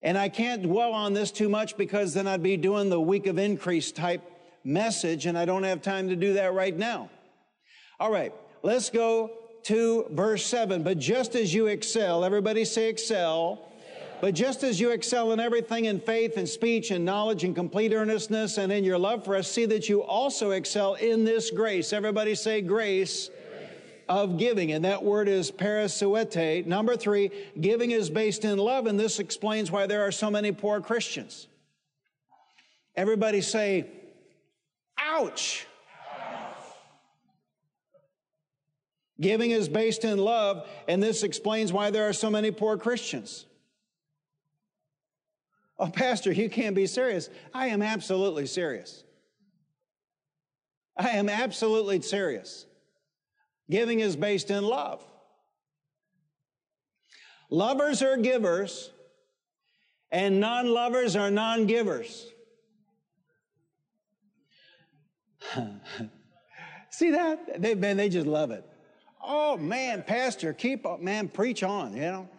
And 0.01 0.17
I 0.17 0.29
can't 0.29 0.63
dwell 0.63 0.93
on 0.93 1.13
this 1.13 1.29
too 1.29 1.49
much 1.49 1.75
because 1.75 2.13
then 2.13 2.25
I'd 2.25 2.41
be 2.41 2.55
doing 2.55 2.87
the 2.89 3.01
week 3.01 3.27
of 3.27 3.37
increase 3.37 3.91
type 3.91 4.21
message, 4.63 5.25
and 5.25 5.37
I 5.37 5.43
don't 5.43 5.63
have 5.63 5.81
time 5.81 6.07
to 6.07 6.15
do 6.15 6.35
that 6.35 6.53
right 6.53 6.75
now. 6.75 7.09
All 7.99 8.11
right, 8.11 8.33
let's 8.61 8.89
go 8.89 9.31
to 9.63 10.05
verse 10.11 10.45
7. 10.45 10.83
But 10.83 10.99
just 10.99 11.35
as 11.35 11.53
you 11.53 11.67
excel, 11.67 12.23
everybody 12.23 12.63
say 12.63 12.89
excel. 12.89 13.63
But 14.19 14.33
just 14.33 14.63
as 14.63 14.79
you 14.79 14.91
excel 14.91 15.31
in 15.31 15.39
everything 15.39 15.85
in 15.85 15.99
faith 15.99 16.37
and 16.37 16.49
speech 16.49 16.89
and 16.89 17.05
knowledge 17.05 17.43
and 17.43 17.55
complete 17.55 17.93
earnestness 17.93 18.57
and 18.57 18.71
in 18.71 18.83
your 18.83 18.97
love 18.97 19.23
for 19.23 19.35
us, 19.35 19.51
see 19.51 19.65
that 19.65 19.89
you 19.89 20.01
also 20.01 20.51
excel 20.51 20.95
in 20.95 21.23
this 21.23 21.51
grace. 21.51 21.93
Everybody 21.93 22.33
say 22.33 22.61
grace 22.61 23.29
of 24.09 24.37
giving. 24.37 24.71
And 24.71 24.85
that 24.85 25.03
word 25.03 25.27
is 25.27 25.51
parasuete. 25.51 26.65
Number 26.65 26.95
three, 26.95 27.29
giving 27.59 27.91
is 27.91 28.09
based 28.09 28.43
in 28.43 28.57
love. 28.57 28.87
And 28.87 28.99
this 28.99 29.19
explains 29.19 29.69
why 29.71 29.85
there 29.85 30.01
are 30.01 30.11
so 30.11 30.31
many 30.31 30.51
poor 30.51 30.81
Christians. 30.81 31.47
Everybody 32.95 33.41
say, 33.41 33.85
ouch. 34.97 35.66
Giving 39.19 39.51
is 39.51 39.67
based 39.67 40.03
in 40.05 40.19
love, 40.19 40.67
and 40.87 41.01
this 41.01 41.23
explains 41.23 41.73
why 41.73 41.89
there 41.89 42.07
are 42.07 42.13
so 42.13 42.29
many 42.29 42.51
poor 42.51 42.77
Christians. 42.77 43.45
Oh, 45.79 45.87
Pastor, 45.87 46.31
you 46.31 46.49
can't 46.49 46.75
be 46.75 46.87
serious. 46.87 47.29
I 47.53 47.67
am 47.67 47.81
absolutely 47.81 48.45
serious. 48.47 49.03
I 50.95 51.09
am 51.09 51.29
absolutely 51.29 52.01
serious. 52.01 52.65
Giving 53.69 53.99
is 53.99 54.15
based 54.15 54.49
in 54.49 54.63
love. 54.63 55.03
Lovers 57.49 58.01
are 58.01 58.17
givers, 58.17 58.91
and 60.11 60.39
non 60.39 60.67
lovers 60.67 61.15
are 61.15 61.31
non 61.31 61.65
givers. 61.65 62.27
See 66.89 67.11
that? 67.11 67.61
They, 67.61 67.75
man, 67.75 67.97
they 67.97 68.09
just 68.09 68.27
love 68.27 68.51
it. 68.51 68.65
Oh 69.29 69.57
man, 69.57 70.03
Pastor, 70.07 70.53
keep 70.53 70.85
up, 70.85 71.01
man, 71.01 71.27
preach 71.27 71.61
on, 71.61 71.93
you 71.93 72.01
know. 72.01 72.29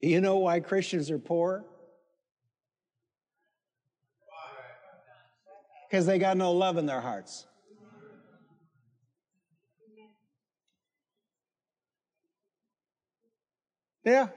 You 0.00 0.20
know 0.20 0.36
why 0.36 0.60
Christians 0.60 1.10
are 1.10 1.18
poor? 1.18 1.64
Because 5.90 6.06
they 6.06 6.18
got 6.20 6.36
no 6.36 6.52
love 6.52 6.76
in 6.76 6.86
their 6.86 7.00
hearts. 7.00 7.44
Yeah. 14.04 14.28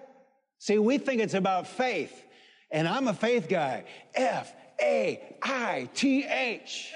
See, 0.58 0.80
we 0.80 0.98
think 0.98 1.22
it's 1.22 1.36
about 1.36 1.68
faith, 1.68 2.26
and 2.72 2.88
I'm 2.88 3.08
a 3.08 3.14
faith 3.14 3.48
guy. 3.48 3.84
F 4.16 4.52
a 4.82 5.36
I 5.42 5.90
T 5.94 6.26
H. 6.26 6.94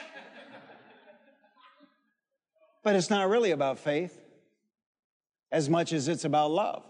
But 2.84 2.96
it's 2.96 3.10
not 3.10 3.30
really 3.30 3.52
about 3.52 3.80
faith 3.80 4.20
as 5.52 5.70
much 5.70 5.94
as 5.94 6.08
it's 6.08 6.26
about 6.26 6.52
love. 6.52 6.84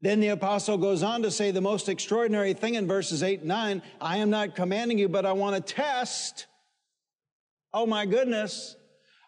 Then 0.00 0.20
the 0.20 0.28
apostle 0.28 0.78
goes 0.78 1.02
on 1.02 1.22
to 1.22 1.30
say 1.30 1.52
the 1.52 1.60
most 1.60 1.88
extraordinary 1.88 2.54
thing 2.54 2.74
in 2.74 2.88
verses 2.88 3.22
8 3.22 3.40
and 3.40 3.48
9 3.48 3.82
I 4.00 4.16
am 4.18 4.30
not 4.30 4.56
commanding 4.56 4.98
you, 4.98 5.08
but 5.08 5.24
I 5.24 5.32
want 5.32 5.54
to 5.54 5.74
test. 5.74 6.46
Oh 7.72 7.86
my 7.86 8.04
goodness. 8.06 8.76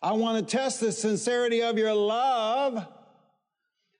I 0.02 0.12
want 0.12 0.46
to 0.46 0.56
test 0.56 0.80
the 0.80 0.92
sincerity 0.92 1.62
of 1.62 1.78
your 1.78 1.94
love 1.94 2.86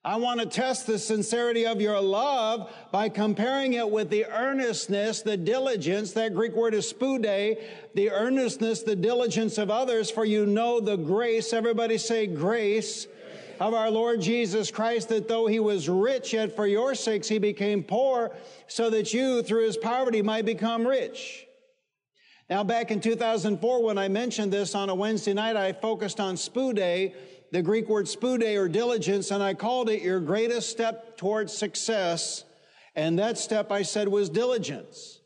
I 0.07 0.17
want 0.17 0.39
to 0.41 0.47
test 0.47 0.87
the 0.87 0.99
sincerity 0.99 1.65
of 1.65 1.81
your 1.81 1.99
love 1.99 2.71
by 2.93 3.09
comparing 3.09 3.73
it 3.73 3.91
with 3.91 4.11
the 4.11 4.27
earnestness, 4.27 5.23
the 5.23 5.39
diligence, 5.39 6.13
that 6.13 6.35
Greek 6.35 6.53
word 6.53 6.75
is 6.75 6.87
spoude, 6.87 7.57
the 7.95 8.11
earnestness, 8.11 8.83
the 8.83 8.97
diligence 8.97 9.57
of 9.57 9.71
others, 9.71 10.11
for 10.11 10.27
you 10.27 10.45
know 10.45 10.79
the 10.79 10.97
grace, 10.97 11.55
everybody 11.55 11.97
say 11.97 12.27
grace, 12.27 13.07
of 13.61 13.73
our 13.73 13.91
Lord 13.91 14.21
Jesus 14.21 14.71
Christ, 14.71 15.09
that 15.09 15.29
though 15.29 15.47
he 15.47 15.61
was 15.61 15.89
rich, 15.89 16.33
yet 16.33 16.55
for 16.55 16.67
your 16.67 16.95
sakes 16.95 17.29
he 17.29 17.39
became 17.39 17.83
poor, 17.83 18.35
so 18.67 18.91
that 18.91 19.15
you 19.15 19.43
through 19.43 19.65
his 19.65 19.77
poverty 19.77 20.21
might 20.21 20.45
become 20.45 20.87
rich. 20.87 21.47
Now, 22.51 22.63
back 22.63 22.91
in 22.91 23.01
2004, 23.01 23.83
when 23.83 23.97
I 23.97 24.09
mentioned 24.09 24.53
this 24.53 24.75
on 24.75 24.91
a 24.91 24.95
Wednesday 24.95 25.33
night, 25.33 25.57
I 25.57 25.73
focused 25.73 26.21
on 26.21 26.37
spoude, 26.37 27.15
the 27.55 27.63
Greek 27.63 27.89
word 27.89 28.09
spoude 28.09 28.43
or 28.43 28.67
diligence, 28.67 29.31
and 29.31 29.41
I 29.41 29.55
called 29.55 29.89
it 29.89 30.03
your 30.03 30.19
greatest 30.19 30.71
step 30.71 31.17
towards 31.17 31.57
success. 31.57 32.43
And 32.97 33.17
that 33.21 33.39
step 33.39 33.71
I 33.71 33.83
said 33.83 34.09
was 34.09 34.29
diligence. 34.29 35.21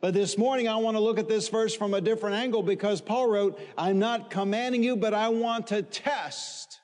But 0.00 0.14
this 0.14 0.38
morning 0.38 0.68
I 0.68 0.76
want 0.76 0.96
to 0.96 1.02
look 1.02 1.18
at 1.18 1.28
this 1.28 1.48
verse 1.48 1.74
from 1.74 1.94
a 1.94 2.00
different 2.00 2.36
angle 2.36 2.62
because 2.62 3.00
Paul 3.00 3.28
wrote, 3.28 3.60
I'm 3.76 3.98
not 3.98 4.30
commanding 4.30 4.84
you, 4.84 4.94
but 4.94 5.12
I 5.12 5.30
want 5.30 5.66
to 5.68 5.82
test 5.82 6.78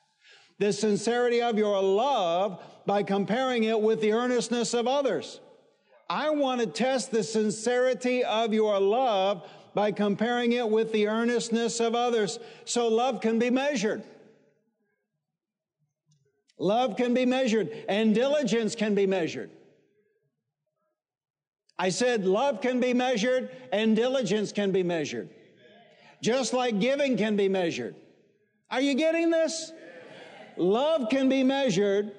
the 0.57 0.73
sincerity 0.73 1.41
of 1.41 1.57
your 1.57 1.81
love 1.81 2.61
by 2.85 3.03
comparing 3.03 3.63
it 3.63 3.79
with 3.79 4.01
the 4.01 4.11
earnestness 4.11 4.73
of 4.73 4.85
others. 4.85 5.39
I 6.09 6.31
want 6.31 6.59
to 6.59 6.67
test 6.67 7.09
the 7.09 7.23
sincerity 7.23 8.25
of 8.25 8.53
your 8.53 8.77
love 8.81 9.47
by 9.73 9.93
comparing 9.93 10.51
it 10.51 10.69
with 10.69 10.91
the 10.91 11.07
earnestness 11.07 11.79
of 11.79 11.95
others 11.95 12.37
so 12.65 12.89
love 12.89 13.21
can 13.21 13.39
be 13.39 13.49
measured. 13.49 14.03
Love 16.59 16.95
can 16.97 17.13
be 17.13 17.25
measured 17.25 17.71
and 17.87 18.13
diligence 18.13 18.75
can 18.75 18.93
be 18.93 19.07
measured. 19.07 19.49
I 21.77 21.89
said 21.89 22.25
love 22.25 22.61
can 22.61 22.79
be 22.79 22.93
measured 22.93 23.49
and 23.71 23.95
diligence 23.95 24.51
can 24.51 24.71
be 24.71 24.83
measured. 24.83 25.29
Just 26.21 26.53
like 26.53 26.79
giving 26.79 27.15
can 27.17 27.37
be 27.37 27.47
measured. 27.47 27.95
Are 28.69 28.81
you 28.81 28.93
getting 28.95 29.31
this? 29.31 29.71
Love 30.57 31.09
can 31.09 31.29
be 31.29 31.43
measured 31.43 32.11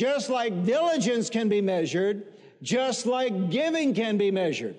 just 0.00 0.30
like 0.30 0.64
diligence 0.64 1.28
can 1.28 1.50
be 1.50 1.60
measured, 1.60 2.24
just 2.62 3.04
like 3.04 3.50
giving 3.50 3.94
can 3.94 4.16
be 4.16 4.30
measured. 4.30 4.74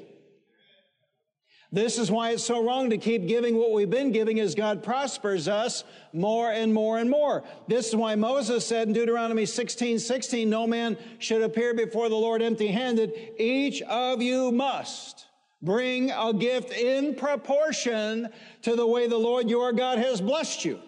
This 1.73 1.97
is 1.97 2.11
why 2.11 2.31
it's 2.31 2.43
so 2.43 2.65
wrong 2.65 2.89
to 2.89 2.97
keep 2.97 3.27
giving 3.27 3.55
what 3.55 3.71
we've 3.71 3.89
been 3.89 4.11
giving 4.11 4.41
as 4.41 4.55
God 4.55 4.83
prospers 4.83 5.47
us 5.47 5.85
more 6.11 6.51
and 6.51 6.73
more 6.73 6.97
and 6.97 7.09
more. 7.09 7.43
This 7.69 7.87
is 7.87 7.95
why 7.95 8.15
Moses 8.15 8.65
said 8.65 8.89
in 8.89 8.93
Deuteronomy 8.93 9.45
16, 9.45 9.99
16, 9.99 10.49
no 10.49 10.67
man 10.67 10.97
should 11.19 11.41
appear 11.41 11.73
before 11.73 12.09
the 12.09 12.15
Lord 12.15 12.41
empty 12.41 12.67
handed. 12.67 13.13
Each 13.37 13.81
of 13.83 14.21
you 14.21 14.51
must 14.51 15.27
bring 15.61 16.11
a 16.11 16.33
gift 16.33 16.73
in 16.73 17.15
proportion 17.15 18.27
to 18.63 18.75
the 18.75 18.85
way 18.85 19.07
the 19.07 19.17
Lord 19.17 19.49
your 19.49 19.71
God 19.71 19.97
has 19.97 20.19
blessed 20.19 20.65
you. 20.65 20.79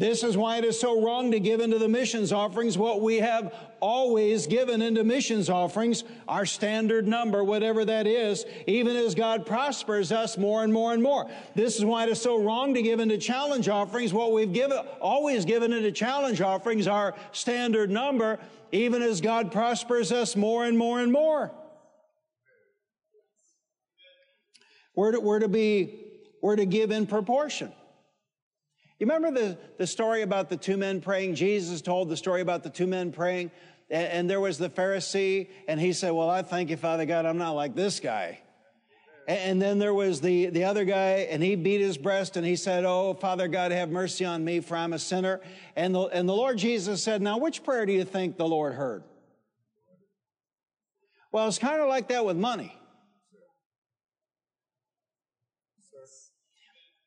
This 0.00 0.24
is 0.24 0.34
why 0.34 0.56
it 0.56 0.64
is 0.64 0.80
so 0.80 1.04
wrong 1.04 1.30
to 1.32 1.38
give 1.38 1.60
into 1.60 1.78
the 1.78 1.86
missions 1.86 2.32
offerings 2.32 2.78
what 2.78 3.02
we 3.02 3.16
have 3.16 3.54
always 3.80 4.46
given 4.46 4.80
into 4.80 5.04
missions 5.04 5.50
offerings, 5.50 6.04
our 6.26 6.46
standard 6.46 7.06
number, 7.06 7.44
whatever 7.44 7.84
that 7.84 8.06
is, 8.06 8.46
even 8.66 8.96
as 8.96 9.14
God 9.14 9.44
prospers 9.44 10.10
us 10.10 10.38
more 10.38 10.64
and 10.64 10.72
more 10.72 10.94
and 10.94 11.02
more. 11.02 11.30
This 11.54 11.76
is 11.76 11.84
why 11.84 12.04
it 12.04 12.08
is 12.08 12.18
so 12.18 12.42
wrong 12.42 12.72
to 12.72 12.80
give 12.80 12.98
into 12.98 13.18
challenge 13.18 13.68
offerings 13.68 14.14
what 14.14 14.32
we've 14.32 14.54
given, 14.54 14.78
always 15.02 15.44
given 15.44 15.70
into 15.70 15.92
challenge 15.92 16.40
offerings, 16.40 16.86
our 16.86 17.14
standard 17.32 17.90
number, 17.90 18.38
even 18.72 19.02
as 19.02 19.20
God 19.20 19.52
prospers 19.52 20.12
us 20.12 20.34
more 20.34 20.64
and 20.64 20.78
more 20.78 21.00
and 21.00 21.12
more. 21.12 21.52
We're 24.94 25.12
to, 25.12 25.20
we're 25.20 25.40
to 25.40 25.48
be, 25.48 26.06
we're 26.40 26.56
to 26.56 26.64
give 26.64 26.90
in 26.90 27.06
proportion. 27.06 27.70
You 29.00 29.06
remember 29.06 29.30
the, 29.30 29.58
the 29.78 29.86
story 29.86 30.20
about 30.20 30.50
the 30.50 30.58
two 30.58 30.76
men 30.76 31.00
praying? 31.00 31.34
Jesus 31.34 31.80
told 31.80 32.10
the 32.10 32.18
story 32.18 32.42
about 32.42 32.62
the 32.62 32.68
two 32.68 32.86
men 32.86 33.12
praying, 33.12 33.50
and, 33.88 34.06
and 34.06 34.30
there 34.30 34.40
was 34.40 34.58
the 34.58 34.68
Pharisee, 34.68 35.48
and 35.66 35.80
he 35.80 35.94
said, 35.94 36.12
Well, 36.12 36.28
I 36.28 36.42
thank 36.42 36.68
you, 36.68 36.76
Father 36.76 37.06
God, 37.06 37.24
I'm 37.24 37.38
not 37.38 37.52
like 37.52 37.74
this 37.74 37.98
guy. 37.98 38.42
And, 39.26 39.38
and 39.38 39.62
then 39.62 39.78
there 39.78 39.94
was 39.94 40.20
the, 40.20 40.48
the 40.48 40.64
other 40.64 40.84
guy, 40.84 41.28
and 41.30 41.42
he 41.42 41.56
beat 41.56 41.80
his 41.80 41.96
breast 41.96 42.36
and 42.36 42.44
he 42.44 42.56
said, 42.56 42.84
Oh, 42.84 43.14
Father 43.14 43.48
God, 43.48 43.72
have 43.72 43.88
mercy 43.88 44.26
on 44.26 44.44
me, 44.44 44.60
for 44.60 44.76
I'm 44.76 44.92
a 44.92 44.98
sinner. 44.98 45.40
And 45.76 45.94
the, 45.94 46.02
and 46.02 46.28
the 46.28 46.34
Lord 46.34 46.58
Jesus 46.58 47.02
said, 47.02 47.22
Now, 47.22 47.38
which 47.38 47.64
prayer 47.64 47.86
do 47.86 47.94
you 47.94 48.04
think 48.04 48.36
the 48.36 48.46
Lord 48.46 48.74
heard? 48.74 49.02
Well, 51.32 51.48
it's 51.48 51.58
kind 51.58 51.80
of 51.80 51.88
like 51.88 52.08
that 52.08 52.26
with 52.26 52.36
money. 52.36 52.76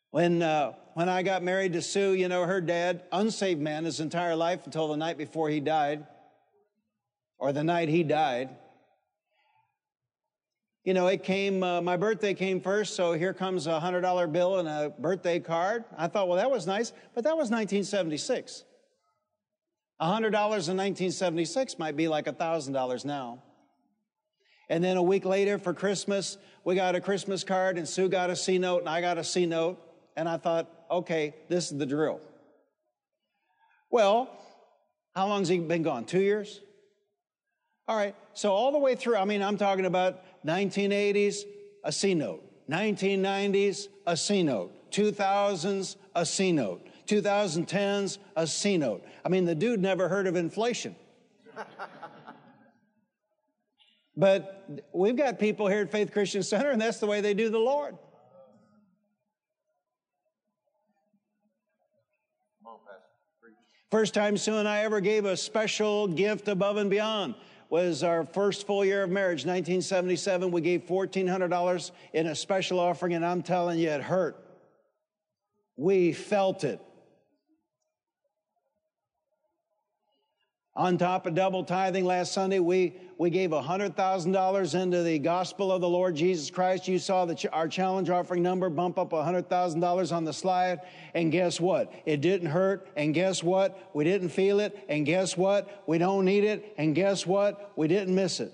When, 0.10 0.42
uh, 0.42 0.74
when 0.94 1.10
I 1.10 1.24
got 1.24 1.44
married 1.44 1.74
to 1.74 1.82
Sue, 1.82 2.14
you 2.14 2.28
know, 2.28 2.46
her 2.46 2.62
dad, 2.62 3.04
unsaved 3.12 3.60
man 3.60 3.86
his 3.86 4.00
entire 4.00 4.36
life 4.36 4.62
until 4.66 4.88
the 4.88 4.98
night 4.98 5.18
before 5.18 5.50
he 5.50 5.60
died, 5.60 6.06
or 7.38 7.52
the 7.52 7.64
night 7.64 7.90
he 7.90 8.04
died. 8.04 8.50
You 10.84 10.94
know, 10.94 11.08
it 11.08 11.24
came, 11.24 11.64
uh, 11.64 11.82
my 11.82 11.96
birthday 11.96 12.34
came 12.34 12.60
first, 12.60 12.96
so 12.96 13.14
here 13.14 13.34
comes 13.34 13.68
a 13.68 13.80
$100 13.80 14.32
bill 14.32 14.60
and 14.60 14.68
a 14.68 14.94
birthday 15.00 15.40
card. 15.40 15.86
I 15.98 16.08
thought, 16.08 16.28
well, 16.28 16.38
that 16.38 16.52
was 16.52 16.68
nice, 16.68 16.92
but 17.16 17.24
that 17.24 17.38
was 17.38 17.50
1976. 17.50 18.66
$100 20.02 20.26
in 20.26 20.32
1976 20.34 21.80
might 21.80 21.96
be 21.96 22.08
like 22.08 22.26
$1,000 22.26 23.06
now. 23.06 23.42
And 24.70 24.84
then 24.84 24.98
a 24.98 25.04
week 25.04 25.24
later 25.24 25.58
for 25.58 25.74
Christmas, 25.74 26.38
we 26.66 26.76
got 26.76 26.96
a 26.96 27.02
Christmas 27.02 27.44
card, 27.44 27.78
and 27.78 27.88
Sue 27.88 28.10
got 28.10 28.30
a 28.30 28.36
C 28.36 28.58
note, 28.58 28.82
and 28.82 28.90
I 28.90 29.02
got 29.02 29.18
a 29.18 29.24
C 29.24 29.46
note 29.46 29.80
and 30.16 30.28
I 30.28 30.38
thought, 30.38 30.70
okay, 30.90 31.34
this 31.50 31.72
is 31.72 31.78
the 31.78 31.86
drill. 31.86 32.22
Well, 33.90 34.30
how 35.16 35.28
long's 35.28 35.48
he 35.48 35.60
been 35.60 35.84
gone? 35.84 36.06
Two 36.06 36.22
years? 36.22 36.62
All 37.88 37.98
right, 37.98 38.16
so 38.34 38.54
all 38.54 38.72
the 38.72 38.80
way 38.80 38.96
through, 38.96 39.18
I 39.18 39.26
mean, 39.26 39.42
I'm 39.42 39.58
talking 39.58 39.86
about 39.86 40.24
1980s, 40.46 41.44
a 41.84 41.92
C 41.92 42.14
note, 42.14 42.42
1990s, 42.70 43.88
a 44.08 44.16
C 44.16 44.42
note, 44.42 44.92
2000s, 44.92 45.98
a 46.16 46.26
C 46.26 46.52
note, 46.54 46.88
2010s, 47.08 48.20
a 48.36 48.48
C 48.48 48.78
note. 48.78 49.04
I 49.26 49.30
mean, 49.30 49.46
the 49.46 49.56
dude 49.56 49.82
never 49.82 50.08
heard 50.08 50.28
of 50.28 50.36
inflation. 50.38 50.96
but 54.18 54.86
we've 54.94 55.18
got 55.18 55.40
people 55.40 55.68
here 55.68 55.82
at 55.82 55.92
Faith 55.92 56.14
Christian 56.14 56.42
Center, 56.42 56.72
and 56.72 56.82
that's 56.82 57.00
the 57.00 57.08
way 57.08 57.20
they 57.20 57.34
do 57.34 57.50
the 57.50 57.60
Lord. 57.60 57.98
First 63.94 64.16
time 64.16 64.38
Sue 64.38 64.56
and 64.56 64.68
I 64.68 64.80
ever 64.80 65.00
gave 65.00 65.26
a 65.26 65.38
special 65.38 66.08
gift 66.08 66.48
above 66.48 66.78
and 66.78 66.90
beyond 66.90 67.36
was 67.70 68.02
our 68.02 68.26
first 68.26 68.66
full 68.66 68.84
year 68.84 69.04
of 69.04 69.12
marriage, 69.12 69.46
1977. 69.46 70.50
We 70.50 70.62
gave 70.62 70.88
$1,400 70.88 71.92
in 72.14 72.26
a 72.26 72.34
special 72.34 72.80
offering, 72.80 73.14
and 73.14 73.24
I'm 73.24 73.44
telling 73.44 73.78
you, 73.78 73.92
it 73.92 74.02
hurt. 74.02 74.44
We 75.78 76.12
felt 76.12 76.64
it. 76.64 76.82
On 80.76 80.98
top 80.98 81.28
of 81.28 81.36
double 81.36 81.64
tithing 81.64 82.04
last 82.04 82.34
Sunday, 82.34 82.58
we, 82.58 82.96
we 83.20 83.30
gave 83.30 83.52
$100,000 83.52 84.82
into 84.82 85.04
the 85.04 85.20
gospel 85.20 85.72
of 85.72 85.82
the 85.82 85.90
Lord 85.90 86.16
Jesus 86.16 86.50
Christ. 86.50 86.88
You 86.88 86.98
saw 86.98 87.26
the 87.26 87.36
ch- 87.36 87.46
our 87.54 87.68
challenge 87.68 88.10
offering 88.10 88.42
number 88.42 88.72
bump 88.72 88.98
up 88.98 89.12
$100,000 89.12 90.12
on 90.12 90.24
the 90.24 90.34
slide. 90.34 90.80
And 91.14 91.32
guess 91.32 91.60
what? 91.60 91.94
It 92.08 92.22
didn't 92.22 92.50
hurt. 92.50 92.88
And 92.96 93.14
guess 93.14 93.44
what? 93.44 93.92
We 93.94 94.04
didn't 94.04 94.30
feel 94.30 94.60
it. 94.60 94.84
And 94.90 95.06
guess 95.06 95.38
what? 95.38 95.84
We 95.86 96.00
don't 96.00 96.26
need 96.26 96.44
it. 96.44 96.74
And 96.76 96.96
guess 96.96 97.28
what? 97.28 97.72
We 97.76 97.88
didn't 97.88 98.16
miss 98.16 98.40
it. 98.40 98.52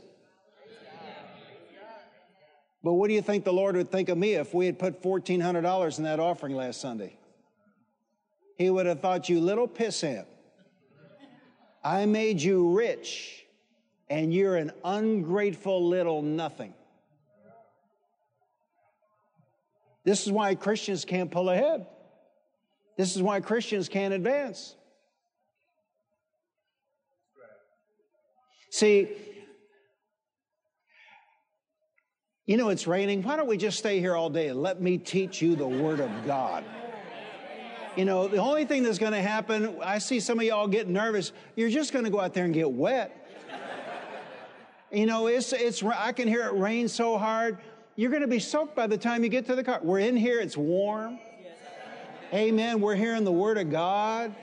But 2.83 2.93
what 2.93 3.07
do 3.07 3.13
you 3.13 3.21
think 3.21 3.45
the 3.45 3.53
Lord 3.53 3.77
would 3.77 3.91
think 3.91 4.09
of 4.09 4.17
me 4.17 4.33
if 4.33 4.53
we 4.53 4.65
had 4.65 4.77
put 4.77 5.01
$1,400 5.01 5.97
in 5.97 6.03
that 6.03 6.19
offering 6.19 6.55
last 6.55 6.81
Sunday? 6.81 7.17
He 8.57 8.69
would 8.69 8.85
have 8.87 8.99
thought 8.99 9.29
you 9.29 9.39
little 9.39 9.69
pissant. 9.69 10.25
I 11.83 12.05
made 12.05 12.41
you 12.41 12.71
rich, 12.71 13.45
and 14.09 14.33
you're 14.33 14.55
an 14.55 14.71
ungrateful 14.83 15.87
little 15.87 16.21
nothing. 16.21 16.73
This 20.03 20.25
is 20.25 20.31
why 20.31 20.55
Christians 20.55 21.05
can't 21.05 21.29
pull 21.29 21.49
ahead. 21.49 21.85
This 22.97 23.15
is 23.15 23.21
why 23.21 23.39
Christians 23.39 23.87
can't 23.87 24.13
advance. 24.13 24.75
See, 28.71 29.09
you 32.45 32.57
know 32.57 32.69
it's 32.69 32.87
raining. 32.87 33.23
Why 33.23 33.35
don't 33.35 33.47
we 33.47 33.57
just 33.57 33.77
stay 33.77 33.99
here 33.99 34.15
all 34.15 34.29
day 34.29 34.47
and 34.47 34.61
let 34.61 34.81
me 34.81 34.97
teach 34.97 35.41
you 35.41 35.55
the 35.55 35.67
Word 35.67 35.99
of 35.99 36.09
God? 36.25 36.63
You 37.95 38.05
know, 38.05 38.27
the 38.27 38.37
only 38.37 38.65
thing 38.65 38.83
that's 38.83 38.99
going 38.99 39.13
to 39.13 39.21
happen, 39.21 39.75
I 39.83 39.97
see 39.97 40.19
some 40.19 40.39
of 40.39 40.45
y'all 40.45 40.67
getting 40.67 40.93
nervous. 40.93 41.31
You're 41.55 41.69
just 41.69 41.91
going 41.91 42.05
to 42.05 42.11
go 42.11 42.19
out 42.19 42.33
there 42.33 42.45
and 42.45 42.53
get 42.53 42.69
wet. 42.71 43.15
You 44.91 45.05
know, 45.05 45.27
it's, 45.27 45.53
it's, 45.53 45.83
I 45.83 46.11
can 46.11 46.27
hear 46.27 46.47
it 46.47 46.53
rain 46.53 46.87
so 46.87 47.17
hard. 47.17 47.59
You're 47.95 48.09
going 48.09 48.21
to 48.21 48.27
be 48.27 48.39
soaked 48.39 48.75
by 48.75 48.87
the 48.87 48.97
time 48.97 49.23
you 49.23 49.29
get 49.29 49.45
to 49.47 49.55
the 49.55 49.63
car. 49.63 49.79
We're 49.83 49.99
in 49.99 50.15
here, 50.15 50.39
it's 50.39 50.57
warm. 50.57 51.19
Amen. 52.33 52.79
We're 52.79 52.95
hearing 52.95 53.23
the 53.23 53.31
Word 53.31 53.57
of 53.57 53.69
God. 53.71 54.33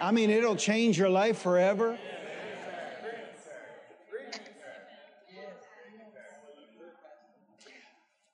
I 0.00 0.12
mean, 0.12 0.30
it'll 0.30 0.56
change 0.56 0.98
your 0.98 1.08
life 1.08 1.38
forever. 1.38 1.98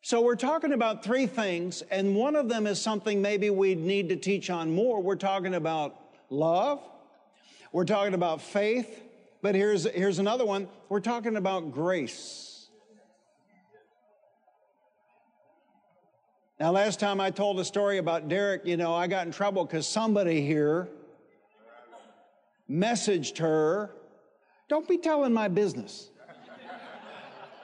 So 0.02 0.22
we're 0.22 0.36
talking 0.36 0.72
about 0.72 1.04
three 1.04 1.26
things, 1.26 1.82
and 1.90 2.16
one 2.16 2.34
of 2.34 2.48
them 2.48 2.66
is 2.66 2.80
something 2.80 3.20
maybe 3.20 3.50
we 3.50 3.74
need 3.74 4.08
to 4.08 4.16
teach 4.16 4.48
on 4.48 4.74
more. 4.74 5.02
We're 5.02 5.14
talking 5.14 5.54
about 5.54 5.94
love, 6.30 6.80
we're 7.70 7.84
talking 7.84 8.14
about 8.14 8.40
faith, 8.40 9.02
but 9.42 9.54
here's, 9.54 9.84
here's 9.84 10.18
another 10.18 10.46
one. 10.46 10.68
We're 10.88 11.00
talking 11.00 11.36
about 11.36 11.72
grace. 11.72 12.68
Now, 16.58 16.72
last 16.72 16.98
time 16.98 17.20
I 17.20 17.30
told 17.30 17.60
a 17.60 17.64
story 17.64 17.98
about 17.98 18.28
Derek, 18.28 18.66
you 18.66 18.76
know, 18.76 18.94
I 18.94 19.06
got 19.06 19.26
in 19.26 19.32
trouble 19.32 19.64
because 19.64 19.86
somebody 19.86 20.40
here 20.42 20.88
messaged 22.70 23.38
her, 23.38 23.90
Don't 24.68 24.86
be 24.88 24.98
telling 24.98 25.32
my 25.32 25.48
business. 25.48 26.10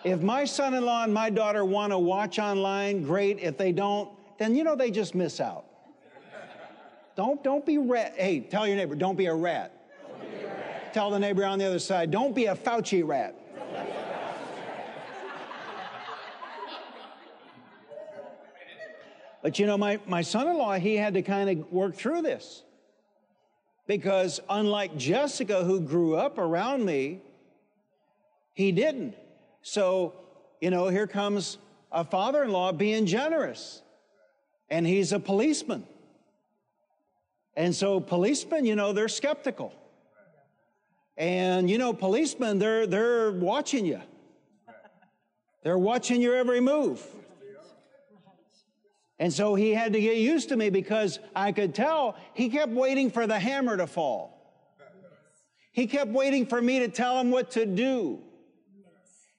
If 0.07 0.23
my 0.23 0.45
son 0.45 0.75
in 0.75 0.85
law 0.85 1.03
and 1.03 1.13
my 1.13 1.31
daughter 1.31 1.65
want 1.65 1.91
to 1.91 1.99
watch 1.99 2.39
online, 2.39 3.03
great. 3.03 3.41
If 3.41 3.59
they 3.59 3.73
don't, 3.73 4.09
then 4.39 4.55
you 4.55 4.63
know 4.63 4.77
they 4.77 4.93
just 4.93 5.17
miss 5.17 5.41
out. 5.41 5.65
Don't, 7.17 7.43
don't 7.43 7.67
be 7.67 7.77
rat. 7.79 8.15
Hey, 8.17 8.39
tell 8.39 8.69
your 8.69 8.77
neighbor, 8.77 8.95
don't 8.95 9.17
be 9.17 9.27
a 9.27 9.35
rat. 9.35 9.73
Be 10.21 10.45
a 10.45 10.47
rat. 10.47 10.95
Tell 10.95 11.11
the 11.11 11.19
neighbor 11.19 11.45
on 11.45 11.59
the 11.59 11.65
other 11.65 11.81
side, 11.81 12.13
don't 12.13 12.37
be 12.37 12.47
a 12.47 12.55
Fauci 12.55 13.05
rat. 13.05 13.35
But 19.43 19.59
you 19.59 19.67
know, 19.67 19.77
my, 19.77 19.99
my 20.07 20.23
son 20.23 20.47
in 20.47 20.57
law, 20.57 20.75
he 20.75 20.95
had 20.95 21.15
to 21.15 21.23
kind 21.23 21.51
of 21.51 21.73
work 21.73 21.97
through 21.97 22.23
this. 22.23 22.63
Because 23.89 24.41
unlike 24.49 24.97
Jessica, 24.97 25.65
who 25.65 25.81
grew 25.81 26.15
up 26.15 26.39
around 26.39 26.85
me, 26.85 27.23
he 28.55 28.71
didn't. 28.71 29.17
So, 29.69 30.15
you 30.61 30.71
know, 30.71 30.87
here 30.87 31.09
comes 31.09 31.59
a 31.91 32.05
father 32.05 32.45
in 32.45 32.53
law 32.53 32.71
being 32.71 33.05
generous, 33.05 33.83
and 34.71 34.87
he's 34.87 35.13
a 35.13 35.19
policeman. 35.19 35.85
And 37.57 37.75
so, 37.75 37.99
policemen, 37.99 38.65
you 38.65 38.77
know, 38.77 38.93
they're 38.93 39.09
skeptical. 39.09 39.75
And, 41.17 41.69
you 41.69 41.79
know, 41.79 41.93
policemen, 41.93 42.61
they're, 42.61 42.87
they're 42.87 43.33
watching 43.33 43.85
you, 43.85 44.01
they're 45.65 45.77
watching 45.77 46.23
your 46.23 46.37
every 46.37 46.61
move. 46.61 47.05
And 49.19 49.33
so 49.33 49.57
he 49.57 49.75
had 49.75 49.95
to 49.95 50.01
get 50.01 50.19
used 50.19 50.49
to 50.51 50.57
me 50.57 50.71
because 50.71 51.19
I 51.35 51.51
could 51.51 51.75
tell 51.75 52.17
he 52.35 52.51
kept 52.51 52.71
waiting 52.71 53.11
for 53.11 53.27
the 53.27 53.41
hammer 53.41 53.77
to 53.77 53.89
fall. 53.89 54.33
He 55.73 55.89
kept 55.89 56.13
waiting 56.13 56.47
for 56.47 56.63
me 56.63 56.79
to 56.79 56.89
tell 56.89 57.19
him 57.19 57.33
what 57.33 57.51
to 57.53 57.67
do. 57.67 58.23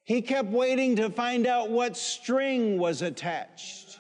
He 0.08 0.22
kept 0.22 0.48
waiting 0.48 0.96
to 0.96 1.10
find 1.10 1.46
out 1.46 1.70
what 1.70 1.98
string 1.98 2.80
was 2.80 3.02
attached. 3.02 4.00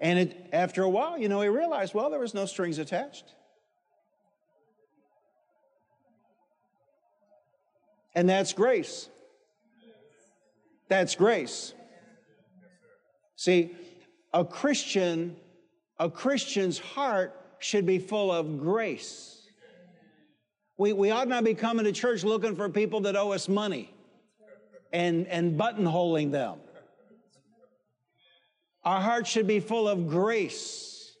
And 0.00 0.18
it, 0.18 0.48
after 0.54 0.82
a 0.82 0.88
while, 0.88 1.18
you 1.18 1.28
know, 1.28 1.42
he 1.42 1.48
realized, 1.48 1.92
well, 1.92 2.08
there 2.08 2.18
was 2.18 2.32
no 2.32 2.46
strings 2.46 2.78
attached. 2.78 3.34
And 8.14 8.26
that's 8.26 8.54
grace. 8.54 9.10
That's 10.88 11.14
grace. 11.14 11.74
See, 13.36 13.76
a 14.32 14.46
Christian, 14.46 15.36
a 15.98 16.08
Christian's 16.08 16.78
heart 16.78 17.38
should 17.58 17.84
be 17.84 17.98
full 17.98 18.32
of 18.32 18.58
grace. 18.58 19.35
We, 20.78 20.92
we 20.92 21.10
ought 21.10 21.28
not 21.28 21.44
be 21.44 21.54
coming 21.54 21.84
to 21.84 21.92
church 21.92 22.22
looking 22.22 22.54
for 22.54 22.68
people 22.68 23.00
that 23.02 23.16
owe 23.16 23.32
us 23.32 23.48
money 23.48 23.92
and, 24.92 25.26
and 25.28 25.58
buttonholing 25.58 26.32
them. 26.32 26.58
Our 28.84 29.00
hearts 29.00 29.30
should 29.30 29.46
be 29.46 29.60
full 29.60 29.88
of 29.88 30.08
grace. 30.08 31.16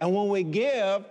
And 0.00 0.14
when 0.14 0.28
we 0.28 0.44
give, 0.44 1.04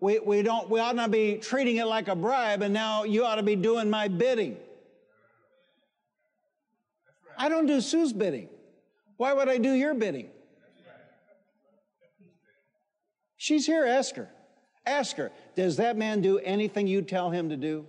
we, 0.00 0.18
we 0.18 0.42
don't 0.42 0.70
we 0.70 0.80
ought 0.80 0.96
not 0.96 1.10
be 1.10 1.36
treating 1.36 1.76
it 1.76 1.84
like 1.84 2.08
a 2.08 2.16
bribe, 2.16 2.62
and 2.62 2.72
now 2.72 3.04
you 3.04 3.24
ought 3.24 3.34
to 3.34 3.42
be 3.42 3.54
doing 3.54 3.90
my 3.90 4.08
bidding. 4.08 4.56
I 7.36 7.50
don't 7.50 7.66
do 7.66 7.82
Sue's 7.82 8.12
bidding. 8.12 8.48
Why 9.18 9.34
would 9.34 9.48
I 9.48 9.58
do 9.58 9.72
your 9.72 9.92
bidding? 9.92 10.30
She's 13.40 13.64
here, 13.64 13.86
ask 13.86 14.16
her. 14.16 14.28
Ask 14.84 15.16
her, 15.16 15.32
does 15.56 15.78
that 15.78 15.96
man 15.96 16.20
do 16.20 16.38
anything 16.40 16.86
you 16.86 17.00
tell 17.00 17.30
him 17.30 17.48
to 17.48 17.56
do? 17.56 17.86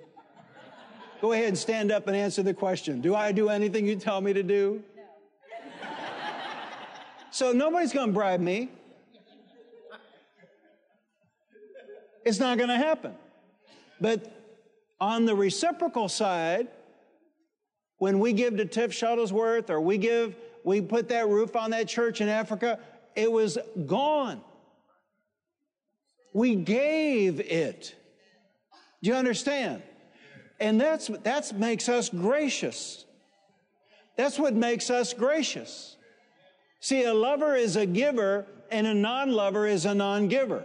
Go 1.19 1.33
ahead 1.33 1.49
and 1.49 1.57
stand 1.57 1.91
up 1.91 2.07
and 2.07 2.15
answer 2.15 2.41
the 2.41 2.53
question. 2.53 3.01
Do 3.01 3.15
I 3.15 3.33
do 3.33 3.49
anything 3.49 3.85
you 3.85 3.97
tell 3.97 4.21
me 4.21 4.31
to 4.31 4.43
do? 4.43 4.81
No. 4.95 5.89
so 7.31 7.51
nobody's 7.51 7.91
going 7.91 8.07
to 8.07 8.13
bribe 8.13 8.39
me. 8.39 8.69
It's 12.23 12.39
not 12.39 12.57
going 12.57 12.69
to 12.69 12.77
happen. 12.77 13.13
But 13.99 14.31
on 15.01 15.25
the 15.25 15.35
reciprocal 15.35 16.07
side, 16.07 16.69
when 17.97 18.19
we 18.19 18.31
give 18.31 18.55
to 18.55 18.63
Tiff 18.63 18.91
Shuttlesworth 18.91 19.69
or 19.69 19.81
we 19.81 19.97
give, 19.97 20.33
we 20.63 20.79
put 20.79 21.09
that 21.09 21.27
roof 21.27 21.57
on 21.57 21.71
that 21.71 21.89
church 21.89 22.21
in 22.21 22.29
Africa, 22.29 22.79
it 23.17 23.29
was 23.29 23.57
gone. 23.85 24.39
We 26.33 26.55
gave 26.55 27.39
it. 27.39 27.95
Do 29.01 29.09
you 29.09 29.15
understand? 29.15 29.81
And 30.59 30.79
that's 30.79 31.07
that 31.07 31.57
makes 31.57 31.89
us 31.89 32.09
gracious. 32.09 33.05
That's 34.15 34.37
what 34.37 34.53
makes 34.53 34.89
us 34.89 35.13
gracious. 35.13 35.97
See, 36.79 37.03
a 37.03 37.13
lover 37.13 37.55
is 37.55 37.75
a 37.75 37.85
giver 37.85 38.45
and 38.69 38.87
a 38.87 38.93
non-lover 38.93 39.67
is 39.67 39.85
a 39.85 39.93
non-giver. 39.93 40.63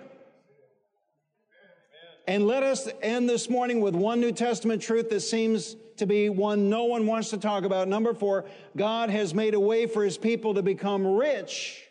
And 2.28 2.46
let 2.46 2.62
us 2.62 2.88
end 3.02 3.28
this 3.28 3.48
morning 3.48 3.80
with 3.80 3.94
one 3.94 4.20
New 4.20 4.32
Testament 4.32 4.82
truth 4.82 5.10
that 5.10 5.20
seems 5.20 5.76
to 5.96 6.06
be 6.06 6.28
one 6.28 6.68
no 6.68 6.84
one 6.84 7.06
wants 7.06 7.30
to 7.30 7.38
talk 7.38 7.64
about. 7.64 7.88
Number 7.88 8.14
four, 8.14 8.44
God 8.76 9.10
has 9.10 9.32
made 9.32 9.54
a 9.54 9.60
way 9.60 9.86
for 9.86 10.04
his 10.04 10.18
people 10.18 10.54
to 10.54 10.62
become 10.62 11.06
rich. 11.06 11.85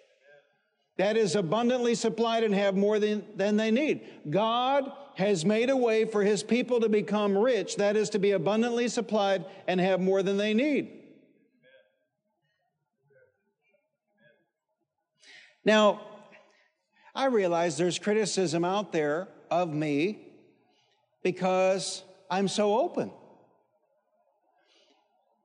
That 0.98 1.18
is 1.18 1.36
abundantly 1.36 1.96
supplied 1.96 2.44
and 2.44 2.54
have 2.56 2.76
more 2.76 3.00
than, 3.00 3.26
than 3.36 3.58
they 3.58 3.70
need. 3.70 4.02
God 4.30 4.92
has 5.16 5.44
made 5.44 5.70
a 5.70 5.76
way 5.76 6.06
for 6.06 6.24
his 6.24 6.44
people 6.44 6.80
to 6.80 6.90
become 6.90 7.38
rich. 7.38 7.76
That 7.78 7.98
is 7.98 8.10
to 8.12 8.20
be 8.20 8.32
abundantly 8.32 8.88
supplied 8.88 9.46
and 9.68 9.80
have 9.80 10.00
more 10.00 10.24
than 10.24 10.38
they 10.38 10.54
need. 10.54 10.92
Now, 15.66 16.02
I 17.14 17.26
realize 17.26 17.78
there's 17.78 17.98
criticism 17.98 18.64
out 18.64 18.92
there 18.92 19.28
of 19.50 19.74
me 19.74 20.20
because 21.24 22.04
I'm 22.30 22.48
so 22.48 22.78
open. 22.80 23.12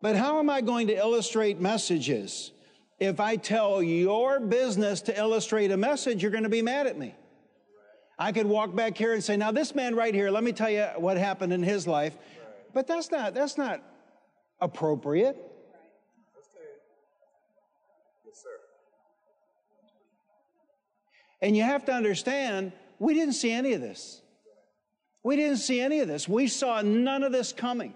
But 0.03 0.17
how 0.17 0.39
am 0.39 0.51
I 0.51 0.61
going 0.61 0.89
to 0.89 0.97
illustrate 0.97 1.61
messages? 1.61 2.53
If 3.01 3.19
I 3.19 3.37
tell 3.37 3.83
your 3.83 4.39
business 4.41 5.01
to 5.03 5.19
illustrate 5.19 5.71
a 5.71 5.77
message, 5.79 6.23
you're 6.23 6.31
going 6.31 6.45
to 6.45 6.51
be 6.51 6.61
mad 6.61 6.87
at 6.87 6.99
me. 6.99 7.15
I 8.19 8.33
could 8.33 8.45
walk 8.45 8.77
back 8.77 8.99
here 8.99 9.15
and 9.15 9.25
say, 9.25 9.39
now 9.39 9.51
this 9.51 9.75
man 9.75 9.97
right 9.97 10.15
here, 10.15 10.31
let 10.31 10.45
me 10.45 10.53
tell 10.53 10.69
you 10.69 10.85
what 10.99 11.17
happened 11.17 11.55
in 11.55 11.63
his 11.63 11.87
life. 11.87 12.15
But 12.75 12.87
that's 12.87 13.11
not, 13.11 13.33
that's 13.33 13.57
not 13.57 13.83
appropriate. 14.61 15.39
Yes, 18.27 18.43
sir. 18.43 18.51
And 21.41 21.57
you 21.57 21.63
have 21.63 21.87
to 21.87 21.93
understand, 21.93 22.73
we 22.99 23.15
didn't 23.15 23.33
see 23.33 23.51
any 23.51 23.73
of 23.73 23.81
this. 23.81 24.21
We 25.23 25.37
didn't 25.37 25.57
see 25.57 25.81
any 25.81 26.01
of 26.01 26.09
this. 26.09 26.29
We 26.29 26.49
saw 26.49 26.83
none 26.83 27.23
of 27.23 27.33
this 27.33 27.55
coming. 27.55 27.95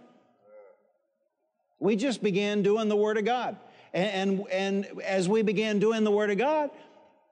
We 1.78 1.96
just 1.96 2.22
began 2.22 2.62
doing 2.62 2.88
the 2.88 2.96
Word 2.96 3.18
of 3.18 3.26
God. 3.26 3.58
And, 3.94 4.40
and, 4.50 4.86
and 4.88 5.02
as 5.02 5.28
we 5.28 5.42
began 5.42 5.78
doing 5.78 6.04
the 6.04 6.10
Word 6.10 6.30
of 6.30 6.36
God, 6.36 6.70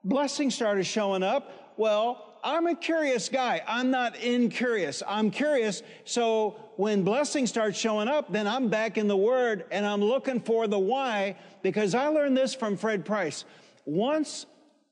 blessings 0.03 0.55
started 0.55 0.85
showing 0.85 1.21
up. 1.21 1.75
Well, 1.77 2.39
I'm 2.43 2.67
a 2.67 2.75
curious 2.75 3.29
guy. 3.29 3.61
I'm 3.67 3.91
not 3.91 4.17
incurious. 4.17 5.03
I'm 5.07 5.29
curious. 5.29 5.83
So 6.05 6.55
when 6.77 7.03
blessings 7.03 7.49
start 7.49 7.75
showing 7.75 8.07
up, 8.07 8.31
then 8.31 8.47
I'm 8.47 8.69
back 8.69 8.97
in 8.97 9.07
the 9.07 9.17
Word 9.17 9.65
and 9.71 9.85
I'm 9.85 10.01
looking 10.01 10.39
for 10.39 10.67
the 10.67 10.79
why 10.79 11.37
because 11.61 11.93
I 11.93 12.07
learned 12.07 12.35
this 12.35 12.55
from 12.55 12.77
Fred 12.77 13.05
Price. 13.05 13.45
Once 13.85 14.45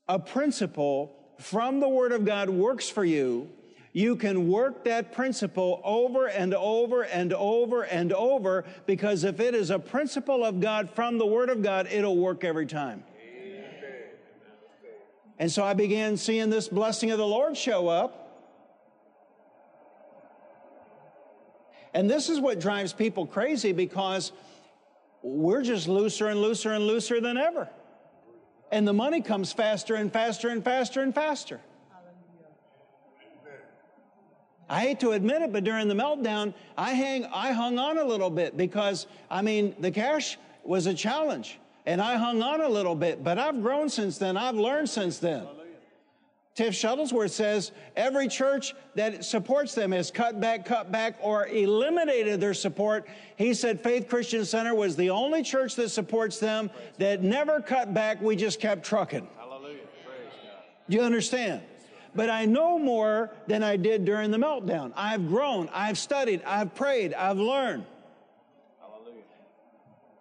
a 0.08 0.18
principle 0.18 1.16
from 1.38 1.80
the 1.80 1.88
Word 1.88 2.12
of 2.12 2.24
God 2.24 2.48
works 2.48 2.88
for 2.88 3.04
you, 3.04 3.50
you 3.92 4.16
can 4.16 4.48
work 4.48 4.84
that 4.84 5.12
principle 5.12 5.80
over 5.84 6.26
and 6.26 6.54
over 6.54 7.02
and 7.02 7.32
over 7.34 7.82
and 7.82 8.12
over 8.12 8.64
because 8.86 9.22
if 9.24 9.38
it 9.38 9.54
is 9.54 9.70
a 9.70 9.78
principle 9.78 10.44
of 10.44 10.60
God 10.60 10.90
from 10.90 11.18
the 11.18 11.26
Word 11.26 11.50
of 11.50 11.62
God, 11.62 11.86
it'll 11.90 12.16
work 12.16 12.42
every 12.42 12.66
time. 12.66 13.04
And 15.38 15.50
so 15.50 15.64
I 15.64 15.74
began 15.74 16.16
seeing 16.16 16.50
this 16.50 16.68
blessing 16.68 17.10
of 17.10 17.18
the 17.18 17.26
Lord 17.26 17.56
show 17.56 17.88
up. 17.88 18.18
And 21.94 22.08
this 22.08 22.30
is 22.30 22.40
what 22.40 22.60
drives 22.60 22.92
people 22.92 23.26
crazy 23.26 23.72
because 23.72 24.32
we're 25.22 25.62
just 25.62 25.88
looser 25.88 26.28
and 26.28 26.40
looser 26.40 26.72
and 26.72 26.86
looser 26.86 27.20
than 27.20 27.36
ever. 27.36 27.68
And 28.70 28.88
the 28.88 28.94
money 28.94 29.20
comes 29.20 29.52
faster 29.52 29.96
and 29.96 30.10
faster 30.10 30.48
and 30.48 30.64
faster 30.64 31.02
and 31.02 31.14
faster. 31.14 31.60
I 34.72 34.80
hate 34.80 35.00
to 35.00 35.10
admit 35.10 35.42
it, 35.42 35.52
but 35.52 35.64
during 35.64 35.86
the 35.86 35.94
meltdown, 35.94 36.54
I 36.78 36.92
hang, 36.92 37.26
I 37.26 37.52
hung 37.52 37.78
on 37.78 37.98
a 37.98 38.04
little 38.04 38.30
bit 38.30 38.56
because, 38.56 39.06
I 39.30 39.42
mean, 39.42 39.74
the 39.78 39.90
cash 39.90 40.38
was 40.64 40.86
a 40.86 40.94
challenge 40.94 41.58
and 41.84 42.00
I 42.00 42.16
hung 42.16 42.40
on 42.40 42.62
a 42.62 42.68
little 42.70 42.94
bit, 42.94 43.22
but 43.22 43.38
I've 43.38 43.60
grown 43.60 43.90
since 43.90 44.16
then. 44.16 44.38
I've 44.38 44.54
learned 44.54 44.88
since 44.88 45.18
then. 45.18 45.46
Tiff 46.54 46.72
Shuttlesworth 46.72 47.32
says 47.32 47.72
every 47.96 48.28
church 48.28 48.74
that 48.94 49.26
supports 49.26 49.74
them 49.74 49.92
has 49.92 50.10
cut 50.10 50.40
back, 50.40 50.64
cut 50.64 50.90
back, 50.90 51.18
or 51.20 51.48
eliminated 51.48 52.40
their 52.40 52.54
support. 52.54 53.06
He 53.36 53.52
said 53.52 53.78
Faith 53.78 54.08
Christian 54.08 54.46
Center 54.46 54.74
was 54.74 54.96
the 54.96 55.10
only 55.10 55.42
church 55.42 55.74
that 55.74 55.90
supports 55.90 56.38
them 56.38 56.70
that 56.96 57.22
never 57.22 57.60
cut 57.60 57.92
back. 57.92 58.22
We 58.22 58.36
just 58.36 58.58
kept 58.58 58.86
trucking. 58.86 59.28
Hallelujah. 59.36 59.80
Praise 60.06 60.32
Do 60.88 60.96
you 60.96 61.02
understand? 61.02 61.60
But 62.14 62.30
I 62.30 62.44
know 62.44 62.78
more 62.78 63.30
than 63.46 63.62
I 63.62 63.76
did 63.76 64.04
during 64.04 64.30
the 64.30 64.38
meltdown. 64.38 64.92
I've 64.96 65.28
grown, 65.28 65.68
I've 65.72 65.98
studied, 65.98 66.42
I've 66.44 66.74
prayed, 66.74 67.14
I've 67.14 67.38
learned. 67.38 67.84
Hallelujah. 68.80 69.22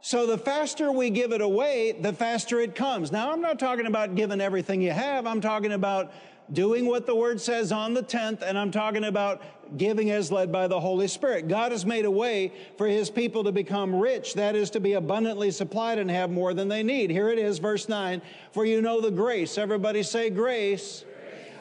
So 0.02 0.26
the 0.26 0.38
faster 0.38 0.92
we 0.92 1.10
give 1.10 1.32
it 1.32 1.42
away, 1.42 1.92
the 1.92 2.14
faster 2.14 2.60
it 2.60 2.76
comes. 2.76 3.12
Now, 3.12 3.32
I'm 3.32 3.42
not 3.42 3.60
talking 3.60 3.86
about 3.86 4.16
giving 4.16 4.42
everything 4.42 4.82
you 4.82 4.92
have. 4.92 5.28
I'm 5.28 5.42
talking 5.42 5.74
about 5.74 6.14
doing 6.52 6.86
what 6.86 7.06
the 7.06 7.16
word 7.16 7.40
says 7.40 7.72
on 7.72 7.94
the 7.94 8.04
10th, 8.04 8.42
and 8.42 8.58
I'm 8.58 8.72
talking 8.72 9.06
about 9.06 9.42
giving 9.78 10.12
as 10.12 10.32
led 10.32 10.52
by 10.52 10.68
the 10.68 10.80
Holy 10.80 11.08
Spirit. 11.08 11.48
God 11.48 11.72
has 11.72 11.86
made 11.86 12.04
a 12.04 12.12
way 12.12 12.52
for 12.78 12.88
his 12.88 13.10
people 13.10 13.44
to 13.46 13.52
become 13.52 13.96
rich, 13.96 14.34
that 14.34 14.56
is, 14.56 14.70
to 14.72 14.80
be 14.80 14.94
abundantly 14.94 15.52
supplied 15.52 15.98
and 15.98 16.12
have 16.12 16.30
more 16.30 16.54
than 16.54 16.68
they 16.68 16.84
need. 16.84 17.10
Here 17.10 17.30
it 17.30 17.40
is, 17.40 17.60
verse 17.60 17.88
9 17.88 18.22
For 18.52 18.66
you 18.66 18.82
know 18.82 19.00
the 19.00 19.12
grace. 19.12 19.58
Everybody 19.58 20.04
say 20.04 20.30
grace 20.30 21.06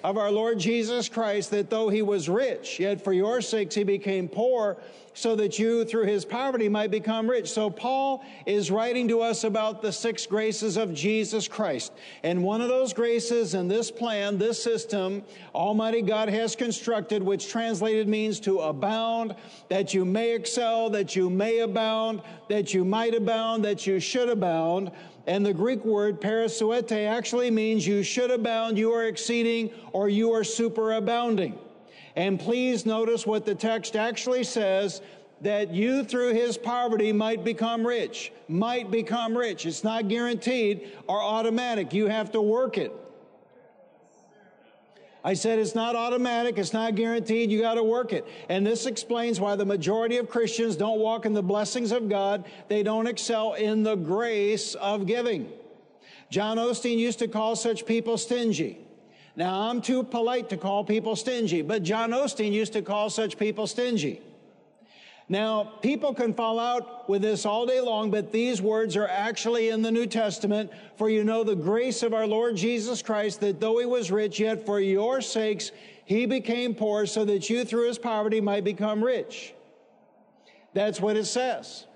of 0.03 0.17
our 0.17 0.31
Lord 0.31 0.59
Jesus 0.59 1.09
Christ, 1.09 1.51
that 1.51 1.71
though 1.71 1.89
he 1.89 2.03
was 2.03 2.29
rich, 2.29 2.81
yet 2.81 3.03
for 3.03 3.13
your 3.13 3.41
sakes 3.41 3.75
he 3.75 3.85
became 3.85 4.29
poor, 4.29 4.77
so 5.15 5.35
that 5.37 5.59
you 5.59 5.85
through 5.85 6.05
his 6.05 6.25
poverty 6.25 6.69
might 6.69 6.91
become 6.91 7.29
rich. 7.29 7.51
So 7.51 7.69
Paul 7.69 8.25
is 8.47 8.71
writing 8.71 9.09
to 9.09 9.21
us 9.21 9.45
about 9.45 9.83
the 9.83 9.93
six 9.93 10.27
graces 10.27 10.77
of 10.77 10.95
Jesus 10.95 11.49
Christ. 11.49 11.93
And 12.23 12.43
one 12.43 12.61
of 12.61 12.69
those 12.69 12.93
graces 12.93 13.55
in 13.55 13.69
this 13.69 13.91
plan, 13.91 14.39
this 14.39 14.63
system, 14.63 15.23
Almighty 15.55 16.03
God 16.03 16.29
has 16.29 16.55
constructed, 16.55 17.23
which 17.23 17.51
translated 17.51 18.09
means 18.09 18.41
to 18.41 18.61
abound, 18.61 19.35
that 19.69 19.93
you 19.93 20.05
may 20.05 20.35
excel, 20.35 20.91
that 20.91 21.17
you 21.17 21.29
may 21.29 21.59
abound, 21.61 22.23
that 22.49 22.73
you 22.73 22.85
might 22.85 23.15
abound, 23.15 23.65
that 23.65 23.87
you 23.87 24.01
should 24.01 24.29
abound. 24.29 24.91
And 25.27 25.45
the 25.45 25.55
Greek 25.55 25.85
word 25.85 26.21
perisseuete 26.21 27.07
actually 27.07 27.51
means 27.51 27.87
you 27.87 28.03
should 28.03 28.31
abound, 28.31 28.79
you 28.79 28.93
are 28.93 29.07
exceeding, 29.07 29.71
or 29.93 30.09
you 30.09 30.33
are 30.33 30.43
superabounding. 30.43 31.59
And 32.21 32.39
please 32.39 32.85
notice 32.85 33.27
what 33.27 33.47
the 33.47 33.55
text 33.55 33.97
actually 33.97 34.45
says 34.45 35.01
that 35.41 35.73
you 35.73 36.05
through 36.05 36.35
his 36.35 36.59
poverty 36.59 37.15
might 37.15 37.45
become 37.45 37.87
rich. 37.87 38.31
Might 38.47 38.91
become 38.91 39.35
rich. 39.35 39.65
It's 39.65 39.83
not 39.83 40.09
guaranteed 40.09 40.93
or 41.07 41.19
automatic. 41.19 41.95
You 41.95 42.09
have 42.09 42.31
to 42.33 42.43
work 42.43 42.77
it. 42.77 42.93
I 45.25 45.33
said 45.33 45.59
it's 45.59 45.75
not 45.75 45.97
automatic, 45.97 46.59
it's 46.59 46.75
not 46.75 46.95
guaranteed, 46.95 47.51
you 47.51 47.59
got 47.59 47.75
to 47.75 47.83
work 47.83 48.13
it. 48.13 48.27
And 48.51 48.67
this 48.67 48.85
explains 48.85 49.41
why 49.41 49.57
the 49.57 49.65
majority 49.65 50.19
of 50.19 50.29
Christians 50.29 50.77
don't 50.77 50.99
walk 50.99 51.25
in 51.25 51.33
the 51.33 51.43
blessings 51.43 51.91
of 51.91 52.11
God, 52.11 52.45
they 52.69 52.83
don't 52.83 53.07
excel 53.07 53.55
in 53.55 53.83
the 53.83 53.97
grace 53.97 54.75
of 54.75 55.07
giving. 55.07 55.51
John 56.29 56.59
Osteen 56.59 56.99
used 56.99 57.19
to 57.21 57.29
call 57.29 57.57
such 57.57 57.87
people 57.87 58.19
stingy. 58.19 58.79
Now, 59.41 59.71
I'm 59.71 59.81
too 59.81 60.03
polite 60.03 60.51
to 60.51 60.59
call 60.59 60.85
people 60.85 61.17
stingy, 61.17 61.63
but 61.63 61.83
John 61.83 62.11
Osteen 62.11 62.53
used 62.53 62.75
to 62.75 62.83
call 62.83 63.09
such 63.09 63.39
people 63.39 63.67
stingy. 63.67 64.21
Now, 65.31 65.65
people 65.81 66.13
can 66.13 66.35
fall 66.35 66.61
out 66.61 67.09
with 67.09 67.23
this 67.23 67.47
all 67.47 67.65
day 67.65 67.81
long, 67.81 68.11
but 68.11 68.33
these 68.33 68.61
words 68.61 68.99
are 68.99 69.09
actually 69.09 69.71
in 69.71 69.81
the 69.81 69.91
New 69.91 70.05
Testament. 70.05 70.71
For 70.97 71.09
you 71.09 71.25
know 71.25 71.43
the 71.43 71.57
grace 71.57 72.03
of 72.03 72.13
our 72.13 72.27
Lord 72.27 72.55
Jesus 72.55 73.01
Christ, 73.01 73.41
that 73.41 73.61
though 73.61 73.79
he 73.79 73.87
was 73.87 74.11
rich, 74.11 74.39
yet 74.39 74.67
for 74.67 74.79
your 74.79 75.23
sakes 75.23 75.73
he 76.05 76.27
became 76.27 76.75
poor, 76.75 77.07
so 77.07 77.25
that 77.25 77.49
you 77.49 77.65
through 77.65 77.89
his 77.89 77.99
poverty 77.99 78.43
might 78.43 78.63
become 78.63 79.03
rich. 79.03 79.55
That's 80.75 81.01
what 81.01 81.17
it 81.17 81.25
says. 81.25 81.87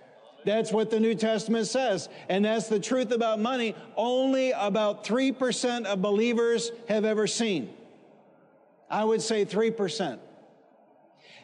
That's 0.44 0.72
what 0.72 0.90
the 0.90 1.00
New 1.00 1.14
Testament 1.14 1.66
says. 1.66 2.08
And 2.28 2.44
that's 2.44 2.68
the 2.68 2.80
truth 2.80 3.10
about 3.10 3.40
money. 3.40 3.74
Only 3.96 4.52
about 4.52 5.04
3% 5.04 5.84
of 5.86 6.02
believers 6.02 6.70
have 6.88 7.04
ever 7.04 7.26
seen. 7.26 7.72
I 8.90 9.04
would 9.04 9.22
say 9.22 9.44
3%. 9.44 10.18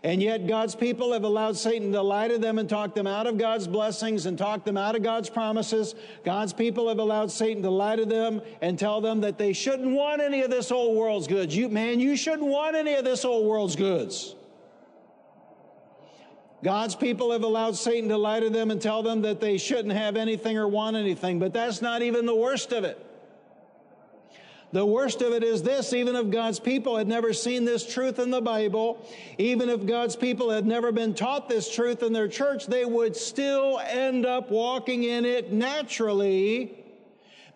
And 0.03 0.23
yet 0.23 0.47
God's 0.47 0.75
people 0.75 1.13
have 1.13 1.25
allowed 1.25 1.59
Satan 1.59 1.93
to 1.93 2.01
lie 2.01 2.29
to 2.29 2.39
them 2.39 2.59
and 2.59 2.69
talk 2.69 2.95
them 2.95 3.07
out 3.07 3.27
of 3.27 3.37
God's 3.37 3.67
blessings 3.67 4.25
and 4.25 4.39
talk 4.39 4.65
them 4.65 4.79
out 4.79 4.97
of 4.97 5.03
God's 5.03 5.29
promises. 5.29 5.95
God's 6.25 6.55
people 6.55 6.89
have 6.89 6.99
allowed 6.99 7.31
Satan 7.31 7.63
to 7.65 7.71
lie 7.71 7.97
to 7.97 8.07
them 8.07 8.41
and 8.63 8.79
tell 8.79 9.03
them 9.03 9.21
that 9.21 9.37
they 9.37 9.53
shouldn't 9.53 9.91
want 9.91 10.23
any 10.23 10.41
of 10.41 10.51
this 10.51 10.73
old 10.73 10.97
world's 10.97 11.27
goods. 11.27 11.55
You, 11.55 11.69
man, 11.69 12.01
you 12.01 12.17
shouldn't 12.17 12.49
want 12.49 12.77
any 12.77 12.95
of 12.95 13.05
this 13.05 13.27
old 13.27 13.47
world's 13.47 13.77
goods. 13.77 14.35
God's 16.63 16.95
people 16.95 17.33
have 17.33 17.43
allowed 17.43 17.77
Satan 17.77 18.09
to 18.11 18.19
lie 18.19 18.41
to 18.41 18.51
them 18.51 18.71
and 18.71 18.81
tell 18.81 19.03
them 19.03 19.23
that 19.23 19.41
they 19.41 19.57
shouldn't 19.57 19.95
have 19.95 20.17
anything 20.17 20.59
or 20.59 20.69
want 20.69 20.97
anything, 20.97 21.39
but 21.39 21.53
that's 21.53 21.81
not 21.81 22.03
even 22.03 22.27
the 22.27 22.35
worst 22.35 22.73
of 22.73 22.85
it. 22.85 23.07
The 24.73 24.87
worst 24.87 25.21
of 25.21 25.33
it 25.33 25.43
is 25.43 25.65
this 25.65 25.93
even 25.93 26.15
if 26.15 26.31
God's 26.31 26.61
people 26.61 26.97
had 26.97 27.09
never 27.09 27.33
seen 27.33 27.65
this 27.65 27.93
truth 27.93 28.21
in 28.21 28.31
the 28.31 28.41
Bible, 28.41 29.05
even 29.37 29.69
if 29.69 29.85
God's 29.85 30.15
people 30.15 30.51
had 30.51 30.65
never 30.65 30.93
been 30.93 31.13
taught 31.13 31.49
this 31.49 31.75
truth 31.75 32.05
in 32.05 32.13
their 32.13 32.29
church, 32.29 32.67
they 32.67 32.85
would 32.85 33.17
still 33.17 33.81
end 33.81 34.25
up 34.27 34.51
walking 34.51 35.03
in 35.03 35.25
it 35.25 35.53
naturally. 35.53 36.77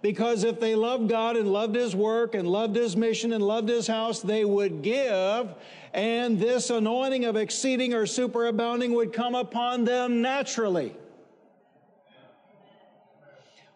Because 0.02 0.44
if 0.44 0.58
they 0.58 0.74
loved 0.74 1.08
God 1.08 1.36
and 1.36 1.52
loved 1.52 1.76
His 1.76 1.94
work 1.94 2.34
and 2.34 2.48
loved 2.48 2.74
His 2.74 2.96
mission 2.96 3.32
and 3.32 3.42
loved 3.42 3.68
His 3.68 3.86
house, 3.86 4.20
they 4.20 4.44
would 4.44 4.82
give, 4.82 5.54
and 5.94 6.40
this 6.40 6.70
anointing 6.70 7.24
of 7.24 7.36
exceeding 7.36 7.94
or 7.94 8.02
superabounding 8.02 8.94
would 8.94 9.12
come 9.12 9.36
upon 9.36 9.84
them 9.84 10.20
naturally. 10.20 10.94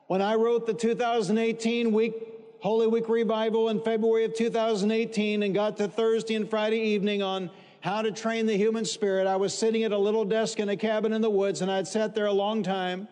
When 0.09 0.21
I 0.21 0.35
wrote 0.35 0.67
the 0.67 0.75
2018 0.75 1.93
week 1.93 2.15
Holy 2.61 2.89
Week 2.89 3.09
revival 3.09 3.69
in 3.69 3.81
February 3.81 4.25
of 4.25 4.35
2018 4.35 5.45
and 5.45 5.55
got 5.55 5.77
to 5.77 5.87
Thursday 5.87 6.35
and 6.35 6.51
Friday 6.51 6.81
evening 6.81 7.23
on 7.23 7.51
how 7.81 8.03
to 8.03 8.11
train 8.11 8.47
the 8.47 8.57
human 8.57 8.85
spirit. 8.85 9.29
I 9.29 9.37
was 9.37 9.57
sitting 9.57 9.85
at 9.85 9.93
a 9.93 9.99
little 9.99 10.25
desk 10.25 10.59
in 10.59 10.69
a 10.69 10.77
cabin 10.77 11.13
in 11.13 11.21
the 11.21 11.31
woods 11.31 11.63
and 11.63 11.71
I'd 11.71 11.87
sat 11.87 12.17
there 12.17 12.27
a 12.27 12.33
long 12.33 12.65
time 12.65 13.07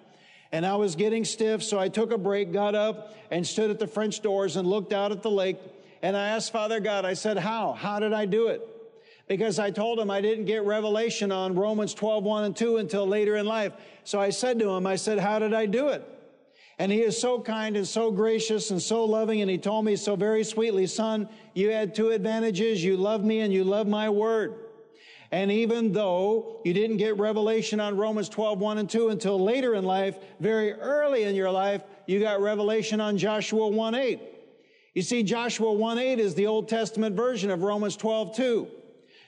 and 0.51 0.67
I 0.67 0.75
was 0.75 0.97
getting 0.97 1.25
stiff. 1.25 1.63
So 1.63 1.79
I 1.79 1.89
took 1.89 2.11
a 2.11 2.19
break, 2.19 2.53
got 2.53 2.75
up 2.75 3.15
and 3.31 3.47
stood 3.47 3.71
at 3.71 3.79
the 3.79 3.87
French 3.87 4.21
doors 4.21 4.57
and 4.57 4.67
looked 4.67 4.93
out 4.93 5.13
at 5.13 5.23
the 5.23 5.31
lake. 5.31 5.59
And 6.03 6.17
I 6.17 6.31
asked 6.31 6.51
Father 6.51 6.81
God, 6.81 7.05
I 7.05 7.15
said, 7.15 7.39
how? 7.39 7.73
How 7.73 8.01
did 8.01 8.13
I 8.13 8.27
do 8.27 8.49
it? 8.49 8.76
Because 9.29 9.59
I 9.59 9.71
told 9.71 9.99
him 9.99 10.11
I 10.11 10.21
didn't 10.21 10.45
get 10.45 10.65
revelation 10.65 11.33
on 11.33 11.57
Romans 11.57 11.95
12, 11.95 12.23
1 12.23 12.45
and 12.45 12.57
2 12.57 12.77
until 12.77 13.07
later 13.07 13.37
in 13.37 13.47
life. 13.47 13.73
So 14.05 14.21
I 14.21 14.31
said 14.31 14.59
to 14.61 14.71
him, 14.71 14.87
I 14.87 14.97
said, 14.97 15.19
how 15.19 15.39
did 15.39 15.53
I 15.53 15.67
do 15.67 15.89
it? 15.89 16.05
And 16.79 16.93
he 16.93 17.01
is 17.01 17.19
so 17.19 17.41
kind 17.41 17.77
and 17.77 17.89
so 17.89 18.11
gracious 18.11 18.71
and 18.71 18.81
so 18.81 19.05
loving. 19.05 19.41
And 19.41 19.51
he 19.51 19.59
told 19.59 19.85
me 19.85 19.97
so 19.97 20.15
very 20.15 20.45
sweetly, 20.45 20.87
son, 20.87 21.29
you 21.55 21.71
had 21.71 21.95
two 21.95 22.11
advantages. 22.11 22.85
You 22.85 22.97
love 22.97 23.25
me 23.25 23.41
and 23.41 23.53
you 23.53 23.65
love 23.65 23.89
my 23.89 24.09
word. 24.11 24.55
And 25.33 25.51
even 25.51 25.93
though 25.93 26.61
you 26.65 26.73
didn't 26.73 26.99
get 26.99 27.19
revelation 27.19 27.81
on 27.81 27.97
Romans 27.97 28.29
12, 28.29 28.61
1 28.61 28.79
and 28.79 28.89
2 28.89 29.09
until 29.09 29.43
later 29.43 29.75
in 29.75 29.85
life, 29.85 30.19
very 30.39 30.73
early 30.75 31.25
in 31.25 31.35
your 31.35 31.51
life, 31.51 31.83
you 32.07 32.21
got 32.21 32.41
revelation 32.41 33.01
on 33.01 33.19
Joshua 33.19 33.67
1, 33.67 33.95
8. 33.95 34.21
You 34.95 35.03
see, 35.03 35.23
Joshua 35.25 35.73
1, 35.73 35.99
8 35.99 36.21
is 36.21 36.35
the 36.35 36.47
Old 36.47 36.69
Testament 36.69 37.17
version 37.17 37.51
of 37.51 37.63
Romans 37.63 37.97
12, 37.97 38.37
2. 38.37 38.69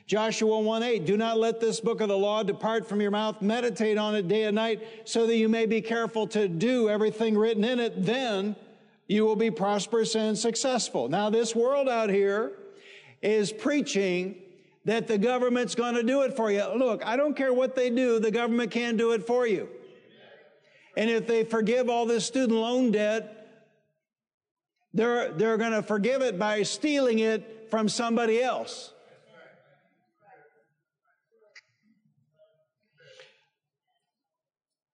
Joshua 0.08 0.58
1 0.58 0.82
8, 0.82 1.04
do 1.04 1.18
not 1.18 1.38
let 1.38 1.60
this 1.60 1.80
book 1.80 2.00
of 2.00 2.08
the 2.08 2.16
law 2.16 2.42
depart 2.42 2.88
from 2.88 3.02
your 3.02 3.10
mouth. 3.10 3.42
Meditate 3.42 3.98
on 3.98 4.14
it 4.14 4.26
day 4.26 4.44
and 4.44 4.54
night 4.54 4.82
so 5.04 5.26
that 5.26 5.36
you 5.36 5.50
may 5.50 5.66
be 5.66 5.82
careful 5.82 6.26
to 6.28 6.48
do 6.48 6.88
everything 6.88 7.36
written 7.36 7.62
in 7.62 7.78
it. 7.78 8.06
Then 8.06 8.56
you 9.06 9.26
will 9.26 9.36
be 9.36 9.50
prosperous 9.50 10.14
and 10.14 10.36
successful. 10.36 11.10
Now, 11.10 11.28
this 11.28 11.54
world 11.54 11.90
out 11.90 12.08
here 12.08 12.52
is 13.20 13.52
preaching 13.52 14.36
that 14.86 15.08
the 15.08 15.18
government's 15.18 15.74
going 15.74 15.94
to 15.94 16.02
do 16.02 16.22
it 16.22 16.34
for 16.34 16.50
you. 16.50 16.64
Look, 16.74 17.04
I 17.04 17.18
don't 17.18 17.36
care 17.36 17.52
what 17.52 17.76
they 17.76 17.90
do, 17.90 18.18
the 18.18 18.30
government 18.30 18.70
can't 18.70 18.96
do 18.96 19.12
it 19.12 19.26
for 19.26 19.46
you. 19.46 19.68
And 20.96 21.10
if 21.10 21.26
they 21.26 21.44
forgive 21.44 21.90
all 21.90 22.06
this 22.06 22.24
student 22.24 22.58
loan 22.58 22.92
debt, 22.92 23.46
they're, 24.94 25.32
they're 25.32 25.58
going 25.58 25.72
to 25.72 25.82
forgive 25.82 26.22
it 26.22 26.38
by 26.38 26.62
stealing 26.62 27.18
it 27.18 27.66
from 27.70 27.90
somebody 27.90 28.42
else. 28.42 28.94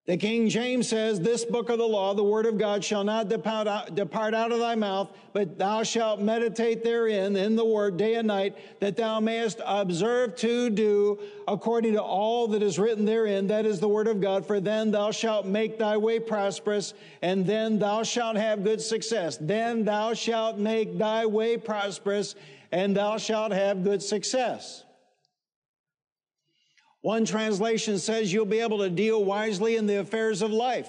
The 0.07 0.19
King 0.19 0.51
James 0.51 0.87
says, 0.87 1.19
This 1.19 1.47
book 1.47 1.71
of 1.71 1.79
the 1.79 1.89
law, 1.89 2.13
the 2.13 2.23
word 2.23 2.45
of 2.45 2.59
God, 2.59 2.85
shall 2.85 3.05
not 3.05 3.31
depart 3.31 3.67
out, 3.67 4.53
of 4.53 4.59
thy 4.59 4.75
mouth, 4.75 5.11
but 5.33 5.59
thou 5.59 5.83
shalt 5.83 6.21
meditate 6.21 6.85
therein, 6.85 7.35
in 7.37 7.57
the 7.57 7.65
word, 7.65 7.97
day 7.97 8.17
and 8.17 8.29
night, 8.29 8.55
that 8.81 8.99
thou 8.99 9.19
mayest 9.19 9.63
observe 9.65 10.37
to 10.37 10.69
do 10.69 11.19
according 11.49 11.95
to 11.95 12.03
all 12.03 12.49
that 12.49 12.63
is 12.63 12.79
written 12.79 13.07
therein. 13.07 13.47
That 13.47 13.65
is 13.65 13.81
the 13.81 13.89
word 13.89 14.07
of 14.07 14.21
God. 14.21 14.47
For 14.47 14.61
then 14.61 14.91
thou 14.91 15.11
shalt 15.11 15.47
make 15.47 15.79
thy 15.79 15.97
way 15.97 16.21
prosperous, 16.21 16.93
and 17.23 17.47
then 17.47 17.79
thou 17.79 18.03
shalt 18.03 18.37
have 18.37 18.63
good 18.63 18.83
success. 18.83 19.39
Then 19.41 19.87
thou 19.87 20.13
shalt 20.13 20.59
make 20.59 20.99
thy 20.99 21.25
way 21.25 21.57
prosperous, 21.57 22.35
and 22.71 22.95
thou 22.95 23.17
shalt 23.17 23.53
have 23.53 23.83
good 23.83 24.03
success. 24.03 24.84
One 27.05 27.27
translation 27.27 27.99
says 27.99 28.33
you'll 28.33 28.47
be 28.47 28.61
able 28.61 28.79
to 28.79 28.89
deal 28.89 29.23
wisely 29.23 29.77
in 29.77 29.87
the 29.87 30.01
affairs 30.01 30.41
of 30.41 30.51
life. 30.51 30.89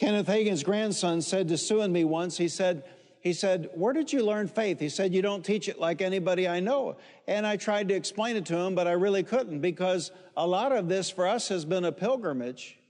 Kenneth 0.00 0.26
Hagin's 0.26 0.64
grandson 0.64 1.22
said 1.22 1.46
to 1.46 1.56
Sue 1.56 1.82
and 1.82 1.92
me 1.92 2.02
once, 2.02 2.36
he 2.36 2.48
said, 2.48 2.82
he 3.20 3.32
said, 3.32 3.70
Where 3.74 3.92
did 3.92 4.12
you 4.12 4.26
learn 4.26 4.48
faith? 4.48 4.80
He 4.80 4.88
said, 4.88 5.14
You 5.14 5.22
don't 5.22 5.44
teach 5.44 5.68
it 5.68 5.78
like 5.78 6.02
anybody 6.02 6.48
I 6.48 6.58
know. 6.58 6.96
And 7.28 7.46
I 7.46 7.56
tried 7.56 7.86
to 7.90 7.94
explain 7.94 8.34
it 8.34 8.46
to 8.46 8.56
him, 8.56 8.74
but 8.74 8.88
I 8.88 8.92
really 8.92 9.22
couldn't 9.22 9.60
because 9.60 10.10
a 10.36 10.48
lot 10.48 10.72
of 10.72 10.88
this 10.88 11.08
for 11.08 11.28
us 11.28 11.50
has 11.50 11.64
been 11.64 11.84
a 11.84 11.92
pilgrimage. 11.92 12.80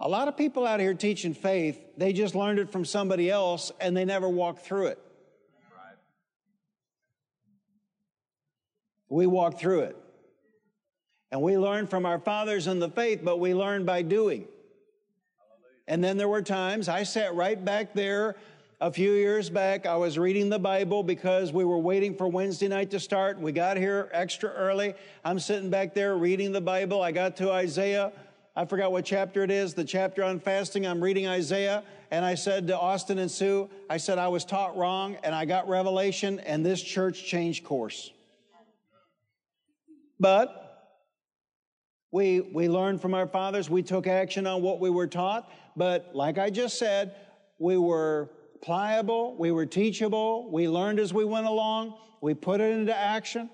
A 0.00 0.08
lot 0.08 0.26
of 0.26 0.36
people 0.36 0.66
out 0.66 0.80
here 0.80 0.92
teaching 0.92 1.34
faith, 1.34 1.78
they 1.96 2.12
just 2.12 2.34
learned 2.34 2.58
it 2.58 2.72
from 2.72 2.84
somebody 2.84 3.30
else 3.30 3.70
and 3.80 3.96
they 3.96 4.04
never 4.04 4.28
walked 4.28 4.66
through 4.66 4.88
it. 4.88 4.98
We 9.08 9.26
walk 9.26 9.58
through 9.58 9.80
it. 9.80 9.96
And 11.30 11.42
we 11.42 11.58
learn 11.58 11.86
from 11.86 12.06
our 12.06 12.18
fathers 12.18 12.66
in 12.66 12.78
the 12.78 12.88
faith, 12.88 13.20
but 13.22 13.38
we 13.38 13.54
learn 13.54 13.84
by 13.84 14.02
doing. 14.02 14.46
And 15.86 16.02
then 16.02 16.16
there 16.16 16.28
were 16.28 16.42
times 16.42 16.88
I 16.88 17.02
sat 17.02 17.34
right 17.34 17.62
back 17.62 17.94
there 17.94 18.36
a 18.80 18.92
few 18.92 19.12
years 19.12 19.50
back, 19.50 19.86
I 19.86 19.96
was 19.96 20.20
reading 20.20 20.50
the 20.50 20.58
Bible 20.58 21.02
because 21.02 21.52
we 21.52 21.64
were 21.64 21.78
waiting 21.78 22.14
for 22.14 22.28
Wednesday 22.28 22.68
night 22.68 22.92
to 22.92 23.00
start. 23.00 23.40
We 23.40 23.50
got 23.50 23.76
here 23.76 24.08
extra 24.12 24.50
early. 24.50 24.94
I'm 25.24 25.40
sitting 25.40 25.68
back 25.68 25.94
there 25.94 26.16
reading 26.16 26.52
the 26.52 26.60
Bible. 26.60 27.02
I 27.02 27.10
got 27.10 27.36
to 27.38 27.50
Isaiah. 27.50 28.12
I 28.54 28.66
forgot 28.66 28.92
what 28.92 29.04
chapter 29.04 29.42
it 29.42 29.50
is, 29.50 29.74
the 29.74 29.82
chapter 29.82 30.22
on 30.22 30.38
fasting. 30.38 30.86
I'm 30.86 31.02
reading 31.02 31.26
Isaiah. 31.26 31.82
And 32.12 32.24
I 32.24 32.36
said 32.36 32.68
to 32.68 32.78
Austin 32.78 33.18
and 33.18 33.28
Sue, 33.28 33.68
I 33.90 33.96
said, 33.96 34.16
I 34.16 34.28
was 34.28 34.44
taught 34.44 34.76
wrong 34.76 35.16
and 35.24 35.34
I 35.34 35.44
got 35.44 35.68
revelation 35.68 36.38
and 36.40 36.64
this 36.64 36.80
church 36.80 37.24
changed 37.24 37.64
course. 37.64 38.12
But 40.20 40.64
we, 42.10 42.40
we 42.40 42.68
learned 42.68 43.00
from 43.00 43.14
our 43.14 43.26
fathers. 43.26 43.68
We 43.68 43.82
took 43.82 44.06
action 44.06 44.46
on 44.46 44.62
what 44.62 44.80
we 44.80 44.90
were 44.90 45.06
taught. 45.06 45.50
But 45.76 46.10
like 46.14 46.38
I 46.38 46.50
just 46.50 46.78
said, 46.78 47.14
we 47.58 47.76
were 47.76 48.30
pliable, 48.62 49.36
we 49.36 49.52
were 49.52 49.66
teachable, 49.66 50.50
we 50.50 50.68
learned 50.68 50.98
as 50.98 51.14
we 51.14 51.24
went 51.24 51.46
along, 51.46 51.94
we 52.20 52.34
put 52.34 52.60
it 52.60 52.72
into 52.72 52.96
action. 52.96 53.48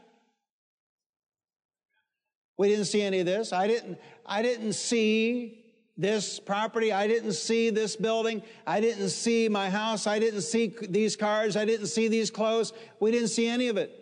We 2.57 2.69
didn't 2.69 2.87
see 2.87 3.03
any 3.03 3.21
of 3.21 3.27
this. 3.27 3.53
I 3.53 3.67
didn't, 3.67 3.99
I 4.25 4.41
didn't 4.43 4.75
see 4.75 5.65
this 5.97 6.41
property. 6.41 6.93
I 6.93 7.07
didn't 7.07 7.33
see 7.33 7.71
this 7.71 7.97
building. 7.97 8.43
I 8.67 8.81
didn't 8.81 9.11
see 9.11 9.49
my 9.49 9.71
house. 9.71 10.07
I 10.07 10.19
didn't 10.19 10.43
see 10.43 10.75
these 10.89 11.17
cars. 11.17 11.57
I 11.57 11.65
didn't 11.65 11.87
see 11.87 12.09
these 12.09 12.31
clothes. 12.31 12.73
We 13.01 13.11
didn't 13.11 13.29
see 13.29 13.49
any 13.49 13.69
of 13.69 13.77
it. 13.77 13.93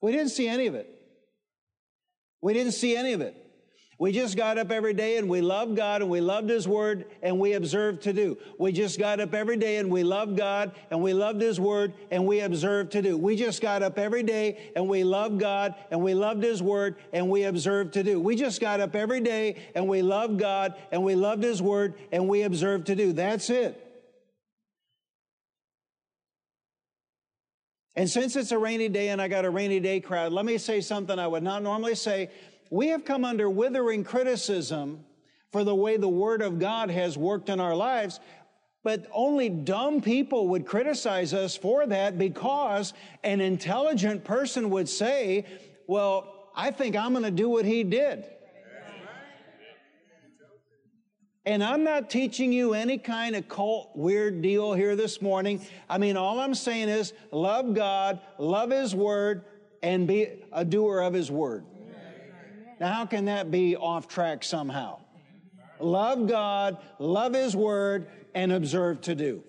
We 0.00 0.12
didn't 0.12 0.30
see 0.30 0.48
any 0.48 0.66
of 0.66 0.74
it. 0.74 0.95
We 2.46 2.54
didn't 2.54 2.74
see 2.74 2.96
any 2.96 3.12
of 3.12 3.20
it. 3.20 3.34
We 3.98 4.12
just 4.12 4.36
got 4.36 4.56
up 4.56 4.70
every 4.70 4.94
day 4.94 5.16
and 5.16 5.28
we 5.28 5.40
loved 5.40 5.74
God 5.74 6.00
and 6.00 6.08
we 6.08 6.20
loved 6.20 6.48
His 6.48 6.68
Word 6.68 7.06
and 7.20 7.40
we 7.40 7.54
observed 7.54 8.02
to 8.02 8.12
do. 8.12 8.38
We 8.56 8.70
just 8.70 9.00
got 9.00 9.18
up 9.18 9.34
every 9.34 9.56
day 9.56 9.78
and 9.78 9.90
we 9.90 10.04
loved 10.04 10.36
God 10.36 10.70
and 10.92 11.02
we 11.02 11.12
loved 11.12 11.42
His 11.42 11.58
Word 11.58 11.94
and 12.12 12.24
we 12.24 12.38
observed 12.38 12.92
to 12.92 13.02
do. 13.02 13.18
We 13.18 13.34
just 13.34 13.60
got 13.60 13.82
up 13.82 13.98
every 13.98 14.22
day 14.22 14.70
and 14.76 14.88
we 14.88 15.02
loved 15.02 15.40
God 15.40 15.74
and 15.90 16.00
we 16.00 16.14
loved 16.14 16.44
His 16.44 16.62
Word 16.62 16.94
and 17.12 17.28
we 17.28 17.42
observed 17.42 17.94
to 17.94 18.04
do. 18.04 18.20
We 18.20 18.36
just 18.36 18.60
got 18.60 18.78
up 18.78 18.94
every 18.94 19.22
day 19.22 19.56
and 19.74 19.88
we 19.88 20.02
loved 20.02 20.38
God 20.38 20.76
and 20.92 21.02
we 21.02 21.16
loved 21.16 21.42
His 21.42 21.60
Word 21.60 21.94
and 22.12 22.28
we 22.28 22.42
observed 22.42 22.86
to 22.86 22.94
do. 22.94 23.12
That's 23.12 23.50
it. 23.50 23.85
And 27.96 28.08
since 28.08 28.36
it's 28.36 28.52
a 28.52 28.58
rainy 28.58 28.88
day 28.88 29.08
and 29.08 29.20
I 29.20 29.28
got 29.28 29.46
a 29.46 29.50
rainy 29.50 29.80
day 29.80 30.00
crowd, 30.00 30.32
let 30.32 30.44
me 30.44 30.58
say 30.58 30.82
something 30.82 31.18
I 31.18 31.26
would 31.26 31.42
not 31.42 31.62
normally 31.62 31.94
say 31.94 32.30
we 32.70 32.88
have 32.88 33.04
come 33.04 33.24
under 33.24 33.48
withering 33.48 34.04
criticism 34.04 35.04
for 35.50 35.64
the 35.64 35.74
way 35.74 35.96
the 35.96 36.08
Word 36.08 36.42
of 36.42 36.58
God 36.58 36.90
has 36.90 37.16
worked 37.16 37.48
in 37.48 37.58
our 37.58 37.74
lives, 37.74 38.20
but 38.82 39.06
only 39.12 39.48
dumb 39.48 40.02
people 40.02 40.48
would 40.48 40.66
criticize 40.66 41.32
us 41.32 41.56
for 41.56 41.86
that 41.86 42.18
because 42.18 42.92
an 43.24 43.40
intelligent 43.40 44.24
person 44.24 44.68
would 44.70 44.88
say, 44.88 45.46
Well, 45.86 46.50
I 46.54 46.70
think 46.72 46.96
I'm 46.96 47.12
going 47.12 47.24
to 47.24 47.30
do 47.30 47.48
what 47.48 47.64
he 47.64 47.82
did. 47.82 48.24
And 51.46 51.62
I'm 51.62 51.84
not 51.84 52.10
teaching 52.10 52.52
you 52.52 52.74
any 52.74 52.98
kind 52.98 53.36
of 53.36 53.48
cult 53.48 53.92
weird 53.94 54.42
deal 54.42 54.74
here 54.74 54.96
this 54.96 55.22
morning. 55.22 55.64
I 55.88 55.96
mean, 55.96 56.16
all 56.16 56.40
I'm 56.40 56.56
saying 56.56 56.88
is 56.88 57.12
love 57.30 57.72
God, 57.72 58.18
love 58.36 58.72
His 58.72 58.96
Word, 58.96 59.44
and 59.80 60.08
be 60.08 60.26
a 60.52 60.64
doer 60.64 60.98
of 60.98 61.14
His 61.14 61.30
Word. 61.30 61.64
Now, 62.80 62.92
how 62.92 63.06
can 63.06 63.26
that 63.26 63.52
be 63.52 63.76
off 63.76 64.08
track 64.08 64.42
somehow? 64.42 64.98
Love 65.78 66.26
God, 66.26 66.78
love 66.98 67.32
His 67.32 67.54
Word, 67.54 68.08
and 68.34 68.50
observe 68.50 69.00
to 69.02 69.14
do. 69.14 69.44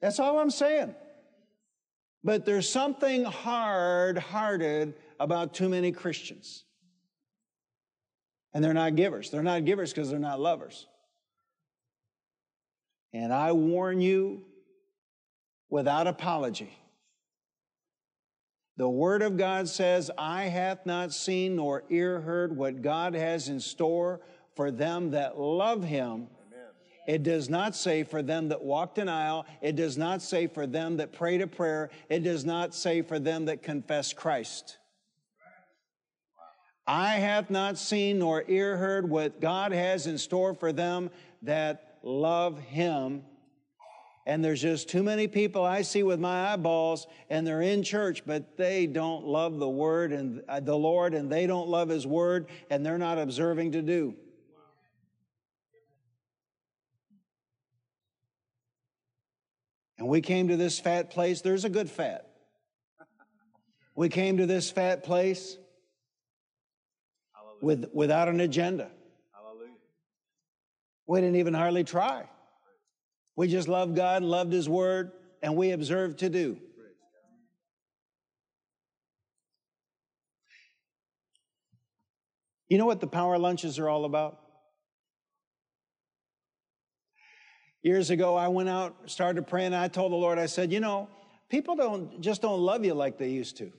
That's 0.00 0.20
all 0.20 0.38
I'm 0.38 0.50
saying. 0.50 0.94
But 2.22 2.44
there's 2.44 2.68
something 2.68 3.24
hard 3.24 4.16
hearted 4.16 4.94
about 5.18 5.54
too 5.54 5.68
many 5.68 5.90
Christians. 5.90 6.64
And 8.54 8.64
they're 8.64 8.74
not 8.74 8.96
givers. 8.96 9.30
They're 9.30 9.42
not 9.42 9.64
givers 9.64 9.92
because 9.92 10.10
they're 10.10 10.18
not 10.18 10.40
lovers. 10.40 10.86
And 13.12 13.32
I 13.32 13.52
warn 13.52 14.00
you 14.00 14.44
without 15.70 16.06
apology 16.06 16.72
the 18.78 18.88
Word 18.88 19.22
of 19.22 19.36
God 19.36 19.68
says, 19.68 20.08
Eye 20.16 20.44
hath 20.44 20.86
not 20.86 21.12
seen 21.12 21.56
nor 21.56 21.82
ear 21.90 22.20
heard 22.20 22.56
what 22.56 22.80
God 22.80 23.14
has 23.14 23.48
in 23.48 23.58
store 23.58 24.20
for 24.54 24.70
them 24.70 25.10
that 25.10 25.36
love 25.36 25.82
Him. 25.82 26.28
It 27.08 27.24
does 27.24 27.48
not 27.48 27.74
say 27.74 28.04
for 28.04 28.22
them 28.22 28.50
that 28.50 28.62
walked 28.62 28.98
an 28.98 29.08
aisle. 29.08 29.46
It 29.60 29.74
does 29.74 29.98
not 29.98 30.22
say 30.22 30.46
for 30.46 30.64
them 30.64 30.98
that 30.98 31.12
prayed 31.12 31.40
a 31.40 31.48
prayer. 31.48 31.90
It 32.08 32.20
does 32.20 32.44
not 32.44 32.72
say 32.72 33.02
for 33.02 33.18
them 33.18 33.46
that 33.46 33.64
confess 33.64 34.12
Christ. 34.12 34.78
Eye 36.88 37.16
hath 37.16 37.50
not 37.50 37.76
seen 37.76 38.20
nor 38.20 38.42
ear 38.48 38.78
heard 38.78 39.10
what 39.10 39.42
God 39.42 39.72
has 39.72 40.06
in 40.06 40.16
store 40.16 40.54
for 40.54 40.72
them 40.72 41.10
that 41.42 41.98
love 42.02 42.58
Him. 42.58 43.24
And 44.24 44.42
there's 44.42 44.62
just 44.62 44.88
too 44.88 45.02
many 45.02 45.28
people 45.28 45.66
I 45.66 45.82
see 45.82 46.02
with 46.02 46.18
my 46.18 46.50
eyeballs 46.50 47.06
and 47.28 47.46
they're 47.46 47.60
in 47.60 47.82
church, 47.82 48.24
but 48.24 48.56
they 48.56 48.86
don't 48.86 49.26
love 49.26 49.58
the 49.58 49.68
word 49.68 50.12
and 50.12 50.42
uh, 50.48 50.60
the 50.60 50.76
Lord 50.76 51.12
and 51.12 51.30
they 51.30 51.46
don't 51.46 51.68
love 51.68 51.90
his 51.90 52.06
word 52.06 52.46
and 52.70 52.84
they're 52.84 52.98
not 52.98 53.18
observing 53.18 53.72
to 53.72 53.82
do. 53.82 54.14
And 59.98 60.08
we 60.08 60.22
came 60.22 60.48
to 60.48 60.56
this 60.56 60.78
fat 60.78 61.10
place. 61.10 61.42
There's 61.42 61.64
a 61.64 61.70
good 61.70 61.90
fat. 61.90 62.30
We 63.94 64.08
came 64.08 64.38
to 64.38 64.46
this 64.46 64.70
fat 64.70 65.04
place 65.04 65.58
with, 67.60 67.90
without 67.92 68.28
an 68.28 68.40
agenda. 68.40 68.90
Hallelujah. 69.34 69.72
We 71.06 71.20
didn't 71.20 71.36
even 71.36 71.54
hardly 71.54 71.84
try. 71.84 72.28
We 73.36 73.48
just 73.48 73.68
loved 73.68 73.94
God, 73.94 74.22
loved 74.22 74.52
His 74.52 74.68
Word, 74.68 75.12
and 75.42 75.56
we 75.56 75.70
observed 75.70 76.18
to 76.20 76.28
do. 76.28 76.58
You 82.68 82.76
know 82.76 82.86
what 82.86 83.00
the 83.00 83.06
power 83.06 83.38
lunches 83.38 83.78
are 83.78 83.88
all 83.88 84.04
about? 84.04 84.40
Years 87.82 88.10
ago, 88.10 88.36
I 88.36 88.48
went 88.48 88.68
out, 88.68 88.94
started 89.06 89.46
praying, 89.46 89.68
and 89.68 89.76
I 89.76 89.88
told 89.88 90.12
the 90.12 90.16
Lord, 90.16 90.38
I 90.38 90.46
said, 90.46 90.72
you 90.72 90.80
know, 90.80 91.08
people 91.48 91.76
don't 91.76 92.20
just 92.20 92.42
don't 92.42 92.60
love 92.60 92.84
you 92.84 92.92
like 92.92 93.16
they 93.16 93.30
used 93.30 93.56
to. 93.58 93.72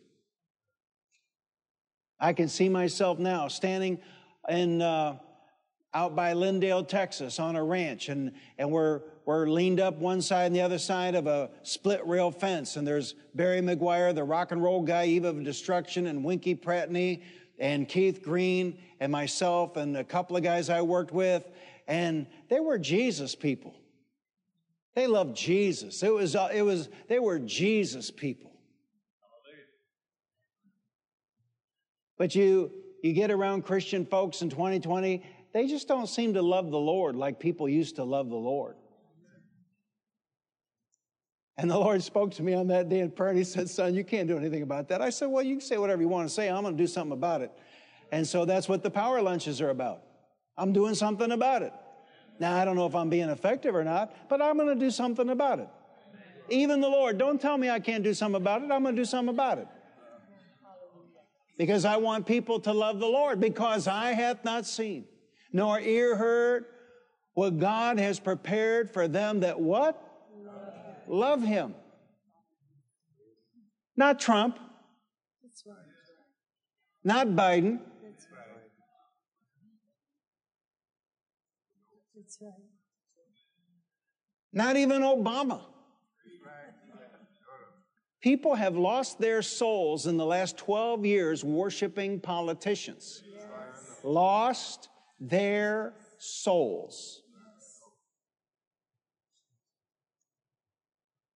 I 2.20 2.34
can 2.34 2.47
see 2.49 2.70
myself 2.70 3.20
now 3.20 3.47
standing 3.47 3.99
in 4.49 4.82
uh, 4.82 5.17
out 5.93 6.15
by 6.15 6.34
Lindale, 6.34 6.88
Texas, 6.88 7.39
on 7.39 7.55
a 7.55 7.63
ranch, 7.63 8.09
and 8.09 8.34
and 8.57 8.72
we're 8.72 9.01
we're 9.26 9.47
leaned 9.47 9.80
up 9.80 9.97
one 9.97 10.22
side 10.22 10.47
and 10.47 10.55
the 10.55 10.61
other 10.61 10.80
side 10.80 11.15
of 11.15 11.28
a 11.28 11.51
split 11.61 12.05
rail 12.05 12.32
fence. 12.32 12.78
And 12.78 12.88
there's 12.88 13.13
Barry 13.36 13.61
McGuire, 13.61 14.13
the 14.13 14.24
rock 14.24 14.51
and 14.51 14.61
roll 14.61 14.82
guy, 14.82 15.05
Eve 15.05 15.26
of 15.26 15.43
Destruction, 15.43 16.07
and 16.07 16.24
Winkie 16.24 16.55
Pratney, 16.55 17.22
and 17.59 17.88
Keith 17.88 18.24
Green, 18.24 18.80
and 18.99 19.11
myself, 19.11 19.78
and 19.78 19.95
a 19.97 20.03
couple 20.03 20.36
of 20.36 20.43
guys 20.43 20.70
I 20.70 20.82
worked 20.82 21.13
with. 21.13 21.47
And 21.88 22.28
they 22.49 22.59
were 22.59 22.80
Jesus 22.80 23.36
people. 23.36 23.76
They 24.95 25.07
loved 25.07 25.36
Jesus. 25.36 26.01
It 26.01 26.13
was, 26.13 26.36
uh, 26.36 26.49
it 26.53 26.63
was, 26.63 26.89
they 27.07 27.20
were 27.20 27.39
Jesus 27.39 28.11
people. 28.11 28.48
But 32.20 32.36
you, 32.36 32.72
you 33.01 33.13
get 33.13 33.32
around 33.32 33.63
Christian 33.63 34.05
folks 34.05 34.43
in 34.43 34.49
2020, 34.51 35.24
they 35.53 35.65
just 35.65 35.88
don't 35.88 36.07
seem 36.07 36.36
to 36.36 36.43
love 36.43 36.70
the 36.70 36.78
Lord 36.78 37.15
like 37.15 37.39
people 37.39 37.67
used 37.67 37.95
to 37.95 38.03
love 38.03 38.30
the 38.30 38.36
Lord. 38.36 38.76
And 41.57 41.72
the 41.72 41.78
Lord 41.78 42.03
spoke 42.03 42.32
to 42.36 42.43
me 42.43 42.53
on 42.53 42.67
that 42.67 42.88
day 42.88 42.99
in 42.99 43.09
prayer 43.09 43.30
and 43.30 43.38
He 43.38 43.43
said, 43.43 43.70
Son, 43.70 43.95
you 43.95 44.03
can't 44.03 44.28
do 44.28 44.38
anything 44.38 44.61
about 44.61 44.89
that. 44.89 45.01
I 45.01 45.09
said, 45.09 45.30
Well, 45.30 45.43
you 45.43 45.55
can 45.55 45.61
say 45.61 45.78
whatever 45.78 46.01
you 46.01 46.07
want 46.07 46.28
to 46.28 46.34
say. 46.34 46.49
I'm 46.49 46.61
going 46.61 46.78
to 46.78 46.84
do 46.84 46.88
something 46.88 47.11
about 47.11 47.41
it. 47.41 47.51
And 48.11 48.28
so 48.28 48.45
that's 48.45 48.70
what 48.70 48.84
the 48.84 48.91
power 48.91 49.22
lunches 49.22 49.59
are 49.59 49.70
about. 49.70 50.03
I'm 50.57 50.72
doing 50.72 50.95
something 50.95 51.32
about 51.32 51.63
it. 51.63 51.74
Now, 52.39 52.55
I 52.55 52.63
don't 52.63 52.76
know 52.76 52.86
if 52.86 52.95
I'm 52.95 53.09
being 53.09 53.30
effective 53.30 53.76
or 53.76 53.84
not, 53.84 54.30
but 54.30 54.41
I'm 54.41 54.55
going 54.55 54.70
to 54.70 54.76
do 54.76 54.91
something 54.91 55.30
about 55.30 55.59
it. 55.59 55.67
Even 56.49 56.80
the 56.82 56.88
Lord, 56.88 57.17
don't 57.17 57.39
tell 57.41 57.57
me 57.57 57.70
I 57.70 57.80
can't 57.80 58.03
do 58.03 58.13
something 58.13 58.41
about 58.41 58.61
it. 58.61 58.72
I'm 58.72 58.84
going 58.84 58.95
to 58.95 59.01
do 59.01 59.05
something 59.05 59.34
about 59.34 59.57
it. 59.57 59.67
Because 61.60 61.84
I 61.84 61.97
want 61.97 62.26
people 62.26 62.62
to 62.62 62.72
love 62.72 62.99
the 62.99 63.05
Lord, 63.05 63.41
because 63.41 63.86
Eye 63.86 64.14
hath 64.14 64.45
not 64.45 64.66
seen, 64.66 65.03
nor 65.51 65.78
ear 65.80 66.16
heard 66.16 66.66
what 67.34 67.60
God 67.60 67.99
has 67.99 68.18
prepared 68.18 68.89
for 68.89 69.10
them 69.10 69.41
that 69.41 69.60
what? 69.60 70.05
love 71.10 71.41
him. 71.41 71.76
Not 73.97 74.20
Trump. 74.20 74.57
Right. 75.66 75.76
Not 77.03 77.28
Biden. 77.28 77.80
That's 78.01 78.28
right. 78.32 78.45
That's 82.16 82.38
right. 82.41 82.53
Not 84.53 84.78
even 84.78 85.01
Obama. 85.01 85.62
People 88.22 88.55
have 88.55 88.76
lost 88.76 89.20
their 89.20 89.41
souls 89.41 90.05
in 90.05 90.17
the 90.17 90.26
last 90.26 90.57
12 90.57 91.05
years 91.05 91.43
worshiping 91.43 92.20
politicians. 92.20 93.24
Lost 94.03 94.89
their 95.20 95.93
souls. 96.17 97.22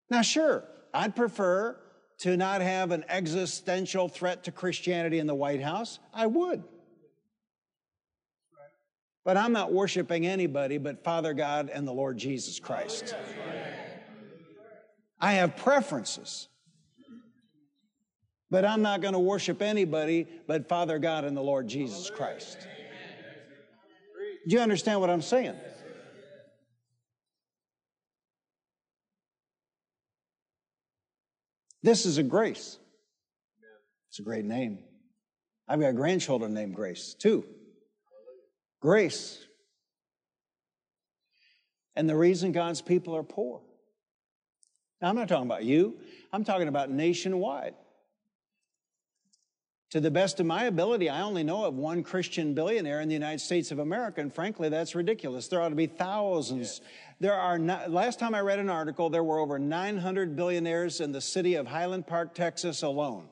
Now, 0.10 0.22
sure, 0.22 0.66
I'd 0.94 1.16
prefer 1.16 1.80
to 2.20 2.38
not 2.38 2.62
have 2.62 2.92
an 2.92 3.04
existential 3.10 4.08
threat 4.08 4.44
to 4.44 4.52
Christianity 4.52 5.20
in 5.20 5.28
the 5.28 5.36
White 5.36 5.62
House. 5.62 6.00
I 6.14 6.28
would. 6.28 6.64
But 9.26 9.38
I'm 9.38 9.54
not 9.54 9.72
worshiping 9.72 10.28
anybody 10.28 10.78
but 10.78 11.04
Father 11.04 11.34
God 11.34 11.70
and 11.74 11.88
the 11.88 11.94
Lord 11.94 12.18
Jesus 12.18 12.60
Christ. 12.60 13.16
I 15.20 15.34
have 15.34 15.56
preferences. 15.56 16.50
But 18.54 18.66
I'm 18.66 18.84
not 18.84 19.02
going 19.02 19.16
to 19.16 19.20
worship 19.20 19.64
anybody 19.64 20.28
but 20.46 20.70
Father 20.70 21.00
God 21.00 21.26
and 21.26 21.36
the 21.36 21.42
Lord 21.42 21.68
Jesus 21.68 22.12
Christ. 22.12 22.60
Do 24.48 24.56
you 24.56 24.62
understand 24.62 25.02
what 25.02 25.10
I'm 25.10 25.24
saying? 25.24 25.56
This 31.82 32.06
is 32.06 32.20
a 32.20 32.24
grace. 32.24 32.78
It's 34.10 34.20
a 34.20 34.22
great 34.22 34.46
name. 34.46 34.84
I've 35.68 35.80
got 35.80 35.96
grandchildren 35.96 36.54
named 36.54 36.76
Grace, 36.76 37.16
too. 37.18 37.46
Grace. 38.80 39.44
And 41.96 42.08
the 42.08 42.16
reason 42.16 42.52
God's 42.52 42.84
people 42.84 43.16
are 43.16 43.24
poor. 43.24 43.64
Now, 45.02 45.10
I'm 45.10 45.16
not 45.16 45.28
talking 45.28 45.48
about 45.48 45.64
you, 45.64 45.98
I'm 46.32 46.44
talking 46.44 46.68
about 46.68 46.92
nationwide. 46.92 47.74
To 49.94 50.00
the 50.00 50.10
best 50.10 50.40
of 50.40 50.48
my 50.48 50.64
ability, 50.64 51.08
I 51.08 51.22
only 51.22 51.44
know 51.44 51.66
of 51.66 51.76
one 51.76 52.02
Christian 52.02 52.56
billionaire 52.56 53.02
in 53.02 53.10
the 53.10 53.14
United 53.14 53.42
States 53.42 53.70
of 53.70 53.78
America, 53.78 54.22
and 54.22 54.34
frankly, 54.34 54.68
that's 54.68 54.96
ridiculous. 54.96 55.48
There 55.48 55.62
ought 55.62 55.70
to 55.70 55.76
be 55.76 55.86
thousands. 55.86 56.82
There 57.20 57.36
are 57.36 57.60
not, 57.60 57.92
last 57.92 58.18
time 58.18 58.34
I 58.34 58.40
read 58.40 58.58
an 58.58 58.72
article, 58.72 59.12
there 59.12 59.24
were 59.24 59.38
over 59.38 59.60
900 59.60 60.36
billionaires 60.36 61.00
in 61.00 61.12
the 61.12 61.22
city 61.22 61.54
of 61.54 61.68
Highland 61.68 62.08
Park, 62.08 62.34
Texas 62.34 62.82
alone. 62.82 63.30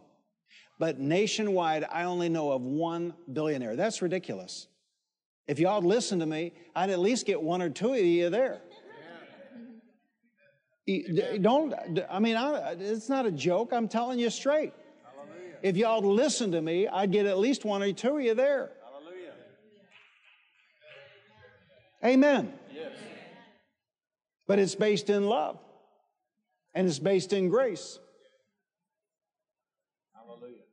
But 0.78 1.00
nationwide, 1.00 1.84
I 1.92 2.04
only 2.04 2.30
know 2.30 2.52
of 2.52 2.62
one 2.62 3.16
billionaire. 3.34 3.76
That's 3.76 4.04
ridiculous. 4.04 4.68
If 5.48 5.58
y'all 5.58 5.82
listen 5.82 6.20
to 6.20 6.28
me, 6.28 6.54
I'd 6.76 6.92
at 6.92 7.00
least 7.00 7.26
get 7.26 7.42
one 7.42 7.64
or 7.64 7.72
two 7.72 7.94
of 7.94 8.00
you 8.00 8.30
there. 8.30 8.62
Don't, 11.42 11.74
I 12.08 12.20
mean, 12.20 12.36
I, 12.36 12.76
it's 12.80 13.10
not 13.10 13.26
a 13.26 13.32
joke. 13.32 13.74
I'm 13.74 13.88
telling 13.88 14.20
you 14.20 14.30
straight. 14.30 14.74
If 15.62 15.78
y'all 15.78 16.02
listen 16.02 16.52
to 16.54 16.62
me, 16.62 16.88
I'd 16.88 17.12
get 17.12 17.26
at 17.26 17.38
least 17.38 17.66
one 17.66 17.84
or 17.84 17.92
two 17.94 18.18
of 18.18 18.22
you 18.22 18.34
there. 18.34 18.72
Hallelujah. 18.84 19.34
Amen. 22.04 22.54
Yes. 22.74 22.94
But 24.48 24.60
it's 24.60 24.76
based 24.76 25.10
in 25.10 25.28
love 25.28 25.60
and 26.74 26.88
it's 26.88 27.00
based 27.00 27.32
in 27.32 27.50
grace. 27.50 28.00
Hallelujah. 30.16 30.64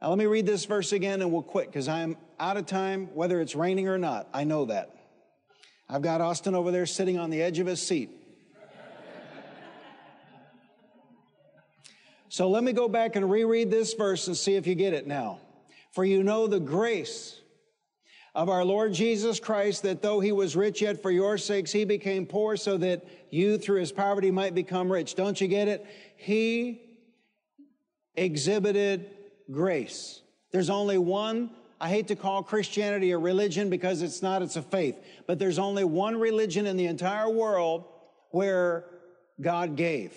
Now, 0.00 0.10
let 0.10 0.18
me 0.18 0.26
read 0.26 0.46
this 0.46 0.64
verse 0.64 0.92
again 0.92 1.20
and 1.20 1.32
we'll 1.32 1.42
quit 1.42 1.66
because 1.66 1.88
I'm 1.88 2.16
out 2.38 2.56
of 2.56 2.66
time, 2.66 3.08
whether 3.14 3.40
it's 3.40 3.56
raining 3.56 3.88
or 3.88 3.98
not. 3.98 4.28
I 4.32 4.44
know 4.44 4.66
that. 4.66 4.92
I've 5.88 6.02
got 6.02 6.20
Austin 6.20 6.54
over 6.54 6.70
there 6.70 6.86
sitting 6.86 7.18
on 7.18 7.30
the 7.30 7.42
edge 7.42 7.58
of 7.58 7.66
his 7.66 7.80
seat. 7.80 8.10
So 12.28 12.50
let 12.50 12.64
me 12.64 12.72
go 12.72 12.88
back 12.88 13.16
and 13.16 13.30
reread 13.30 13.70
this 13.70 13.94
verse 13.94 14.26
and 14.26 14.36
see 14.36 14.56
if 14.56 14.66
you 14.66 14.74
get 14.74 14.92
it 14.92 15.06
now. 15.06 15.38
For 15.92 16.04
you 16.04 16.22
know 16.22 16.46
the 16.46 16.60
grace 16.60 17.40
of 18.34 18.50
our 18.50 18.64
Lord 18.64 18.92
Jesus 18.92 19.40
Christ, 19.40 19.84
that 19.84 20.02
though 20.02 20.20
he 20.20 20.30
was 20.30 20.54
rich, 20.54 20.82
yet 20.82 21.00
for 21.00 21.10
your 21.10 21.38
sakes 21.38 21.72
he 21.72 21.84
became 21.84 22.26
poor, 22.26 22.56
so 22.56 22.76
that 22.76 23.06
you 23.30 23.56
through 23.56 23.80
his 23.80 23.92
poverty 23.92 24.30
might 24.30 24.54
become 24.54 24.92
rich. 24.92 25.14
Don't 25.14 25.40
you 25.40 25.48
get 25.48 25.68
it? 25.68 25.86
He 26.16 26.82
exhibited 28.14 29.10
grace. 29.50 30.20
There's 30.50 30.68
only 30.68 30.98
one, 30.98 31.50
I 31.80 31.88
hate 31.88 32.08
to 32.08 32.16
call 32.16 32.42
Christianity 32.42 33.12
a 33.12 33.18
religion 33.18 33.70
because 33.70 34.02
it's 34.02 34.20
not, 34.20 34.42
it's 34.42 34.56
a 34.56 34.62
faith, 34.62 34.96
but 35.26 35.38
there's 35.38 35.58
only 35.58 35.84
one 35.84 36.18
religion 36.18 36.66
in 36.66 36.76
the 36.76 36.86
entire 36.86 37.30
world 37.30 37.84
where 38.30 38.84
God 39.40 39.76
gave, 39.76 40.14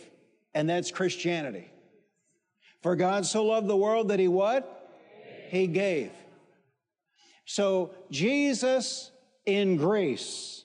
and 0.54 0.70
that's 0.70 0.92
Christianity. 0.92 1.72
For 2.82 2.96
God 2.96 3.26
so 3.26 3.46
loved 3.46 3.68
the 3.68 3.76
world 3.76 4.10
that 4.10 4.20
he 4.20 4.28
what? 4.28 4.90
He 5.50 5.68
gave. 5.68 6.12
So 7.46 7.92
Jesus 8.12 9.12
in 9.46 9.78
grace 9.78 10.64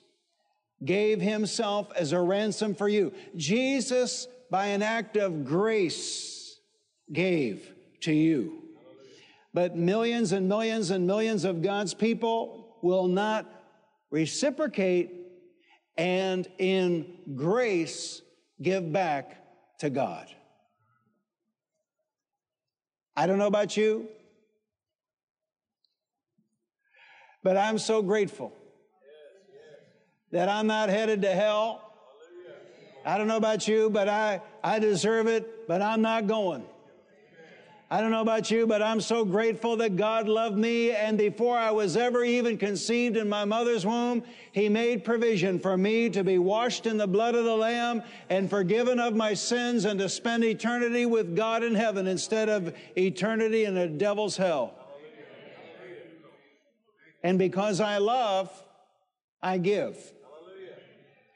gave 0.83 1.19
himself 1.19 1.91
as 1.95 2.11
a 2.11 2.19
ransom 2.19 2.75
for 2.75 2.87
you. 2.87 3.13
Jesus, 3.35 4.27
by 4.51 4.67
an 4.67 4.81
act 4.81 5.17
of 5.17 5.45
grace, 5.45 6.59
gave 7.11 7.73
to 8.01 8.13
you. 8.13 8.61
But 9.53 9.75
millions 9.75 10.31
and 10.31 10.47
millions 10.47 10.91
and 10.91 11.07
millions 11.07 11.45
of 11.45 11.61
God's 11.61 11.93
people 11.93 12.77
will 12.81 13.07
not 13.07 13.45
reciprocate 14.11 15.11
and 15.97 16.47
in 16.57 17.07
grace 17.35 18.21
give 18.61 18.91
back 18.91 19.77
to 19.79 19.89
God. 19.89 20.27
I 23.15 23.27
don't 23.27 23.37
know 23.37 23.47
about 23.47 23.77
you, 23.77 24.09
but 27.43 27.55
I'm 27.55 27.77
so 27.77 28.01
grateful 28.01 28.51
that 30.31 30.49
I'm 30.49 30.67
not 30.67 30.89
headed 30.89 31.21
to 31.21 31.31
hell. 31.31 31.93
I 33.05 33.17
don't 33.17 33.27
know 33.27 33.37
about 33.37 33.67
you, 33.67 33.89
but 33.89 34.09
I, 34.09 34.41
I 34.63 34.79
deserve 34.79 35.27
it, 35.27 35.67
but 35.67 35.81
I'm 35.81 36.01
not 36.01 36.27
going. 36.27 36.65
I 37.95 38.01
don't 38.01 38.11
know 38.11 38.19
about 38.19 38.51
you, 38.51 38.67
but 38.67 38.81
I'm 38.81 38.99
so 38.99 39.23
grateful 39.23 39.77
that 39.77 39.95
God 39.95 40.27
loved 40.27 40.57
me. 40.57 40.91
And 40.91 41.17
before 41.17 41.57
I 41.57 41.71
was 41.71 41.95
ever 41.95 42.25
even 42.25 42.57
conceived 42.57 43.15
in 43.15 43.29
my 43.29 43.45
mother's 43.45 43.85
womb, 43.85 44.21
He 44.51 44.67
made 44.67 45.05
provision 45.05 45.61
for 45.61 45.77
me 45.77 46.09
to 46.09 46.21
be 46.21 46.37
washed 46.37 46.87
in 46.87 46.97
the 46.97 47.07
blood 47.07 47.35
of 47.35 47.45
the 47.45 47.55
Lamb 47.55 48.03
and 48.29 48.49
forgiven 48.49 48.99
of 48.99 49.15
my 49.15 49.33
sins 49.33 49.85
and 49.85 49.97
to 50.01 50.09
spend 50.09 50.43
eternity 50.43 51.05
with 51.05 51.37
God 51.37 51.63
in 51.63 51.73
heaven 51.73 52.05
instead 52.05 52.49
of 52.49 52.75
eternity 52.97 53.63
in 53.63 53.77
a 53.77 53.87
devil's 53.87 54.35
hell. 54.35 54.73
And 57.23 57.39
because 57.39 57.79
I 57.79 57.99
love, 57.99 58.51
I 59.41 59.57
give. 59.57 59.95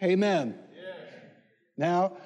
Amen. 0.03 0.55
Now, 1.78 2.18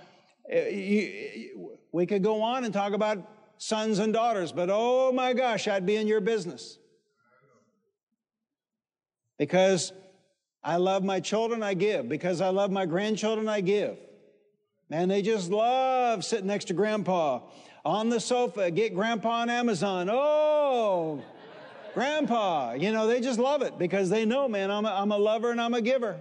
eh, 0.50 1.50
we 1.92 2.08
could 2.08 2.24
go 2.24 2.42
on 2.42 2.64
and 2.64 2.74
talk 2.74 2.94
about 2.94 3.33
sons 3.64 4.00
and 4.00 4.12
daughters, 4.12 4.52
but 4.52 4.70
oh 4.70 5.14
my 5.14 5.32
gosh, 5.32 5.70
I'd 5.70 5.86
be 5.86 5.96
in 5.96 6.06
your 6.06 6.20
business. 6.20 6.78
Because 9.38 9.94
I 10.62 10.76
love 10.76 11.02
my 11.02 11.22
children, 11.22 11.64
I 11.64 11.74
give. 11.74 12.10
Because 12.10 12.42
I 12.42 12.50
love 12.50 12.72
my 12.72 12.86
grandchildren, 12.86 13.48
I 13.48 13.62
give. 13.62 13.98
Man, 14.90 15.08
they 15.08 15.22
just 15.22 15.50
love 15.50 16.26
sitting 16.26 16.48
next 16.48 16.66
to 16.66 16.74
grandpa 16.74 17.40
on 17.86 18.10
the 18.10 18.20
sofa. 18.20 18.70
Get 18.70 18.94
grandpa 18.94 19.42
on 19.42 19.50
Amazon. 19.50 20.10
Oh, 20.12 21.24
grandpa. 21.94 22.74
You 22.74 22.92
know, 22.92 23.08
they 23.08 23.22
just 23.22 23.40
love 23.40 23.62
it 23.62 23.80
because 23.80 24.10
they 24.10 24.26
know, 24.26 24.50
man, 24.50 24.72
I'm 24.72 24.86
a, 24.86 24.92
I'm 24.92 25.14
a 25.14 25.18
lover 25.18 25.52
and 25.52 25.62
I'm 25.62 25.74
a 25.74 25.82
giver. 25.82 26.18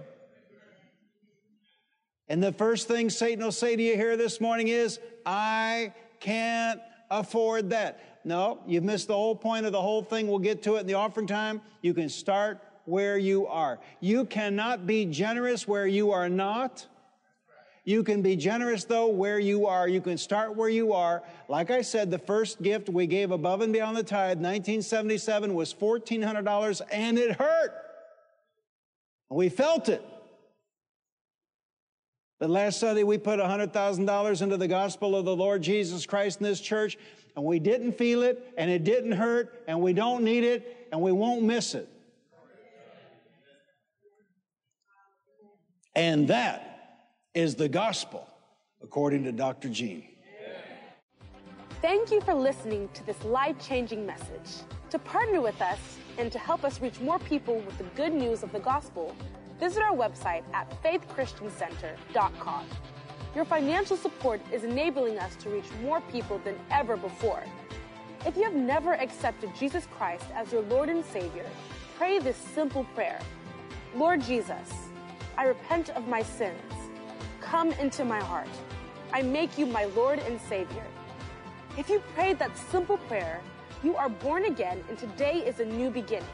And 2.29 2.41
the 2.41 2.53
first 2.53 2.87
thing 2.87 3.09
Satan 3.09 3.43
will 3.43 3.51
say 3.51 3.75
to 3.75 3.83
you 3.83 3.95
here 3.97 4.15
this 4.15 4.39
morning 4.39 4.69
is, 4.69 4.97
I 5.25 5.93
can't 6.21 6.79
afford 7.19 7.69
that. 7.71 7.99
No, 8.25 8.59
you've 8.65 8.83
missed 8.83 9.07
the 9.07 9.13
whole 9.13 9.35
point 9.35 9.65
of 9.65 9.71
the 9.71 9.81
whole 9.81 10.01
thing. 10.01 10.27
We'll 10.27 10.39
get 10.39 10.63
to 10.63 10.75
it 10.75 10.81
in 10.81 10.87
the 10.87 10.93
offering 10.93 11.27
time. 11.27 11.61
You 11.81 11.93
can 11.93 12.09
start 12.09 12.61
where 12.85 13.17
you 13.17 13.47
are. 13.47 13.79
You 13.99 14.25
cannot 14.25 14.87
be 14.87 15.05
generous 15.05 15.67
where 15.67 15.87
you 15.87 16.11
are 16.11 16.29
not. 16.29 16.87
You 17.85 18.03
can 18.03 18.21
be 18.21 18.37
generous 18.37 18.85
though 18.85 19.07
where 19.07 19.39
you 19.39 19.67
are. 19.67 19.89
You 19.89 19.99
can 19.99 20.17
start 20.17 20.55
where 20.55 20.69
you 20.69 20.93
are. 20.93 21.21
Like 21.49 21.69
I 21.69 21.81
said, 21.81 22.11
the 22.11 22.19
first 22.19 22.61
gift 22.61 22.87
we 22.87 23.07
gave 23.07 23.31
above 23.31 23.61
and 23.61 23.73
beyond 23.73 23.97
the 23.97 24.03
tithe, 24.03 24.37
1977, 24.37 25.53
was 25.53 25.73
$1,400 25.73 26.81
and 26.91 27.19
it 27.19 27.35
hurt. 27.35 27.73
We 29.29 29.49
felt 29.49 29.89
it. 29.89 30.03
But 32.39 32.49
last 32.49 32.79
Sunday, 32.79 33.03
we 33.03 33.17
put 33.17 33.39
$100,000 33.39 34.41
into 34.41 34.57
the 34.57 34.67
gospel 34.67 35.15
of 35.15 35.25
the 35.25 35.35
Lord 35.35 35.61
Jesus 35.61 36.05
Christ 36.05 36.39
in 36.41 36.45
this 36.45 36.59
church, 36.59 36.97
and 37.35 37.45
we 37.45 37.59
didn't 37.59 37.93
feel 37.93 38.23
it, 38.23 38.53
and 38.57 38.69
it 38.69 38.83
didn't 38.83 39.13
hurt, 39.13 39.63
and 39.67 39.81
we 39.81 39.93
don't 39.93 40.23
need 40.23 40.43
it, 40.43 40.87
and 40.91 41.01
we 41.01 41.11
won't 41.11 41.43
miss 41.43 41.73
it. 41.73 41.87
And 45.95 46.27
that 46.27 47.05
is 47.33 47.55
the 47.55 47.69
gospel 47.69 48.27
according 48.81 49.23
to 49.23 49.31
Dr. 49.31 49.69
Gene. 49.69 50.07
Thank 51.81 52.11
you 52.11 52.21
for 52.21 52.33
listening 52.33 52.89
to 52.93 53.05
this 53.05 53.21
life 53.23 53.55
changing 53.59 54.05
message. 54.05 54.63
To 54.89 54.99
partner 54.99 55.41
with 55.41 55.61
us 55.61 55.79
and 56.17 56.31
to 56.31 56.39
help 56.39 56.63
us 56.63 56.79
reach 56.79 56.99
more 56.99 57.19
people 57.19 57.59
with 57.59 57.77
the 57.77 57.83
good 57.95 58.13
news 58.13 58.43
of 58.43 58.51
the 58.51 58.59
gospel, 58.59 59.15
visit 59.59 59.83
our 59.83 59.95
website 59.95 60.43
at 60.53 60.69
faithchristiancenter.com. 60.83 62.65
Your 63.35 63.45
financial 63.45 63.97
support 63.97 64.41
is 64.51 64.63
enabling 64.63 65.17
us 65.17 65.35
to 65.37 65.49
reach 65.49 65.65
more 65.81 66.01
people 66.11 66.39
than 66.39 66.55
ever 66.69 66.95
before. 66.95 67.43
If 68.25 68.37
you 68.37 68.43
have 68.43 68.53
never 68.53 68.93
accepted 68.93 69.55
Jesus 69.55 69.87
Christ 69.97 70.25
as 70.35 70.51
your 70.51 70.61
Lord 70.63 70.89
and 70.89 71.03
Savior, 71.03 71.45
pray 71.97 72.19
this 72.19 72.37
simple 72.37 72.85
prayer 72.95 73.19
Lord 73.95 74.21
Jesus, 74.21 74.73
I 75.37 75.45
repent 75.45 75.89
of 75.91 76.07
my 76.07 76.23
sins. 76.23 76.73
Come 77.41 77.71
into 77.73 78.03
my 78.05 78.19
heart. 78.19 78.47
I 79.11 79.21
make 79.21 79.57
you 79.57 79.65
my 79.67 79.85
Lord 79.85 80.19
and 80.19 80.39
Savior. 80.41 80.83
If 81.77 81.89
you 81.89 81.99
prayed 82.15 82.39
that 82.39 82.57
simple 82.57 82.97
prayer, 82.97 83.41
you 83.83 83.95
are 83.95 84.09
born 84.09 84.45
again 84.45 84.83
and 84.89 84.97
today 84.97 85.43
is 85.45 85.59
a 85.59 85.65
new 85.65 85.89
beginning. 85.91 86.27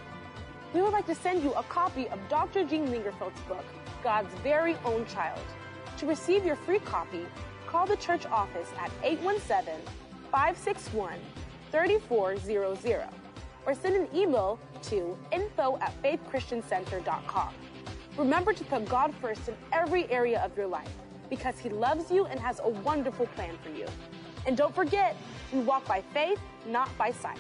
We 0.72 0.84
would 0.84 0.94
like 0.94 1.08
to 1.08 1.16
send 1.16 1.44
you 1.44 1.52
a 1.54 1.64
copy 1.64 2.08
of 2.10 2.20
Dr. 2.30 2.64
Gene 2.64 2.88
Lingerfelt's 2.88 3.42
book, 3.48 3.66
God's 4.04 4.32
Very 4.44 4.78
Own 4.86 5.04
Child. 5.08 5.42
To 5.98 6.06
receive 6.06 6.46
your 6.46 6.56
free 6.56 6.78
copy, 6.78 7.26
call 7.66 7.88
the 7.88 7.98
church 7.98 8.28
office 8.28 8.70
at 8.80 8.92
817 9.04 9.74
561 10.32 11.20
3400 11.72 13.08
or 13.66 13.74
send 13.74 13.96
an 13.96 14.08
email 14.16 14.60
to 14.84 15.18
info 15.32 15.78
at 15.82 15.92
faithchristiancenter.com. 16.04 17.54
Remember 18.16 18.54
to 18.54 18.64
put 18.66 18.88
God 18.88 19.14
first 19.20 19.48
in 19.50 19.56
every 19.72 20.10
area 20.12 20.40
of 20.42 20.56
your 20.56 20.68
life 20.68 20.90
because 21.32 21.58
He 21.58 21.70
loves 21.70 22.12
you 22.12 22.26
and 22.26 22.40
has 22.40 22.60
a 22.64 22.70
wonderful 22.70 23.26
plan 23.28 23.58
for 23.64 23.70
you. 23.70 23.88
And 24.46 24.56
don't 24.56 24.74
forget, 24.74 25.18
we 25.52 25.62
walk 25.62 25.86
by 25.86 26.04
faith, 26.14 26.40
not 26.68 26.96
by 26.98 27.12
sight. 27.12 27.38